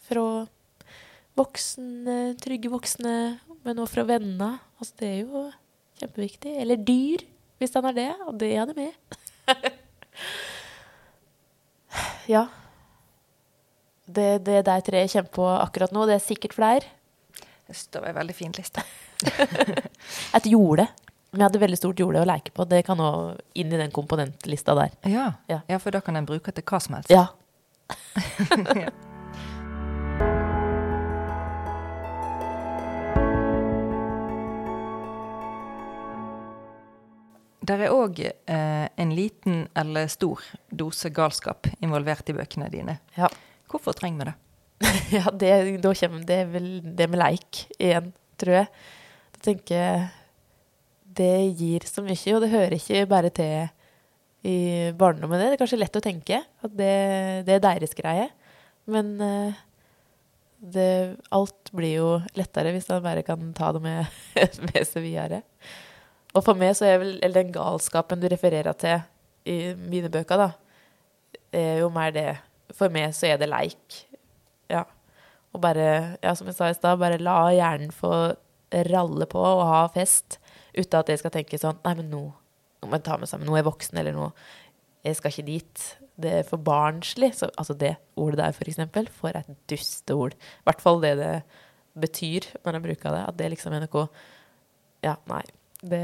fra 0.04 0.24
voksne, 1.34 2.34
trygge 2.42 2.70
voksne, 2.72 3.14
men 3.64 3.80
òg 3.82 3.90
fra 3.90 4.04
venner. 4.08 4.58
Altså, 4.78 4.98
det 5.00 5.08
er 5.10 5.22
jo 5.22 5.46
kjempeviktig. 6.00 6.56
Eller 6.62 6.80
dyr, 6.80 7.24
hvis 7.58 7.74
han 7.76 7.88
er 7.90 7.96
det. 7.96 8.10
Og 8.28 8.36
det 8.40 8.52
er 8.54 8.68
det 8.70 8.76
med. 8.78 9.16
ja. 12.34 12.46
Det, 14.04 14.28
det 14.44 14.58
er 14.60 14.66
de 14.68 14.76
tre 14.84 15.06
jeg 15.06 15.14
kjemper 15.16 15.34
på 15.40 15.48
akkurat 15.56 15.94
nå. 15.94 16.04
Det 16.08 16.18
er 16.18 16.26
sikkert 16.26 16.56
flere. 16.58 16.92
Jeg 17.64 17.86
det 17.94 18.02
var 18.02 18.12
en 18.12 18.20
veldig 18.20 18.36
fin 18.36 18.52
liste. 18.52 18.84
Et 20.36 20.46
jorde. 20.52 20.86
Vi 21.34 21.42
hadde 21.42 21.58
veldig 21.58 21.78
stort 21.78 21.98
jorde 21.98 22.20
å 22.22 22.26
leke 22.28 22.52
på. 22.54 22.62
Det 22.70 22.84
kan 22.86 23.00
òg 23.02 23.40
inn 23.58 23.72
i 23.74 23.78
den 23.80 23.90
komponentlista 23.94 24.76
der. 24.78 24.92
Ja. 25.02 25.32
Ja. 25.50 25.64
ja, 25.66 25.80
for 25.82 25.90
da 25.94 26.00
kan 26.04 26.14
en 26.16 26.28
bruke 26.28 26.54
til 26.54 26.62
hva 26.68 26.78
som 26.82 26.94
helst. 26.98 27.10
Ja. 27.10 27.26
Der 37.64 37.80
er 37.80 37.94
òg 37.96 38.18
eh, 38.20 38.86
en 39.00 39.12
liten 39.16 39.62
eller 39.72 40.10
stor 40.12 40.42
dose 40.68 41.08
galskap 41.16 41.64
involvert 41.80 42.28
i 42.28 42.34
bøkene 42.36 42.68
dine. 42.68 42.98
Ja. 43.16 43.30
Hvorfor 43.72 43.96
trenger 43.96 44.20
vi 44.20 44.26
det? 44.28 44.34
ja 45.16 45.30
det, 45.32 45.80
da 45.80 45.94
kommer 45.96 46.26
det 46.28 46.42
vel 46.52 46.68
det 46.84 47.08
med 47.08 47.22
leik 47.22 47.64
igjen, 47.78 48.12
tror 48.36 48.58
jeg. 48.60 48.68
Da 49.32 49.48
tenker 49.48 49.80
jeg 49.80 50.04
det 51.14 51.54
gir 51.58 51.86
så 51.88 52.02
mye, 52.04 52.34
og 52.34 52.42
det 52.44 52.52
hører 52.52 52.76
ikke 52.78 53.04
bare 53.10 53.30
til 53.34 53.68
i 54.44 54.56
barndommen. 54.98 55.40
Det 55.40 55.54
er 55.54 55.60
kanskje 55.60 55.80
lett 55.80 55.96
å 55.96 56.02
tenke 56.04 56.40
at 56.42 56.74
det, 56.76 56.96
det 57.46 57.56
er 57.56 57.62
deres 57.64 57.96
greie. 57.96 58.28
Men 58.90 59.14
eh, 59.24 59.62
det, 60.74 61.16
alt 61.34 61.72
blir 61.76 61.94
jo 61.96 62.10
lettere 62.36 62.74
hvis 62.74 62.88
man 62.92 63.04
bare 63.04 63.24
kan 63.26 63.52
ta 63.56 63.72
det 63.76 63.82
med, 63.84 64.20
med 64.68 64.80
seg 64.88 65.06
videre. 65.06 65.42
Og 66.34 66.42
for 66.44 66.58
meg 66.58 66.74
så 66.76 66.88
er 66.88 67.00
vel 67.02 67.34
den 67.34 67.52
galskapen 67.54 68.20
du 68.20 68.28
refererer 68.30 68.76
til 68.76 69.00
i 69.48 69.74
mine 69.76 70.10
bøker, 70.12 70.40
da, 70.40 70.50
er 71.54 71.82
jo 71.82 71.90
mer 71.92 72.14
det 72.14 72.30
For 72.74 72.88
meg 72.90 73.12
så 73.14 73.28
er 73.28 73.36
det 73.38 73.50
leik. 73.50 73.98
Ja. 74.72 74.86
Og 75.54 75.60
bare, 75.62 76.16
ja, 76.24 76.32
som 76.34 76.48
jeg 76.48 76.56
sa 76.56 76.70
i 76.72 76.74
stad, 76.74 76.98
bare 76.98 77.20
la 77.20 77.52
hjernen 77.54 77.92
få 77.94 78.32
ralle 78.88 79.28
på 79.30 79.38
og 79.38 79.62
ha 79.68 79.82
fest 79.94 80.40
uten 80.76 81.00
at 81.00 81.12
jeg 81.12 81.22
skal 81.22 81.34
tenke 81.34 81.60
sånn 81.60 81.80
Nei, 81.84 81.94
men 82.00 82.10
nå, 82.12 82.22
nå 82.82 82.88
må 82.88 82.98
jeg 82.98 83.06
ta 83.06 83.18
meg 83.20 83.30
sammen. 83.30 83.48
Nå 83.48 83.56
er 83.56 83.62
jeg 83.62 83.70
voksen, 83.70 84.00
eller 84.00 84.16
nå 84.16 84.30
Jeg 85.04 85.18
skal 85.18 85.34
ikke 85.34 85.46
dit. 85.50 85.84
Det 86.20 86.32
er 86.40 86.46
for 86.48 86.62
barnslig. 86.62 87.32
Så, 87.36 87.50
altså 87.60 87.76
det 87.78 87.96
ordet 88.20 88.40
der, 88.40 88.56
for 88.56 88.70
eksempel. 88.70 89.10
For 89.12 89.36
et 89.36 89.50
dusteord. 89.70 90.36
I 90.38 90.70
hvert 90.70 90.84
fall 90.84 91.02
det 91.04 91.16
det 91.20 91.34
betyr 91.94 92.48
når 92.64 92.78
jeg 92.78 92.86
bruker 92.88 93.14
det. 93.14 93.26
At 93.28 93.38
det 93.38 93.52
liksom 93.54 93.76
er 93.76 93.86
noe 93.86 94.08
Ja, 95.04 95.18
nei. 95.28 95.44
Det, 95.84 96.00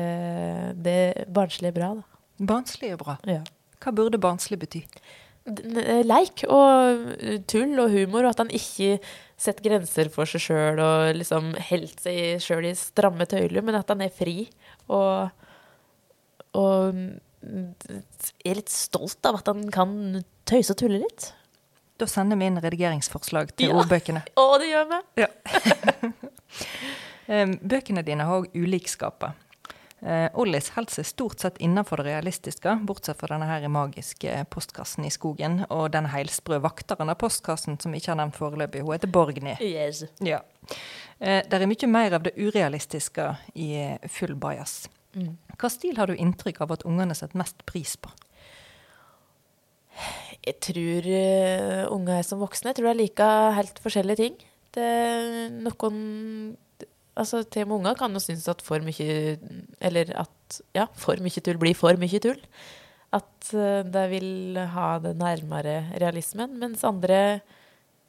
det 0.85 1.01
barnslig 1.33 1.71
er 1.71 1.77
bra, 1.79 1.95
da. 1.97 2.21
Barnslig 2.51 2.93
er 2.93 3.01
bra. 3.01 3.17
Ja. 3.29 3.41
Hva 3.81 3.93
burde 3.97 4.21
barnslig 4.21 4.59
bety? 4.61 4.83
Leik 6.05 6.45
og 6.53 7.15
tull 7.49 7.79
og 7.81 7.95
humor, 7.95 8.27
og 8.27 8.35
at 8.35 8.43
han 8.43 8.53
ikke 8.53 8.99
setter 9.41 9.65
grenser 9.71 10.11
for 10.13 10.29
seg 10.29 10.43
sjøl 10.45 10.81
og 10.85 11.15
liksom 11.17 11.55
holder 11.71 11.95
seg 12.05 12.17
sjøl 12.45 12.67
i 12.69 12.75
stramme 12.77 13.25
tøyler, 13.31 13.63
men 13.65 13.79
at 13.79 13.89
han 13.93 14.03
er 14.05 14.13
fri 14.13 14.35
og, 14.93 15.31
og 16.61 16.93
mm, 16.93 17.17
er 18.45 18.59
litt 18.61 18.69
stolt 18.73 19.25
av 19.31 19.35
at 19.41 19.49
han 19.49 19.65
kan 19.73 19.91
tøyse 20.51 20.75
og 20.75 20.79
tulle 20.83 21.01
litt. 21.07 21.23
Da 22.01 22.05
sender 22.09 22.37
vi 22.41 22.45
inn 22.49 22.61
redigeringsforslag 22.61 23.47
til 23.57 23.69
Ja. 23.73 23.77
ordbøkene. 23.81 24.21
Å, 24.41 24.45
det 24.61 24.69
gjør 24.71 24.87
vi! 24.93 24.99
Ja. 25.25 25.29
Bøkene 27.71 28.03
dine 28.07 28.25
har 28.27 28.41
òg 28.43 28.47
ulikskaper. 28.57 29.35
Eh, 30.01 30.29
Ollis 30.41 30.71
holder 30.73 30.95
seg 30.95 31.07
stort 31.07 31.43
sett 31.43 31.59
innenfor 31.61 32.01
det 32.01 32.07
realistiske, 32.09 32.73
bortsett 32.89 33.19
fra 33.21 33.35
denne 33.35 33.49
her 33.51 33.67
magiske 33.69 34.39
postkassen 34.53 35.05
i 35.05 35.13
skogen 35.13 35.59
og 35.69 35.91
den 35.93 36.09
heilsprø 36.09 36.61
vakteren 36.65 37.13
av 37.13 37.19
postkassen 37.21 37.77
som 37.83 37.93
ikke 37.97 38.15
har 38.15 38.21
nevnt 38.23 38.39
foreløpig. 38.39 38.81
Hun 38.87 38.95
heter 38.97 39.13
Borgny. 39.13 39.59
Yes. 39.61 40.07
Ja. 40.25 40.41
Eh, 41.19 41.43
det 41.45 41.61
er 41.61 41.69
mye 41.69 41.91
mer 41.93 42.17
av 42.17 42.25
det 42.25 42.33
urealistiske 42.39 43.29
i 43.61 43.75
eh, 43.83 44.09
Full 44.09 44.39
bajas. 44.41 44.89
Mm. 45.13 45.35
Hva 45.61 45.69
stil 45.69 46.01
har 46.01 46.09
du 46.09 46.17
inntrykk 46.17 46.63
av 46.65 46.73
at 46.79 46.87
ungene 46.89 47.17
setter 47.19 47.41
mest 47.41 47.67
pris 47.69 47.97
på? 48.01 48.13
Jeg 50.41 50.57
tror 50.65 51.07
uh, 51.11 51.91
unge 51.93 52.15
er 52.17 52.25
som 52.25 52.41
voksne. 52.41 52.71
Jeg 52.71 52.79
tror 52.79 52.93
jeg 52.93 53.01
liker 53.03 53.57
helt 53.59 53.81
forskjellige 53.85 54.21
ting. 54.23 54.39
Det 54.73 54.87
er 54.87 55.51
noen 55.53 55.99
Altså, 57.19 57.43
til 57.43 57.67
og 57.67 57.71
med 57.71 57.77
unger 57.81 57.97
kan 57.99 58.15
jo 58.15 58.23
synes 58.23 58.47
at 58.49 58.63
for 58.63 58.83
mye 58.85 59.39
Eller 59.81 60.13
at 60.19 60.61
ja, 60.77 60.87
for 60.95 61.19
mye 61.23 61.43
tull 61.43 61.59
blir 61.61 61.77
for 61.79 61.99
mye 62.01 62.21
tull. 62.23 62.39
At 63.13 63.51
uh, 63.55 63.83
de 63.83 64.05
vil 64.13 64.59
ha 64.75 64.91
det 65.03 65.17
nærmere 65.19 65.91
realismen, 65.99 66.59
mens 66.61 66.85
andre 66.87 67.41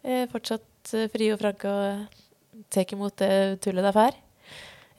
er 0.06 0.28
fortsatt 0.30 0.94
uh, 0.94 1.08
frie 1.14 1.34
og 1.34 1.42
franke 1.42 1.70
og 1.70 2.66
tar 2.70 2.94
imot 2.94 3.18
det 3.22 3.62
tullet 3.66 3.88
de 3.88 3.94
får. 3.96 4.18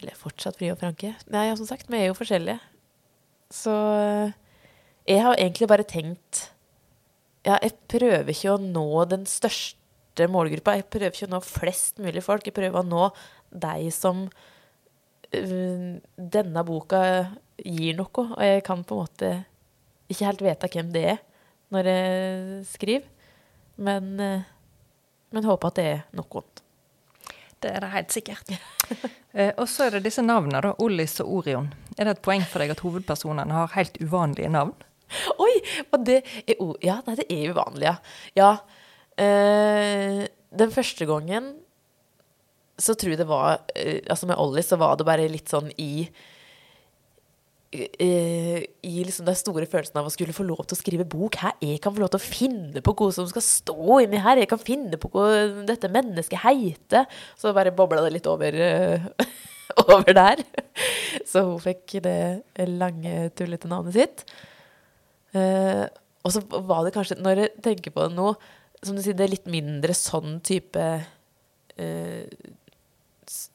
Eller 0.03 0.19
fortsatt 0.19 0.59
frie 0.59 0.75
og 0.75 0.81
franke. 0.83 1.15
Nei, 1.31 1.47
ja, 1.47 1.59
som 1.59 1.69
sagt, 1.69 1.91
vi 1.91 2.01
er 2.01 2.11
jo 2.11 2.19
forskjellige. 2.19 2.59
Så 3.53 3.75
jeg 5.07 5.23
har 5.23 5.39
egentlig 5.39 5.69
bare 5.71 5.87
tenkt 5.87 6.49
ja, 7.43 7.57
jeg 7.59 7.75
prøver 7.91 8.31
ikke 8.31 8.55
å 8.55 8.61
nå 8.63 9.05
den 9.11 9.25
største 9.27 10.29
målgruppa. 10.31 10.77
Jeg 10.79 10.87
prøver 10.93 11.11
ikke 11.11 11.27
å 11.27 11.33
nå 11.35 11.41
flest 11.43 11.99
mulig 12.03 12.23
folk. 12.23 12.47
Jeg 12.47 12.55
prøver 12.55 12.79
å 12.83 12.87
nå 12.87 13.09
deg 13.53 13.89
som 13.95 14.25
øh, 15.35 16.01
denne 16.17 16.65
boka 16.67 17.03
gir 17.63 17.99
noe. 17.99 18.27
Og 18.37 18.43
jeg 18.43 18.65
kan 18.67 18.85
på 18.85 18.97
en 18.97 19.05
måte 19.05 19.33
ikke 20.13 20.29
helt 20.29 20.45
vite 20.45 20.73
hvem 20.73 20.93
det 20.95 21.05
er 21.15 21.23
når 21.73 21.89
jeg 21.89 22.67
skriver. 22.69 23.09
Men, 23.83 24.13
øh, 24.21 24.43
men 25.33 25.49
håper 25.49 25.73
at 25.73 25.81
det 25.81 25.89
er 25.95 26.05
noen. 26.19 26.49
Det 27.63 27.71
er 27.71 27.85
det 27.85 27.93
helt 27.93 28.13
sikkert. 28.13 28.49
eh, 29.39 29.53
og 29.57 29.69
så 29.71 29.87
er 29.87 29.97
det 29.97 30.05
disse 30.09 30.23
navnene, 30.25 30.61
da. 30.65 30.75
Ollis 30.83 31.21
og 31.23 31.31
Orion. 31.39 31.71
Er 31.97 32.09
det 32.09 32.17
et 32.17 32.25
poeng 32.25 32.43
for 32.49 32.63
deg 32.63 32.75
at 32.75 32.83
hovedpersonene 32.83 33.55
har 33.55 33.77
helt 33.77 34.01
uvanlige 34.03 34.51
navn? 34.51 34.75
Oi! 35.39 35.53
Og 35.93 36.07
det 36.07 36.23
er 36.49 36.57
Ja, 36.83 36.99
nei, 37.07 37.17
det 37.21 37.29
er 37.31 37.53
uvanlig, 37.53 37.87
ja. 37.87 37.97
Ja. 38.37 38.53
eh, 39.21 40.27
den 40.53 40.73
første 40.73 41.07
gangen 41.09 41.53
så 42.83 42.97
tror 42.99 43.15
jeg 43.15 43.23
det 43.23 43.31
var 43.31 43.63
eh, 43.79 44.01
Altså 44.11 44.29
med 44.29 44.39
Ollie 44.43 44.65
så 44.67 44.79
var 44.81 44.97
det 44.99 45.07
bare 45.07 45.31
litt 45.31 45.51
sånn 45.53 45.71
i 45.81 46.07
eh, 47.73 48.59
I 48.59 48.95
liksom 49.07 49.29
den 49.29 49.39
store 49.39 49.69
følelsen 49.71 50.01
av 50.01 50.09
å 50.09 50.13
skulle 50.13 50.35
få 50.37 50.47
lov 50.49 50.65
til 50.67 50.77
å 50.77 50.81
skrive 50.81 51.07
bok. 51.09 51.39
Her, 51.41 51.55
jeg 51.63 51.81
kan 51.85 51.95
få 51.95 52.03
lov 52.03 52.13
til 52.13 52.21
å 52.21 52.27
finne 52.27 52.83
på 52.85 52.97
hva 52.99 53.11
som 53.15 53.29
skal 53.31 53.45
stå 53.47 54.03
inni 54.05 54.21
her. 54.23 54.43
Jeg 54.43 54.51
kan 54.51 54.61
finne 54.61 54.99
på 55.01 55.13
hva 55.15 55.29
dette 55.69 55.91
mennesket 55.93 56.43
heter. 56.43 57.09
Så 57.39 57.55
bare 57.57 57.75
bobla 57.77 58.05
det 58.05 58.17
litt 58.19 58.29
over, 58.31 58.59
eh, 58.67 59.07
over 59.87 60.19
der. 60.19 60.43
Så 61.29 61.47
hun 61.49 61.63
fikk 61.63 62.01
det 62.05 62.19
lange, 62.69 63.31
tullete 63.39 63.71
navnet 63.71 63.97
sitt. 63.97 64.27
Og 65.33 66.35
så 66.35 66.43
var 66.45 66.85
det 66.85 66.93
kanskje, 66.93 67.17
når 67.25 67.39
jeg 67.41 67.53
tenker 67.65 67.95
på 67.95 68.05
det 68.05 68.19
nå, 68.19 68.35
som 68.85 68.99
du 68.99 69.01
sier, 69.01 69.17
det 69.17 69.25
er 69.25 69.33
litt 69.33 69.49
mindre 69.49 69.95
sånn 69.97 70.43
type 70.45 70.85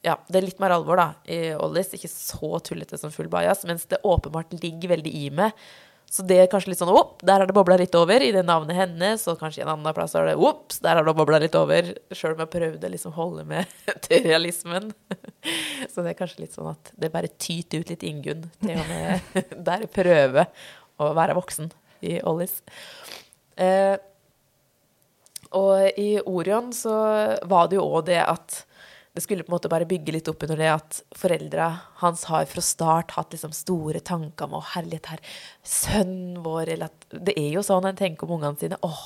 Ja, 0.05 0.17
det 0.27 0.39
er 0.39 0.47
litt 0.47 0.61
mer 0.63 0.75
alvor, 0.77 0.99
da, 0.99 1.09
i 1.29 1.51
Ollis. 1.57 1.91
Ikke 1.97 2.09
så 2.11 2.57
tullete 2.63 2.99
som 2.99 3.13
full 3.13 3.29
bajas, 3.31 3.65
mens 3.67 3.85
det 3.91 4.01
åpenbart 4.07 4.55
ligger 4.61 4.95
veldig 4.95 5.13
i 5.13 5.27
meg. 5.33 5.67
Så 6.09 6.23
det 6.23 6.37
er 6.39 6.47
kanskje 6.47 6.71
litt 6.71 6.79
sånn 6.79 6.93
opp, 6.93 7.19
der 7.27 7.41
har 7.41 7.49
det 7.49 7.55
bobla 7.55 7.75
litt 7.81 7.95
over 7.99 8.23
i 8.23 8.29
det 8.31 8.45
navnet 8.47 8.77
hennes, 8.77 9.25
og 9.27 9.41
kanskje 9.41 9.59
i 9.59 9.63
en 9.65 9.73
annen 9.73 9.95
plass 9.95 10.15
har 10.15 10.29
det 10.29 10.37
ops, 10.39 10.79
der 10.79 10.95
har 10.95 11.03
det 11.03 11.13
bobla 11.17 11.39
litt 11.43 11.55
over. 11.59 11.89
Sjøl 12.15 12.37
om 12.37 12.43
jeg 12.45 12.53
prøvde 12.53 12.91
liksom 12.93 13.15
holde 13.17 13.43
med 13.49 13.73
til 14.05 14.23
realismen. 14.23 14.93
Så 15.91 16.05
det 16.05 16.13
er 16.13 16.19
kanskje 16.21 16.45
litt 16.45 16.55
sånn 16.55 16.71
at 16.71 16.93
det 16.95 17.11
bare 17.11 17.33
tyter 17.35 17.83
ut 17.83 17.91
litt 17.91 18.05
Ingunn, 18.07 18.47
til 18.63 18.79
og 18.79 18.87
med 18.87 19.41
der 19.67 19.83
jeg 19.83 20.47
å 20.97 21.11
være 21.17 21.35
voksen 21.37 21.73
i 22.07 22.15
Ollis. 22.25 22.61
Eh, 23.59 23.99
og 25.59 25.99
i 25.99 26.21
Orion 26.23 26.71
så 26.75 26.95
var 27.47 27.67
det 27.67 27.81
jo 27.81 27.83
òg 27.83 28.07
det 28.07 28.21
at 28.23 28.61
det 29.17 29.23
skulle 29.25 29.41
på 29.41 29.49
en 29.49 29.55
måte 29.55 29.69
bare 29.71 29.87
bygge 29.89 30.13
litt 30.13 30.27
opp 30.29 30.43
under 30.45 30.59
det 30.61 30.69
at 30.69 30.99
foreldra 31.17 31.71
hans 32.03 32.27
har 32.29 32.45
fra 32.45 32.61
start 32.61 33.15
hatt 33.15 33.33
liksom 33.33 33.55
store 33.55 34.01
tanker 34.05 34.45
om 34.45 34.59
å 34.59 34.65
herlighet 34.75 35.09
her, 35.09 35.23
sønnen 35.65 36.43
vår 36.45 36.75
eller 36.75 36.91
at 36.91 37.07
Det 37.25 37.33
er 37.39 37.55
jo 37.55 37.63
sånn 37.65 37.87
en 37.89 37.97
tenker 37.97 38.27
om 38.27 38.35
ungene 38.37 38.61
sine. 38.61 38.77
Åh, 38.85 39.01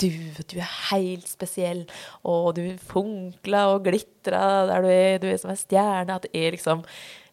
du, 0.00 0.10
du 0.46 0.54
er 0.58 0.70
helt 0.90 1.26
spesiell. 1.28 1.82
Og 2.28 2.52
du 2.56 2.62
funkler 2.78 3.74
og 3.74 3.88
glitrer 3.88 4.68
der 4.70 4.84
du 4.84 4.90
er. 4.92 5.18
Du 5.18 5.26
er 5.30 5.40
som 5.40 5.52
en 5.52 5.58
stjerne. 5.58 6.16
At 6.16 6.28
det 6.28 6.32
er 6.36 6.54
liksom 6.54 6.84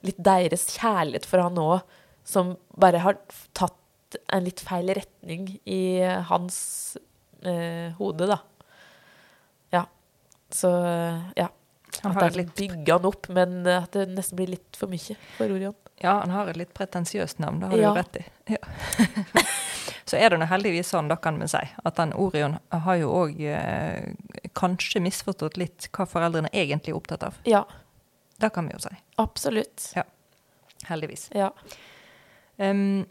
litt 0.07 0.20
deres 0.24 0.68
kjærlighet 0.74 1.28
for 1.28 1.43
han 1.43 1.61
òg 1.61 1.97
som 2.28 2.55
bare 2.80 3.03
har 3.05 3.20
tatt 3.55 4.18
en 4.34 4.47
litt 4.47 4.63
feil 4.63 4.89
retning 4.95 5.51
i 5.68 6.01
hans 6.32 6.57
eh, 7.43 7.93
hode, 7.99 8.28
da. 8.28 8.41
Ja. 9.76 9.86
Så 10.49 10.72
ja. 11.38 11.51
Han 12.04 12.16
har 12.16 12.30
litt, 12.32 12.56
bygger 12.56 12.93
han 12.98 13.06
opp, 13.06 13.30
men 13.30 13.68
at 13.68 13.91
det 13.91 14.08
nesten 14.10 14.36
blir 14.38 14.48
litt 14.48 14.76
for 14.78 14.88
mye 14.91 15.16
for 15.38 15.52
Orion. 15.52 15.76
ja, 16.02 16.20
han 16.20 16.30
har 16.30 16.48
et 16.52 16.58
litt 16.58 16.74
pretensiøst 16.78 17.39
navn, 17.39 17.60
det 17.60 17.70
har 17.70 17.76
du 17.78 17.82
Ja. 17.82 17.89
jo 17.89 17.95
rett 17.95 18.16
i. 18.18 18.26
Ja. 18.54 18.58
Så 20.08 20.16
er 20.18 20.30
det 20.30 20.38
nå 20.39 20.45
heldigvis 20.48 20.88
sånn, 20.93 21.10
da 21.10 21.16
kan 21.20 21.39
vi 21.39 21.48
si, 21.52 21.58
at 21.84 21.95
den 21.98 22.14
Orion 22.14 22.58
har 22.72 22.95
jo 22.95 23.10
òg 23.12 23.41
eh, 23.43 24.14
kanskje 24.56 25.02
misforstått 25.04 25.58
litt 25.60 25.89
hva 25.91 26.06
foreldrene 26.08 26.50
egentlig 26.54 26.93
er 26.93 27.00
opptatt 27.00 27.24
av. 27.24 27.34
Ja, 27.43 27.66
Det 28.39 28.54
kan 28.54 28.68
vi 28.68 28.74
jo 28.74 28.80
si. 28.80 28.93
absolutt. 29.18 29.91
Ja. 29.95 30.04
Heldigvis. 30.88 31.30
Ja. 31.34 31.50
Um, 32.58 33.06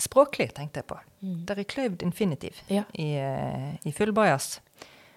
språklig 0.00 0.54
tenkte 0.56 0.80
jeg 0.80 0.86
på. 0.88 0.98
Mm. 1.22 1.44
Der 1.46 1.58
er 1.60 1.64
kløyvd 1.64 2.02
infinitiv 2.02 2.56
Ja. 2.68 2.82
i, 2.94 3.14
eh, 3.16 3.76
i 3.84 3.92
full 3.92 4.12
bajas. 4.12 4.60
Eh, 4.60 4.69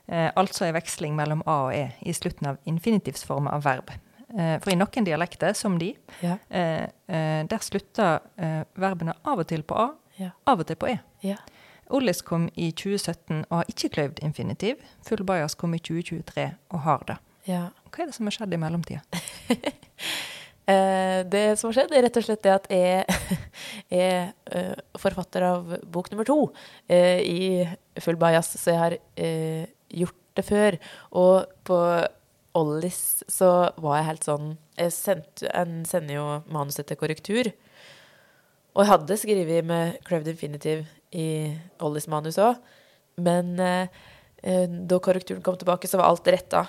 altså 0.07 0.65
en 0.67 0.73
veksling 0.75 1.15
mellom 1.15 1.43
A 1.47 1.57
og 1.67 1.73
E 1.75 1.85
i 2.05 2.13
slutten 2.13 2.47
av 2.47 2.57
infinitivsformer 2.65 3.51
av 3.55 3.63
verb. 3.63 3.91
Eh, 4.33 4.57
for 4.59 4.71
i 4.73 4.75
noen 4.75 5.05
dialekter, 5.05 5.53
som 5.53 5.77
de, 5.79 5.95
Ja. 6.21 6.37
eh, 6.49 6.87
eh, 7.07 7.43
der 7.47 7.59
slutter 7.61 8.19
eh, 8.37 8.63
verbene 8.75 9.13
av 9.25 9.39
og 9.39 9.47
til 9.47 9.63
på 9.63 9.75
A, 9.77 9.91
Ja. 10.19 10.31
av 10.47 10.59
og 10.59 10.67
til 10.67 10.75
på 10.75 10.89
E. 10.91 10.99
Ja. 11.21 11.35
Ollis 11.89 12.21
kom 12.21 12.49
i 12.55 12.71
2017 12.71 13.45
og 13.49 13.57
har 13.57 13.65
ikke 13.69 13.89
kløyvd 13.89 14.19
infinitiv. 14.23 14.75
Full 15.05 15.23
bajas 15.23 15.53
kom 15.55 15.73
i 15.75 15.79
2023 15.79 16.53
og 16.71 16.79
har 16.79 17.03
det. 17.07 17.17
ja. 17.47 17.69
Hva 17.91 18.03
er 18.03 18.05
det 18.07 18.15
som 18.15 18.25
har 18.25 18.31
skjedd 18.31 18.53
i 18.53 18.57
mellomtida? 18.57 19.01
Eh, 20.65 21.25
det 21.27 21.59
som 21.59 21.67
har 21.67 21.73
skjedd, 21.75 21.91
er 21.91 22.05
rett 22.05 22.17
og 22.21 22.23
slett 22.23 22.43
det 22.45 22.51
at 22.53 22.67
jeg 22.71 23.03
er 23.91 24.29
eh, 24.55 24.77
forfatter 24.95 25.43
av 25.43 25.73
bok 25.91 26.07
nummer 26.13 26.23
to 26.23 26.37
eh, 26.87 27.19
i 27.19 27.99
full 27.99 28.15
bajas, 28.15 28.53
så 28.61 28.71
jeg 28.71 28.79
har 28.79 28.95
eh, 29.19 29.65
gjort 29.93 30.19
det 30.37 30.45
før. 30.47 30.77
Og 31.19 31.53
på 31.67 31.79
Ollis 32.57 33.23
så 33.31 33.49
var 33.81 33.97
jeg 33.97 34.09
helt 34.11 34.27
sånn 34.27 34.49
Jeg 34.77 34.93
sendt, 34.93 35.43
en 35.53 35.83
sender 35.89 36.17
jo 36.17 36.25
manuset 36.53 36.87
til 36.89 36.99
korrektur. 36.99 37.49
Og 38.73 38.81
jeg 38.81 38.89
hadde 38.89 39.19
skrevet 39.21 39.65
med 39.69 39.99
Crowd 40.05 40.29
Infinitive 40.29 40.87
i 41.13 41.53
Ollis 41.85 42.07
manus 42.09 42.39
òg, 42.41 42.57
men 43.21 43.51
eh, 43.61 43.91
eh, 44.41 44.65
da 44.65 44.97
korrekturen 44.97 45.43
kom 45.45 45.59
tilbake, 45.61 45.85
så 45.85 45.99
var 46.01 46.09
alt 46.09 46.29
retta. 46.33 46.63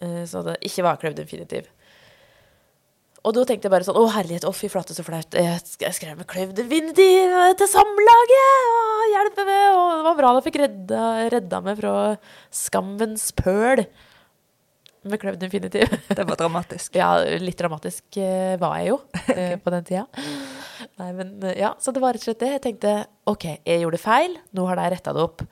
Eh, 0.00 0.22
så 0.24 0.40
det 0.46 0.56
ikke 0.64 0.86
var 0.86 0.96
Crowd 1.02 1.20
Infinitive. 1.20 1.68
Og 3.28 3.34
da 3.36 3.42
tenkte 3.44 3.66
jeg 3.68 3.72
bare 3.74 3.84
sånn 3.84 3.98
Å, 4.00 4.06
herlighet, 4.14 4.46
å, 4.48 4.52
fy 4.56 4.70
flate, 4.72 4.94
så 4.96 5.04
flaut. 5.04 5.34
Jeg 5.36 5.60
sk- 5.60 5.84
jeg 5.84 5.96
skrev 5.98 6.16
med 6.20 6.28
Kløyv 6.30 6.52
Definitiv 6.56 7.34
til 7.60 7.68
Samlaget! 7.68 8.68
Å, 8.72 9.08
hjelpe 9.12 9.44
meg! 9.48 9.64
Og 9.76 9.88
det 9.98 10.04
var 10.06 10.16
bra 10.20 10.30
da 10.32 10.40
jeg 10.40 10.46
fikk 10.48 10.60
redda, 10.62 11.02
redda 11.34 11.60
meg 11.66 11.80
fra 11.82 11.94
skammens 12.64 13.26
pøl 13.36 13.84
med 15.08 15.20
kløyvd 15.22 15.44
infinitiv. 15.46 15.92
Det 16.18 16.24
var 16.26 16.36
dramatisk. 16.40 16.96
Ja, 16.98 17.12
litt 17.40 17.56
dramatisk 17.60 18.18
eh, 18.20 18.56
var 18.60 18.74
jeg 18.80 18.90
jo 18.90 18.96
okay. 19.22 19.54
på 19.62 19.72
den 19.72 19.86
tida. 19.88 20.02
Nei, 21.00 21.10
men 21.16 21.30
eh, 21.46 21.54
ja, 21.62 21.70
Så 21.80 21.94
det 21.94 22.02
var 22.02 22.12
rett 22.16 22.24
og 22.24 22.28
slett 22.28 22.42
det. 22.42 22.50
Jeg 22.56 22.64
tenkte 22.66 22.94
OK, 23.30 23.46
jeg 23.62 23.84
gjorde 23.84 24.00
feil. 24.02 24.34
Nå 24.58 24.66
har 24.68 24.76
de 24.80 24.88
retta 24.96 25.14
det 25.16 25.22
opp. 25.24 25.44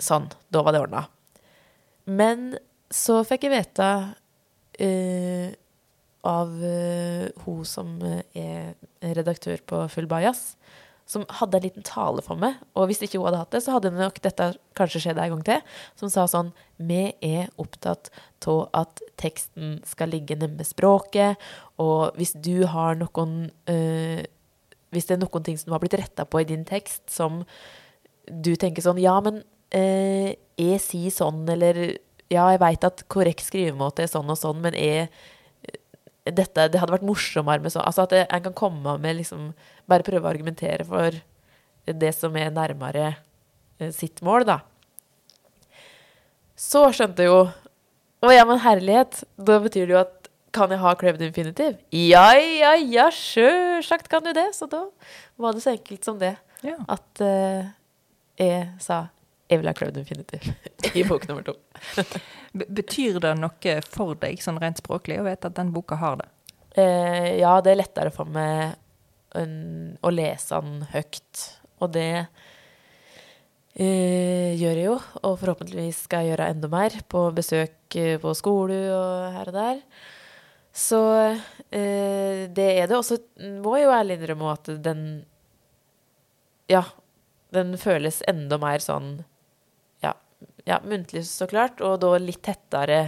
Sånn. 0.00 0.28
Da 0.54 0.62
var 0.64 0.76
det 0.76 0.80
ordna. 0.86 1.02
Men 2.08 2.52
så 2.94 3.18
fikk 3.26 3.48
jeg 3.48 3.56
vite 3.56 3.90
eh, 4.80 5.50
av 6.26 6.50
uh, 6.58 7.28
hun 7.44 7.62
som 7.68 7.96
eh, 8.02 8.26
er 8.34 9.14
redaktør 9.16 9.62
på 9.66 9.84
Full 9.92 10.08
Bajas, 10.10 10.56
som 11.06 11.22
hadde 11.38 11.60
en 11.60 11.64
liten 11.68 11.86
tale 11.86 12.22
for 12.26 12.38
meg. 12.40 12.56
Og 12.74 12.88
hvis 12.90 13.04
ikke 13.04 13.20
hun 13.20 13.28
hadde 13.28 13.44
hatt 13.44 13.52
det, 13.54 13.62
så 13.62 13.76
hadde 13.76 13.92
nok 13.94 14.18
dette 14.24 14.48
kanskje 14.78 15.04
skjedd 15.04 15.20
en 15.22 15.36
gang 15.36 15.44
til. 15.46 15.76
Som 15.98 16.10
sa 16.10 16.26
sånn 16.30 16.50
Vi 16.82 17.12
er 17.22 17.52
opptatt 17.62 18.10
av 18.46 18.64
at 18.74 19.02
teksten 19.18 19.78
skal 19.86 20.10
ligge 20.12 20.36
nærme 20.38 20.66
språket, 20.66 21.38
og 21.82 22.16
hvis 22.18 22.34
du 22.42 22.66
har 22.70 22.98
noen 22.98 23.52
uh, 23.70 24.22
Hvis 24.94 25.08
det 25.08 25.16
er 25.16 25.22
noen 25.22 25.46
ting 25.46 25.58
som 25.58 25.74
har 25.74 25.82
blitt 25.82 25.98
retta 25.98 26.26
på 26.26 26.42
i 26.42 26.48
din 26.48 26.66
tekst, 26.66 27.04
som 27.10 27.44
du 28.26 28.56
tenker 28.58 28.82
sånn 28.82 28.98
Ja, 29.02 29.20
men 29.22 29.44
uh, 29.74 30.30
jeg 30.58 30.82
sier 30.82 31.14
sånn, 31.14 31.46
eller 31.54 31.78
Ja, 32.26 32.50
jeg 32.50 32.62
veit 32.62 32.84
at 32.86 33.06
korrekt 33.12 33.46
skrivemåte 33.46 34.02
er 34.02 34.10
sånn 34.10 34.30
og 34.30 34.38
sånn, 34.40 34.58
men 34.64 34.74
jeg 34.74 35.06
dette, 36.34 36.68
det 36.72 36.80
hadde 36.80 36.94
vært 36.94 37.06
morsommere 37.06 37.62
med 37.62 37.72
sånn 37.74 37.84
Altså 37.86 38.06
at 38.06 38.14
en 38.18 38.44
kan 38.48 38.56
komme 38.56 38.96
med 39.02 39.20
liksom 39.20 39.50
Bare 39.86 40.06
prøve 40.06 40.26
å 40.26 40.32
argumentere 40.32 40.86
for 40.88 41.14
det 41.86 42.10
som 42.16 42.34
er 42.34 42.50
nærmere 42.50 43.12
eh, 43.78 43.92
sitt 43.94 44.18
mål, 44.26 44.42
da. 44.48 44.56
Så 46.58 46.82
skjønte 46.90 47.22
jeg 47.22 47.30
jo 47.30 47.44
Å 48.26 48.32
ja, 48.32 48.46
men 48.48 48.58
herlighet. 48.64 49.20
Da 49.36 49.60
betyr 49.62 49.86
det 49.86 49.94
jo 49.94 50.00
at 50.00 50.30
kan 50.56 50.72
jeg 50.72 50.80
ha 50.80 50.94
Craved 50.98 51.20
Infinitive? 51.22 51.76
Ja, 51.92 52.30
ja, 52.34 52.72
ja, 52.80 53.10
sjølsagt 53.12 54.08
kan 54.10 54.24
du 54.24 54.32
det. 54.34 54.48
Så 54.56 54.66
da 54.72 54.86
var 55.36 55.52
det 55.54 55.62
så 55.62 55.74
enkelt 55.74 56.06
som 56.08 56.16
det. 56.18 56.32
Ja. 56.64 56.78
At 56.88 57.20
uh, 57.20 57.68
jeg 58.40 58.64
sa 58.82 59.04
jeg 59.46 59.60
vil 59.60 59.68
ha 59.70 59.74
Creved 59.76 59.98
definitivt 60.00 60.48
i 60.98 61.04
bok 61.06 61.28
nummer 61.28 61.44
to. 61.46 61.54
Betyr 62.52 63.20
det 63.22 63.34
noe 63.38 63.76
for 63.86 64.18
deg, 64.18 64.40
sånn 64.42 64.58
rent 64.62 64.80
språklig, 64.82 65.20
å 65.20 65.26
vite 65.26 65.50
at 65.50 65.58
den 65.58 65.72
boka 65.74 65.98
har 66.00 66.18
det? 66.22 66.28
Eh, 66.76 67.36
ja, 67.40 67.54
det 67.64 67.72
er 67.72 67.80
lettere 67.80 68.12
for 68.14 68.28
meg 68.28 68.74
en, 69.38 69.96
å 70.02 70.12
lese 70.12 70.58
den 70.60 70.82
høyt. 70.92 71.44
Og 71.84 71.92
det 71.94 72.10
eh, 73.76 74.52
gjør 74.56 74.80
jeg 74.80 74.88
jo, 74.88 74.98
og 75.22 75.38
forhåpentligvis 75.40 76.04
skal 76.08 76.24
jeg 76.24 76.34
gjøre 76.34 76.50
enda 76.54 76.72
mer 76.72 76.98
på 77.12 77.28
besøk 77.36 77.98
eh, 78.00 78.16
på 78.22 78.34
skole 78.36 78.80
og 78.96 79.32
her 79.36 79.52
og 79.52 79.58
der. 79.60 79.80
Så 80.76 81.00
eh, 81.72 82.44
det 82.52 82.68
er 82.74 82.90
det. 82.90 82.98
Og 82.98 83.06
så 83.06 83.20
må 83.62 83.78
jeg 83.78 83.86
jo 83.86 83.96
ærlig 83.96 84.18
innrømme 84.18 84.52
at 84.52 84.74
den 84.84 85.06
Ja, 86.68 86.82
den 87.54 87.76
føles 87.78 88.24
enda 88.26 88.58
mer 88.58 88.82
sånn 88.82 89.20
Ja, 90.66 90.80
muntlig 90.84 91.24
så 91.28 91.46
klart, 91.50 91.80
og 91.84 92.00
da 92.02 92.16
litt 92.20 92.42
tettere 92.44 93.00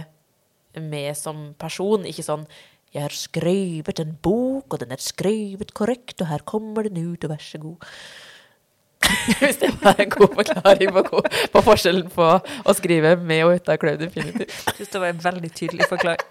med 0.79 1.17
som 1.17 1.53
person. 1.59 2.05
Ikke 2.07 2.25
sånn 2.25 2.47
'Jeg 2.89 3.03
har 3.03 3.13
skrevet 3.13 3.99
en 3.99 4.17
bok, 4.17 4.73
og 4.73 4.79
den 4.79 4.91
er 4.91 4.97
skrevet 4.97 5.73
korrekt, 5.77 6.21
og 6.21 6.27
her 6.27 6.39
kommer 6.39 6.83
den 6.83 6.97
ut, 6.97 7.23
og 7.23 7.29
vær 7.29 7.37
så 7.37 7.59
god'. 7.61 7.83
Hvis 9.39 9.57
det 9.61 9.69
var 9.83 9.95
en 9.99 10.09
god 10.09 10.35
forklaring 10.35 10.91
på, 10.93 11.21
på 11.53 11.61
forskjellen 11.61 12.09
på 12.09 12.25
å 12.65 12.73
skrive 12.73 13.15
med 13.15 13.45
og 13.45 13.55
uten 13.55 13.77
Cloud 13.77 14.01
Infinitiv. 14.01 14.47
Jeg 14.49 14.75
synes 14.75 14.89
det 14.89 15.01
var 15.01 15.13
en 15.13 15.23
veldig 15.23 15.51
tydelig 15.55 15.87
forklaring. 15.89 16.29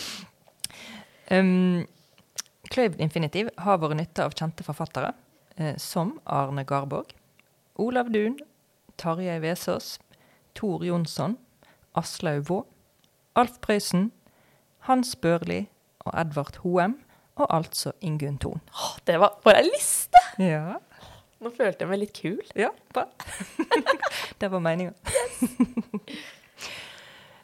um, 1.36 1.86
Kløyvd 2.70 3.00
infinitiv 3.02 3.48
har 3.58 3.80
vært 3.82 3.98
nytta 3.98 4.28
av 4.28 4.34
kjente 4.38 4.62
forfattere, 4.62 5.12
eh, 5.58 5.74
som 5.76 6.20
Arne 6.24 6.62
Garborg, 6.64 7.10
Olav 7.82 8.12
Duun, 8.14 8.36
Tarjei 9.00 9.38
Vesaas, 9.42 9.94
Tor 10.54 10.84
Jonsson, 10.84 11.38
Aslaug 11.96 12.44
Vaa, 12.50 12.66
Alf 13.40 13.56
Prøysen, 13.64 14.10
Hans 14.88 15.14
Børli 15.16 15.62
og 16.04 16.12
Edvard 16.20 16.60
Hoem, 16.64 16.98
og 17.40 17.46
altså 17.56 17.92
Ingunn 18.04 18.36
Thon. 18.42 18.60
Det 19.08 19.16
var 19.22 19.38
bare 19.44 19.62
ei 19.62 19.70
liste! 19.72 20.20
Ja, 20.42 20.76
Nå 21.40 21.48
følte 21.56 21.86
jeg 21.86 21.88
meg 21.88 22.02
litt 22.02 22.12
kul. 22.18 22.40
ja 22.52 22.68
bra. 22.92 23.06
det 24.42 24.50
var 24.52 24.60
meninga. 24.60 24.92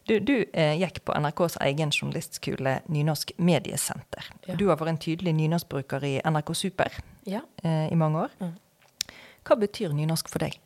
Du, 0.07 0.19
du 0.21 0.35
eh, 0.53 0.77
gikk 0.79 1.01
på 1.09 1.15
NRKs 1.19 1.57
egen 1.65 1.91
journalistskole 1.91 2.77
Nynorsk 2.93 3.33
mediesenter. 3.43 4.29
Ja. 4.47 4.55
Du 4.61 4.69
har 4.69 4.77
vært 4.79 4.93
en 4.93 5.01
tydelig 5.03 5.33
nynorskbruker 5.35 6.05
i 6.07 6.13
NRK 6.23 6.53
Super 6.55 6.93
Ja. 7.27 7.41
eh, 7.65 7.89
i 7.91 7.97
mange 7.99 8.27
år. 8.27 8.37
Mm. 8.39 8.53
Hva 9.49 9.57
betyr 9.65 9.97
nynorsk 9.97 10.29
for 10.31 10.45
deg? 10.45 10.61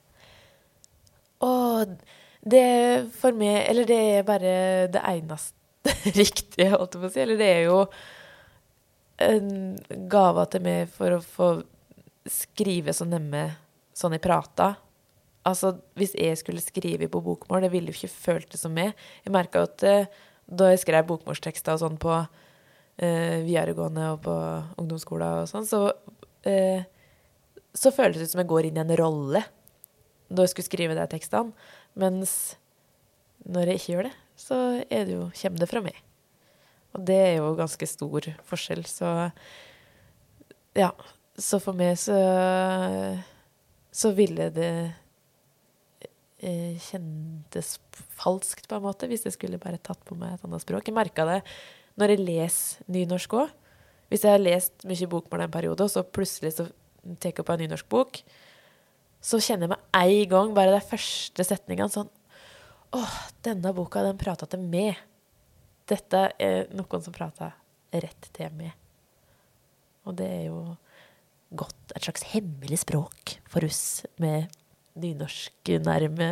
Og 1.47 1.97
det 2.41 3.11
for 3.20 3.36
meg 3.36 3.66
Eller 3.68 3.88
det 3.88 3.99
er 3.99 4.28
bare 4.28 4.53
det 4.93 5.03
eneste 5.05 5.57
riktige, 6.20 6.70
holdt 6.74 6.97
jeg 6.97 7.03
på 7.03 7.09
å 7.09 7.12
si. 7.12 7.22
Eller 7.24 7.41
det 7.41 7.49
er 7.49 7.62
jo 7.68 7.80
en 9.20 9.51
gave 10.09 10.47
til 10.53 10.64
meg 10.64 10.93
for 10.93 11.16
å 11.16 11.24
få 11.24 11.49
skrive 12.30 12.93
så 12.97 13.07
nemme 13.09 13.47
sånn 13.97 14.16
jeg 14.16 14.24
prata. 14.24 14.74
Altså, 15.49 15.74
hvis 15.97 16.12
jeg 16.16 16.36
skulle 16.41 16.61
skrive 16.64 17.09
på 17.09 17.22
bokmål, 17.24 17.64
det 17.64 17.72
ville 17.72 17.93
jo 17.93 17.97
ikke 17.97 18.12
føltes 18.12 18.64
som 18.64 18.72
meg. 18.76 18.93
Jeg 19.24 19.32
merka 19.32 19.64
at 19.64 19.84
eh, 19.88 20.09
da 20.45 20.70
jeg 20.72 20.82
skrev 20.82 21.09
bokmålstekster 21.09 21.76
og 21.76 21.82
sånn 21.82 21.99
på 22.01 22.12
eh, 22.16 23.41
videregående 23.47 24.11
og 24.14 24.22
på 24.24 24.36
ungdomsskolen 24.82 25.45
og 25.45 25.51
sånn, 25.51 25.68
så 25.68 25.86
eh, 26.49 26.84
så 27.76 27.93
føles 27.95 28.18
det 28.18 28.28
ut 28.28 28.32
som 28.32 28.43
jeg 28.43 28.51
går 28.51 28.68
inn 28.68 28.78
i 28.80 28.82
en 28.82 28.97
rolle 28.99 29.43
da 30.31 30.47
jeg 30.47 30.55
skulle 30.55 30.70
skrive 30.70 30.97
de 30.97 31.07
tekstene. 31.11 31.53
Mens 31.99 32.57
når 33.49 33.72
jeg 33.72 33.81
ikke 33.81 33.93
gjør 33.95 34.09
det, 34.09 34.14
så 34.39 34.59
er 34.87 35.09
det 35.09 35.16
jo, 35.16 35.26
kommer 35.43 35.62
det 35.62 35.70
fra 35.70 35.83
meg. 35.85 35.99
Og 36.95 37.05
det 37.07 37.18
er 37.18 37.35
jo 37.39 37.53
ganske 37.59 37.87
stor 37.89 38.31
forskjell, 38.49 38.85
så 38.89 39.33
Ja. 40.76 40.93
Så 41.41 41.61
for 41.62 41.72
meg 41.72 41.97
så 41.97 42.14
Så 43.93 44.12
ville 44.14 44.51
det 44.51 44.93
eh, 46.43 46.76
kjentes 46.78 47.78
falskt, 48.16 48.68
på 48.68 48.76
en 48.76 48.83
måte, 48.83 49.09
hvis 49.09 49.24
jeg 49.24 49.35
skulle 49.35 49.59
bare 49.59 49.78
tatt 49.83 50.03
på 50.05 50.14
meg 50.14 50.35
et 50.35 50.45
annet 50.45 50.62
språk. 50.62 50.87
Jeg 50.87 50.95
merka 50.95 51.24
det 51.26 51.43
når 51.99 52.14
jeg 52.14 52.24
leser 52.24 52.85
nynorsk 52.89 53.35
òg. 53.35 53.51
Hvis 54.09 54.24
jeg 54.24 54.33
har 54.33 54.43
lest 54.43 54.87
mye 54.87 55.11
bokmål 55.11 55.43
en 55.45 55.51
periode, 55.51 55.85
og 55.85 55.91
så 55.91 56.03
plutselig 56.03 56.55
så 56.57 56.68
tar 57.18 57.31
jeg 57.31 57.43
opp 57.43 57.51
en 57.51 57.61
nynorsk 57.61 57.89
bok, 57.89 58.22
så 59.21 59.41
kjenner 59.43 59.68
jeg 59.68 59.75
med 59.75 60.01
en 60.01 60.31
gang, 60.33 60.55
bare 60.57 60.75
den 60.75 60.89
første 60.93 61.47
setninga, 61.47 61.91
sånn 61.93 62.11
Åh, 62.97 63.16
denne 63.47 63.71
boka, 63.71 64.01
den 64.03 64.16
prata 64.18 64.49
til 64.51 64.64
meg. 64.66 64.99
Dette 65.87 66.25
er 66.43 66.64
noen 66.75 67.05
som 67.05 67.14
prata 67.14 67.53
rett 67.95 68.31
til 68.35 68.51
meg. 68.59 68.73
Og 70.09 70.16
det 70.18 70.27
er 70.27 70.43
jo 70.49 70.62
godt 71.55 71.95
et 71.95 72.07
slags 72.07 72.25
hemmelig 72.33 72.81
språk 72.83 73.37
for 73.51 73.66
oss 73.66 74.03
med 74.23 74.51
nynorsk 75.01 75.71
nærme 75.85 76.31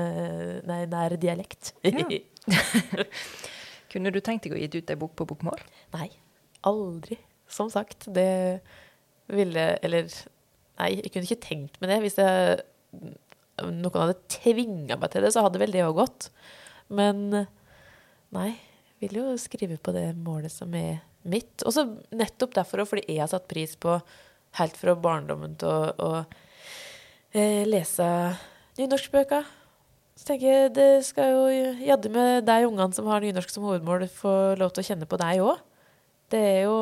Nei, 0.67 0.81
nær 0.91 1.15
dialekt. 1.21 1.73
Ja. 1.87 2.03
Kunne 3.93 4.13
du 4.13 4.21
tenkt 4.25 4.45
deg 4.45 4.57
å 4.57 4.61
gitt 4.61 4.77
ut 4.77 4.91
ei 4.93 4.99
bok 4.99 5.15
på 5.19 5.27
bokmål? 5.29 5.63
Nei. 5.95 6.11
Aldri. 6.69 7.19
Som 7.49 7.71
sagt. 7.73 8.09
Det 8.15 8.61
ville 9.33 9.71
Eller 9.85 10.11
nei, 10.79 10.91
jeg 10.99 11.13
kunne 11.13 11.29
ikke 11.29 11.47
tenkt 11.47 11.81
meg 11.81 11.93
det. 11.93 12.01
Hvis 12.05 12.19
jeg, 12.21 12.59
noen 12.95 14.01
hadde 14.01 14.19
tvinga 14.31 14.99
meg 14.99 15.13
til 15.13 15.25
det, 15.25 15.33
så 15.35 15.45
hadde 15.47 15.61
vel 15.63 15.75
det 15.75 15.85
òg 15.87 16.01
gått. 16.01 16.31
Men 16.89 17.47
nei. 18.35 18.51
Vil 18.99 19.15
jo 19.15 19.37
skrive 19.39 19.77
på 19.79 19.93
det 19.95 20.09
målet 20.19 20.51
som 20.51 20.73
er 20.75 21.05
mitt. 21.23 21.63
Og 21.63 21.71
så 21.71 21.85
nettopp 22.11 22.57
derfor, 22.57 22.83
og 22.83 22.91
fordi 22.91 23.05
jeg 23.07 23.23
har 23.23 23.31
satt 23.31 23.47
pris 23.51 23.77
på 23.79 23.95
helt 24.59 24.79
fra 24.81 24.95
barndommen 24.99 25.55
til 25.61 25.71
å, 25.71 25.93
å 26.03 26.11
eh, 27.31 27.63
lese 27.69 28.09
nynorskbøker. 28.81 29.47
Så 30.19 30.33
tenker 30.33 30.51
jeg 30.51 30.75
det 30.75 30.89
skal 31.07 31.31
jo 31.31 31.45
jadde 31.79 32.11
med 32.11 32.49
de 32.49 32.59
ungene 32.67 32.97
som 32.97 33.07
har 33.07 33.23
nynorsk 33.23 33.53
som 33.55 33.69
hovedmål, 33.69 34.09
få 34.11 34.35
lov 34.59 34.75
til 34.75 34.83
å 34.83 34.89
kjenne 34.91 35.07
på 35.07 35.21
deg 35.21 35.45
òg. 35.47 35.63
Det 36.33 36.43
er 36.57 36.63
jo 36.67 36.79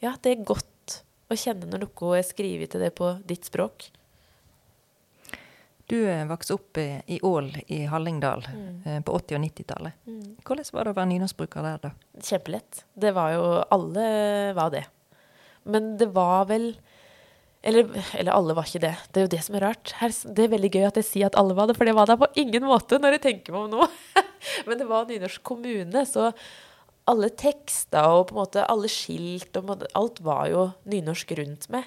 Ja, 0.00 0.14
det 0.16 0.32
er 0.32 0.46
godt 0.48 0.94
å 1.28 1.36
kjenne 1.36 1.68
når 1.68 1.84
noe 1.84 2.14
er 2.16 2.24
skrevet 2.24 2.72
til 2.72 2.80
deg 2.80 2.94
på 2.96 3.12
ditt 3.28 3.44
språk. 3.44 3.90
Du 5.90 5.96
eh, 6.06 6.22
vokste 6.30 6.54
opp 6.54 6.78
i, 6.78 7.18
Ål 7.26 7.48
i 7.66 7.80
Hallingdal 7.90 8.44
Mm. 8.46 8.82
eh, 8.86 9.00
på 9.02 9.16
80- 9.18 9.36
og 9.38 9.42
90-tallet. 9.42 9.92
Hvordan 10.46 10.70
var 10.76 10.86
det 10.86 10.92
å 10.94 10.98
være 11.00 11.10
nynorskbruker 11.10 11.66
der, 11.66 11.80
da? 11.82 11.90
Kjempelett. 12.22 12.84
Det 12.94 13.10
var 13.16 13.32
jo 13.34 13.44
Alle 13.74 14.06
var 14.54 14.70
det. 14.70 14.84
Men 15.66 15.96
det 16.00 16.08
var 16.14 16.46
vel 16.50 16.70
eller, 17.62 17.90
eller 18.16 18.32
alle 18.32 18.54
var 18.56 18.64
ikke 18.64 18.80
det. 18.80 18.94
Det 19.12 19.20
er 19.20 19.26
jo 19.26 19.32
det 19.34 19.42
som 19.44 19.56
er 19.58 19.64
rart. 19.66 19.90
Her, 19.98 20.08
det 20.32 20.44
er 20.46 20.52
veldig 20.54 20.70
gøy 20.72 20.86
at 20.88 20.96
jeg 20.96 21.04
sier 21.10 21.26
at 21.28 21.36
alle 21.36 21.52
var 21.58 21.66
det, 21.68 21.74
for 21.76 21.84
det 21.84 21.92
var 21.98 22.06
det 22.08 22.16
på 22.22 22.30
ingen 22.40 22.64
måte 22.64 22.96
når 23.02 23.18
jeg 23.18 23.22
tenker 23.26 23.52
meg 23.52 23.66
om 23.66 23.74
nå. 23.74 23.88
Men 24.70 24.80
det 24.80 24.86
var 24.88 25.04
nynorsk 25.10 25.42
kommune, 25.44 26.06
så 26.08 26.30
alle 27.10 27.28
tekster 27.36 28.06
og 28.14 28.28
på 28.30 28.36
en 28.36 28.40
måte 28.40 28.64
alle 28.70 28.88
skilt 28.88 29.58
og 29.60 29.66
måte, 29.68 29.90
alt 29.98 30.22
var 30.24 30.46
jo 30.48 30.64
nynorsk 30.88 31.34
rundt 31.36 31.66
meg. 31.74 31.84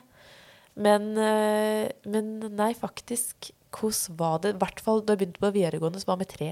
Men, 0.76 1.10
eh, 1.22 1.90
men 2.10 2.32
nei, 2.58 2.72
faktisk, 2.78 3.52
hvordan 3.74 4.18
var 4.20 4.44
det? 4.44 4.54
I 4.54 4.62
hvert 4.62 4.84
fall 4.84 5.02
da 5.02 5.16
jeg 5.16 5.24
begynte 5.24 5.44
på 5.44 5.54
videregående, 5.56 6.02
så 6.02 6.12
var 6.12 6.22
vi 6.22 6.30
tre 6.30 6.52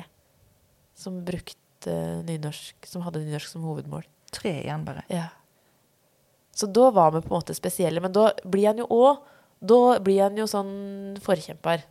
som 0.97 1.21
brukte 1.25 1.93
nynorsk, 2.27 2.85
som 2.87 3.05
hadde 3.05 3.23
nynorsk 3.23 3.53
som 3.53 3.65
hovedmål. 3.65 4.03
Tre 4.31 4.53
igjen, 4.61 4.83
bare. 4.87 5.03
Ja. 5.11 5.29
Så 6.55 6.67
da 6.67 6.89
var 6.93 7.13
vi 7.15 7.23
på 7.23 7.31
en 7.31 7.39
måte 7.39 7.55
spesielle. 7.57 8.03
Men 8.03 8.13
da 8.15 8.29
blir 8.43 8.71
han 8.71 8.81
jo 8.81 8.89
òg 8.91 9.27
Da 9.61 9.99
blir 10.01 10.23
han 10.23 10.37
jo 10.39 10.47
sånn 10.49 11.19
forkjemper. 11.21 11.83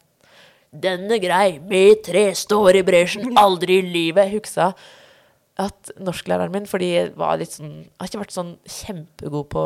Denne 0.75 1.21
grei, 1.23 1.61
vi 1.71 1.95
tre 2.03 2.25
står 2.35 2.81
i 2.81 2.83
bresjen, 2.83 3.39
aldri 3.39 3.77
i 3.79 3.85
livet. 3.87 4.33
Huksa 4.33 4.73
at 5.61 5.93
norsklæreren 6.03 6.51
min, 6.51 6.67
fordi 6.67 6.89
jeg 6.91 7.13
var 7.21 7.39
litt 7.39 7.55
sånn 7.55 7.71
Jeg 7.85 7.95
har 8.01 8.11
ikke 8.11 8.23
vært 8.25 8.35
sånn 8.35 8.53
kjempegod 8.67 9.47
på 9.55 9.65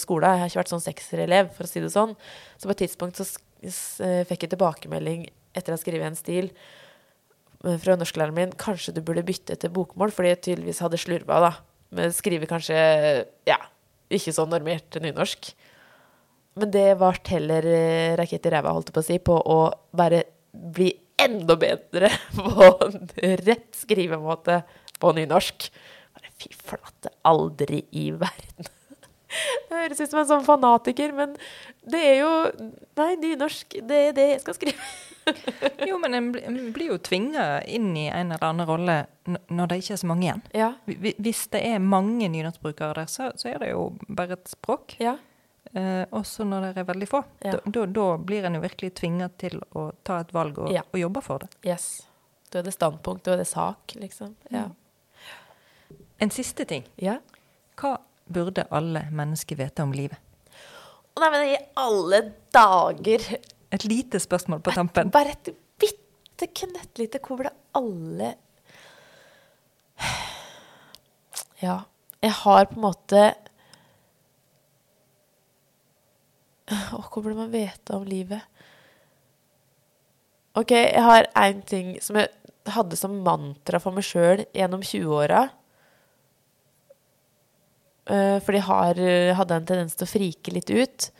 skolen. 0.00 0.32
Jeg 0.32 0.40
har 0.40 0.50
ikke 0.50 0.62
vært 0.62 0.72
sånn 0.72 0.84
sekserelev, 0.84 1.50
for 1.54 1.66
å 1.66 1.70
si 1.70 1.82
det 1.84 1.92
sånn. 1.92 2.14
Så 2.56 2.68
på 2.68 2.74
et 2.74 2.82
tidspunkt 2.86 3.20
så 3.20 3.26
eh, 3.26 3.42
fikk 3.70 4.46
jeg 4.46 4.52
tilbakemelding 4.54 5.26
etter 5.56 5.72
å 5.72 5.76
ha 5.76 5.80
skrevet 5.80 6.10
en 6.10 6.18
stil 6.18 6.50
eh, 7.64 7.78
fra 7.82 7.96
norsklæreren 7.98 8.36
min. 8.36 8.52
Kanskje 8.60 8.94
du 8.96 9.02
burde 9.04 9.24
bytte 9.26 9.56
til 9.60 9.72
bokmål, 9.74 10.12
fordi 10.14 10.34
jeg 10.34 10.42
tydeligvis 10.48 10.82
hadde 10.84 11.00
slurva, 11.00 11.40
da. 11.48 11.52
Men 11.96 12.12
skriver 12.14 12.50
kanskje 12.50 12.76
ja, 13.48 13.58
ikke 14.12 14.34
så 14.34 14.46
normert 14.48 14.98
nynorsk. 15.02 15.52
Men 16.56 16.72
det 16.72 16.86
ble 17.00 17.12
heller 17.30 17.68
eh, 17.68 18.14
rakett 18.18 18.48
i 18.48 18.52
ræva, 18.52 18.72
holdt 18.76 18.90
jeg 18.90 18.96
på 18.96 19.04
å 19.04 19.08
si, 19.10 19.18
på 19.20 19.36
å 19.36 19.58
bare 19.96 20.22
bli 20.52 20.90
enda 21.20 21.56
bedre 21.60 22.10
på 22.38 22.70
en 22.86 23.36
rett 23.44 23.76
skrivemåte 23.76 24.62
på 25.00 25.12
nynorsk. 25.16 25.68
Bare 26.16 26.32
fy 26.40 26.52
flate, 26.56 27.12
aldri 27.28 27.84
i 27.96 28.08
verden. 28.16 28.72
Det 29.68 29.74
høres 29.74 30.00
ut 30.00 30.10
som 30.12 30.20
en 30.22 30.28
sånn 30.28 30.44
fanatiker, 30.46 31.12
men 31.16 31.32
det 31.90 31.98
er 32.12 32.18
jo 32.20 32.30
Nei, 32.96 33.10
nynorsk, 33.20 33.74
det 33.88 33.96
er 34.08 34.12
det 34.16 34.26
jeg 34.30 34.40
skal 34.44 34.54
skrive. 34.56 34.86
Jo, 35.88 35.96
men 35.98 36.14
en 36.14 36.28
blir 36.72 36.92
jo 36.92 36.96
tvinga 37.02 37.62
inn 37.66 37.88
i 37.98 38.04
en 38.06 38.30
eller 38.30 38.44
annen 38.46 38.68
rolle 38.68 38.94
når 39.26 39.66
det 39.72 39.78
ikke 39.82 39.96
er 39.96 40.00
så 40.00 40.06
mange 40.08 40.28
igjen. 40.28 40.42
Ja. 40.54 40.68
Hvi- 40.86 40.96
hvi- 41.02 41.16
Hvis 41.26 41.40
det 41.50 41.64
er 41.66 41.82
mange 41.82 42.28
nynorskbrukere 42.30 42.94
der, 43.00 43.10
så, 43.10 43.32
så 43.36 43.50
er 43.50 43.58
det 43.64 43.72
jo 43.72 43.88
bare 44.08 44.38
et 44.38 44.46
språk. 44.54 44.94
Ja. 45.02 45.16
Eh, 45.74 46.04
også 46.14 46.46
når 46.46 46.68
det 46.68 46.84
er 46.84 46.88
veldig 46.92 47.08
få. 47.10 47.24
Ja. 47.42 47.56
Da, 47.58 47.60
da, 47.74 47.86
da 47.98 48.06
blir 48.22 48.46
en 48.46 48.54
jo 48.60 48.62
virkelig 48.62 48.92
tvinga 49.02 49.28
til 49.42 49.58
å 49.76 49.88
ta 50.06 50.20
et 50.22 50.30
valg 50.32 50.62
og, 50.62 50.70
og 50.70 51.00
jobbe 51.02 51.24
for 51.26 51.42
det. 51.42 51.50
Yes. 51.66 52.06
Da 52.54 52.62
er 52.62 52.68
det 52.70 52.76
standpunkt, 52.78 53.24
da 53.26 53.34
er 53.34 53.42
det 53.42 53.50
sak, 53.50 53.96
liksom. 53.98 54.36
Ja. 54.54 54.68
En 56.22 56.30
siste 56.30 56.64
ting. 56.64 56.86
ja. 57.02 57.18
Hva 57.76 57.98
burde 58.26 58.66
alle 58.74 59.06
mennesker 59.14 59.58
vite 59.58 59.84
om 59.84 59.92
livet? 59.94 60.18
Å 61.16 61.22
nei, 61.22 61.30
men 61.32 61.46
i 61.48 61.58
alle 61.80 62.20
dager 62.52 63.22
Et 63.72 63.84
lite 63.88 64.20
spørsmål 64.20 64.60
på 64.62 64.74
tampen. 64.76 65.10
Bare 65.14 65.32
et 65.32 65.48
bitte 65.80 66.48
knøttlite 66.60 67.20
hvor 67.24 67.46
det 67.46 67.54
alle 67.76 68.34
Ja. 71.62 71.80
Jeg 72.22 72.34
har 72.42 72.66
på 72.68 72.76
en 72.76 72.84
måte 72.84 73.22
Åh, 76.66 77.06
Hvor 77.12 77.22
burde 77.22 77.36
man 77.38 77.52
vite 77.52 77.94
om 77.94 78.04
livet? 78.04 78.42
OK, 80.56 80.72
jeg 80.72 81.02
har 81.04 81.28
én 81.36 81.60
ting 81.68 81.94
som 82.02 82.16
jeg 82.16 82.28
hadde 82.74 82.96
som 82.98 83.18
mantra 83.22 83.78
for 83.78 83.94
meg 83.94 84.06
sjøl 84.08 84.42
gjennom 84.56 84.82
20-åra. 84.82 85.44
Eh, 88.06 88.38
fordi 88.40 88.58
har, 88.62 88.98
eh, 88.98 89.34
hadde 89.34 89.54
en 89.54 89.66
tendens 89.66 89.96
til 89.96 90.06
å 90.06 90.10
frike 90.10 90.52
litt 90.54 90.70
ut. 90.70 91.10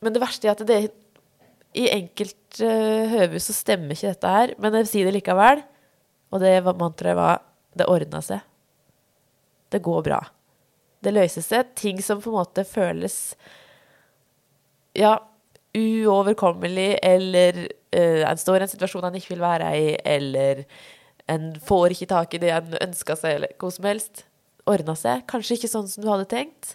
Men 0.00 0.12
det 0.12 0.22
verste 0.22 0.48
er 0.48 0.56
at 0.56 0.66
det 0.66 0.90
i 1.76 1.88
enkelte 1.92 2.64
uh, 2.64 3.08
høve 3.12 3.40
så 3.42 3.52
stemmer 3.52 3.92
ikke 3.92 4.14
dette 4.14 4.32
her, 4.32 4.52
men 4.62 4.72
jeg 4.80 4.88
sier 4.88 5.08
det 5.08 5.18
likevel. 5.18 5.60
Og 6.32 6.40
det 6.40 6.54
mantraet 6.64 7.16
var 7.18 7.42
det 7.76 7.88
ordna 7.92 8.22
seg. 8.24 8.40
Det 9.68 9.82
går 9.84 10.02
bra. 10.06 10.20
Det 11.04 11.12
løser 11.12 11.44
seg. 11.44 11.74
Ting 11.76 12.00
som 12.00 12.22
på 12.22 12.32
en 12.32 12.38
måte 12.38 12.64
føles 12.64 13.36
ja, 14.96 15.18
uoverkommelig, 15.76 16.94
eller 17.04 17.60
uh, 17.92 18.22
en 18.30 18.40
står 18.40 18.62
i 18.62 18.64
en 18.64 18.72
situasjon 18.72 19.10
en 19.10 19.18
ikke 19.20 19.34
vil 19.34 19.44
være 19.44 19.74
i, 19.76 19.90
eller 20.16 20.64
en 21.28 21.50
får 21.60 21.92
ikke 21.92 22.08
tak 22.14 22.38
i 22.38 22.40
det 22.40 22.54
en 22.56 22.78
ønska 22.80 23.18
seg, 23.20 23.36
eller 23.36 23.52
hva 23.60 23.72
som 23.74 23.90
helst. 23.90 24.24
Ordna 24.66 24.96
seg. 24.98 25.22
Kanskje 25.30 25.60
ikke 25.60 25.70
sånn 25.70 25.88
som 25.90 26.02
du 26.02 26.10
hadde 26.10 26.26
tenkt, 26.30 26.74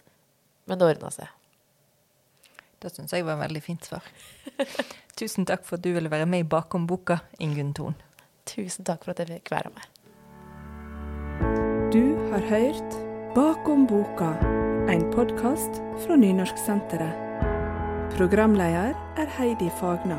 men 0.68 0.80
det 0.80 0.88
ordna 0.94 1.10
seg. 1.12 1.28
Det 2.82 2.90
syns 2.90 3.12
jeg 3.14 3.26
var 3.26 3.36
en 3.36 3.44
veldig 3.44 3.62
fint 3.62 3.84
svar. 3.86 4.06
Tusen 5.18 5.46
takk 5.46 5.66
for 5.68 5.78
at 5.78 5.84
du 5.84 5.92
ville 5.94 6.10
være 6.10 6.26
med 6.26 6.42
i 6.42 6.48
Bakom 6.48 6.88
boka, 6.90 7.20
Ingunn 7.38 7.74
Thorn. 7.76 7.94
Tusen 8.48 8.88
takk 8.88 9.04
for 9.04 9.14
at 9.14 9.22
jeg 9.22 9.30
fikk 9.36 9.52
være 9.54 9.70
med. 9.76 9.84
Du 11.92 12.16
har 12.32 12.42
hørt 12.50 12.96
Bakom 13.36 13.86
boka, 13.86 14.32
en 14.92 15.04
podkast 15.12 15.78
fra 16.02 16.16
Nynorsksenteret. 16.18 17.28
Programleder 18.16 18.96
er 19.20 19.30
Heidi 19.38 19.70
Fagna. 19.78 20.18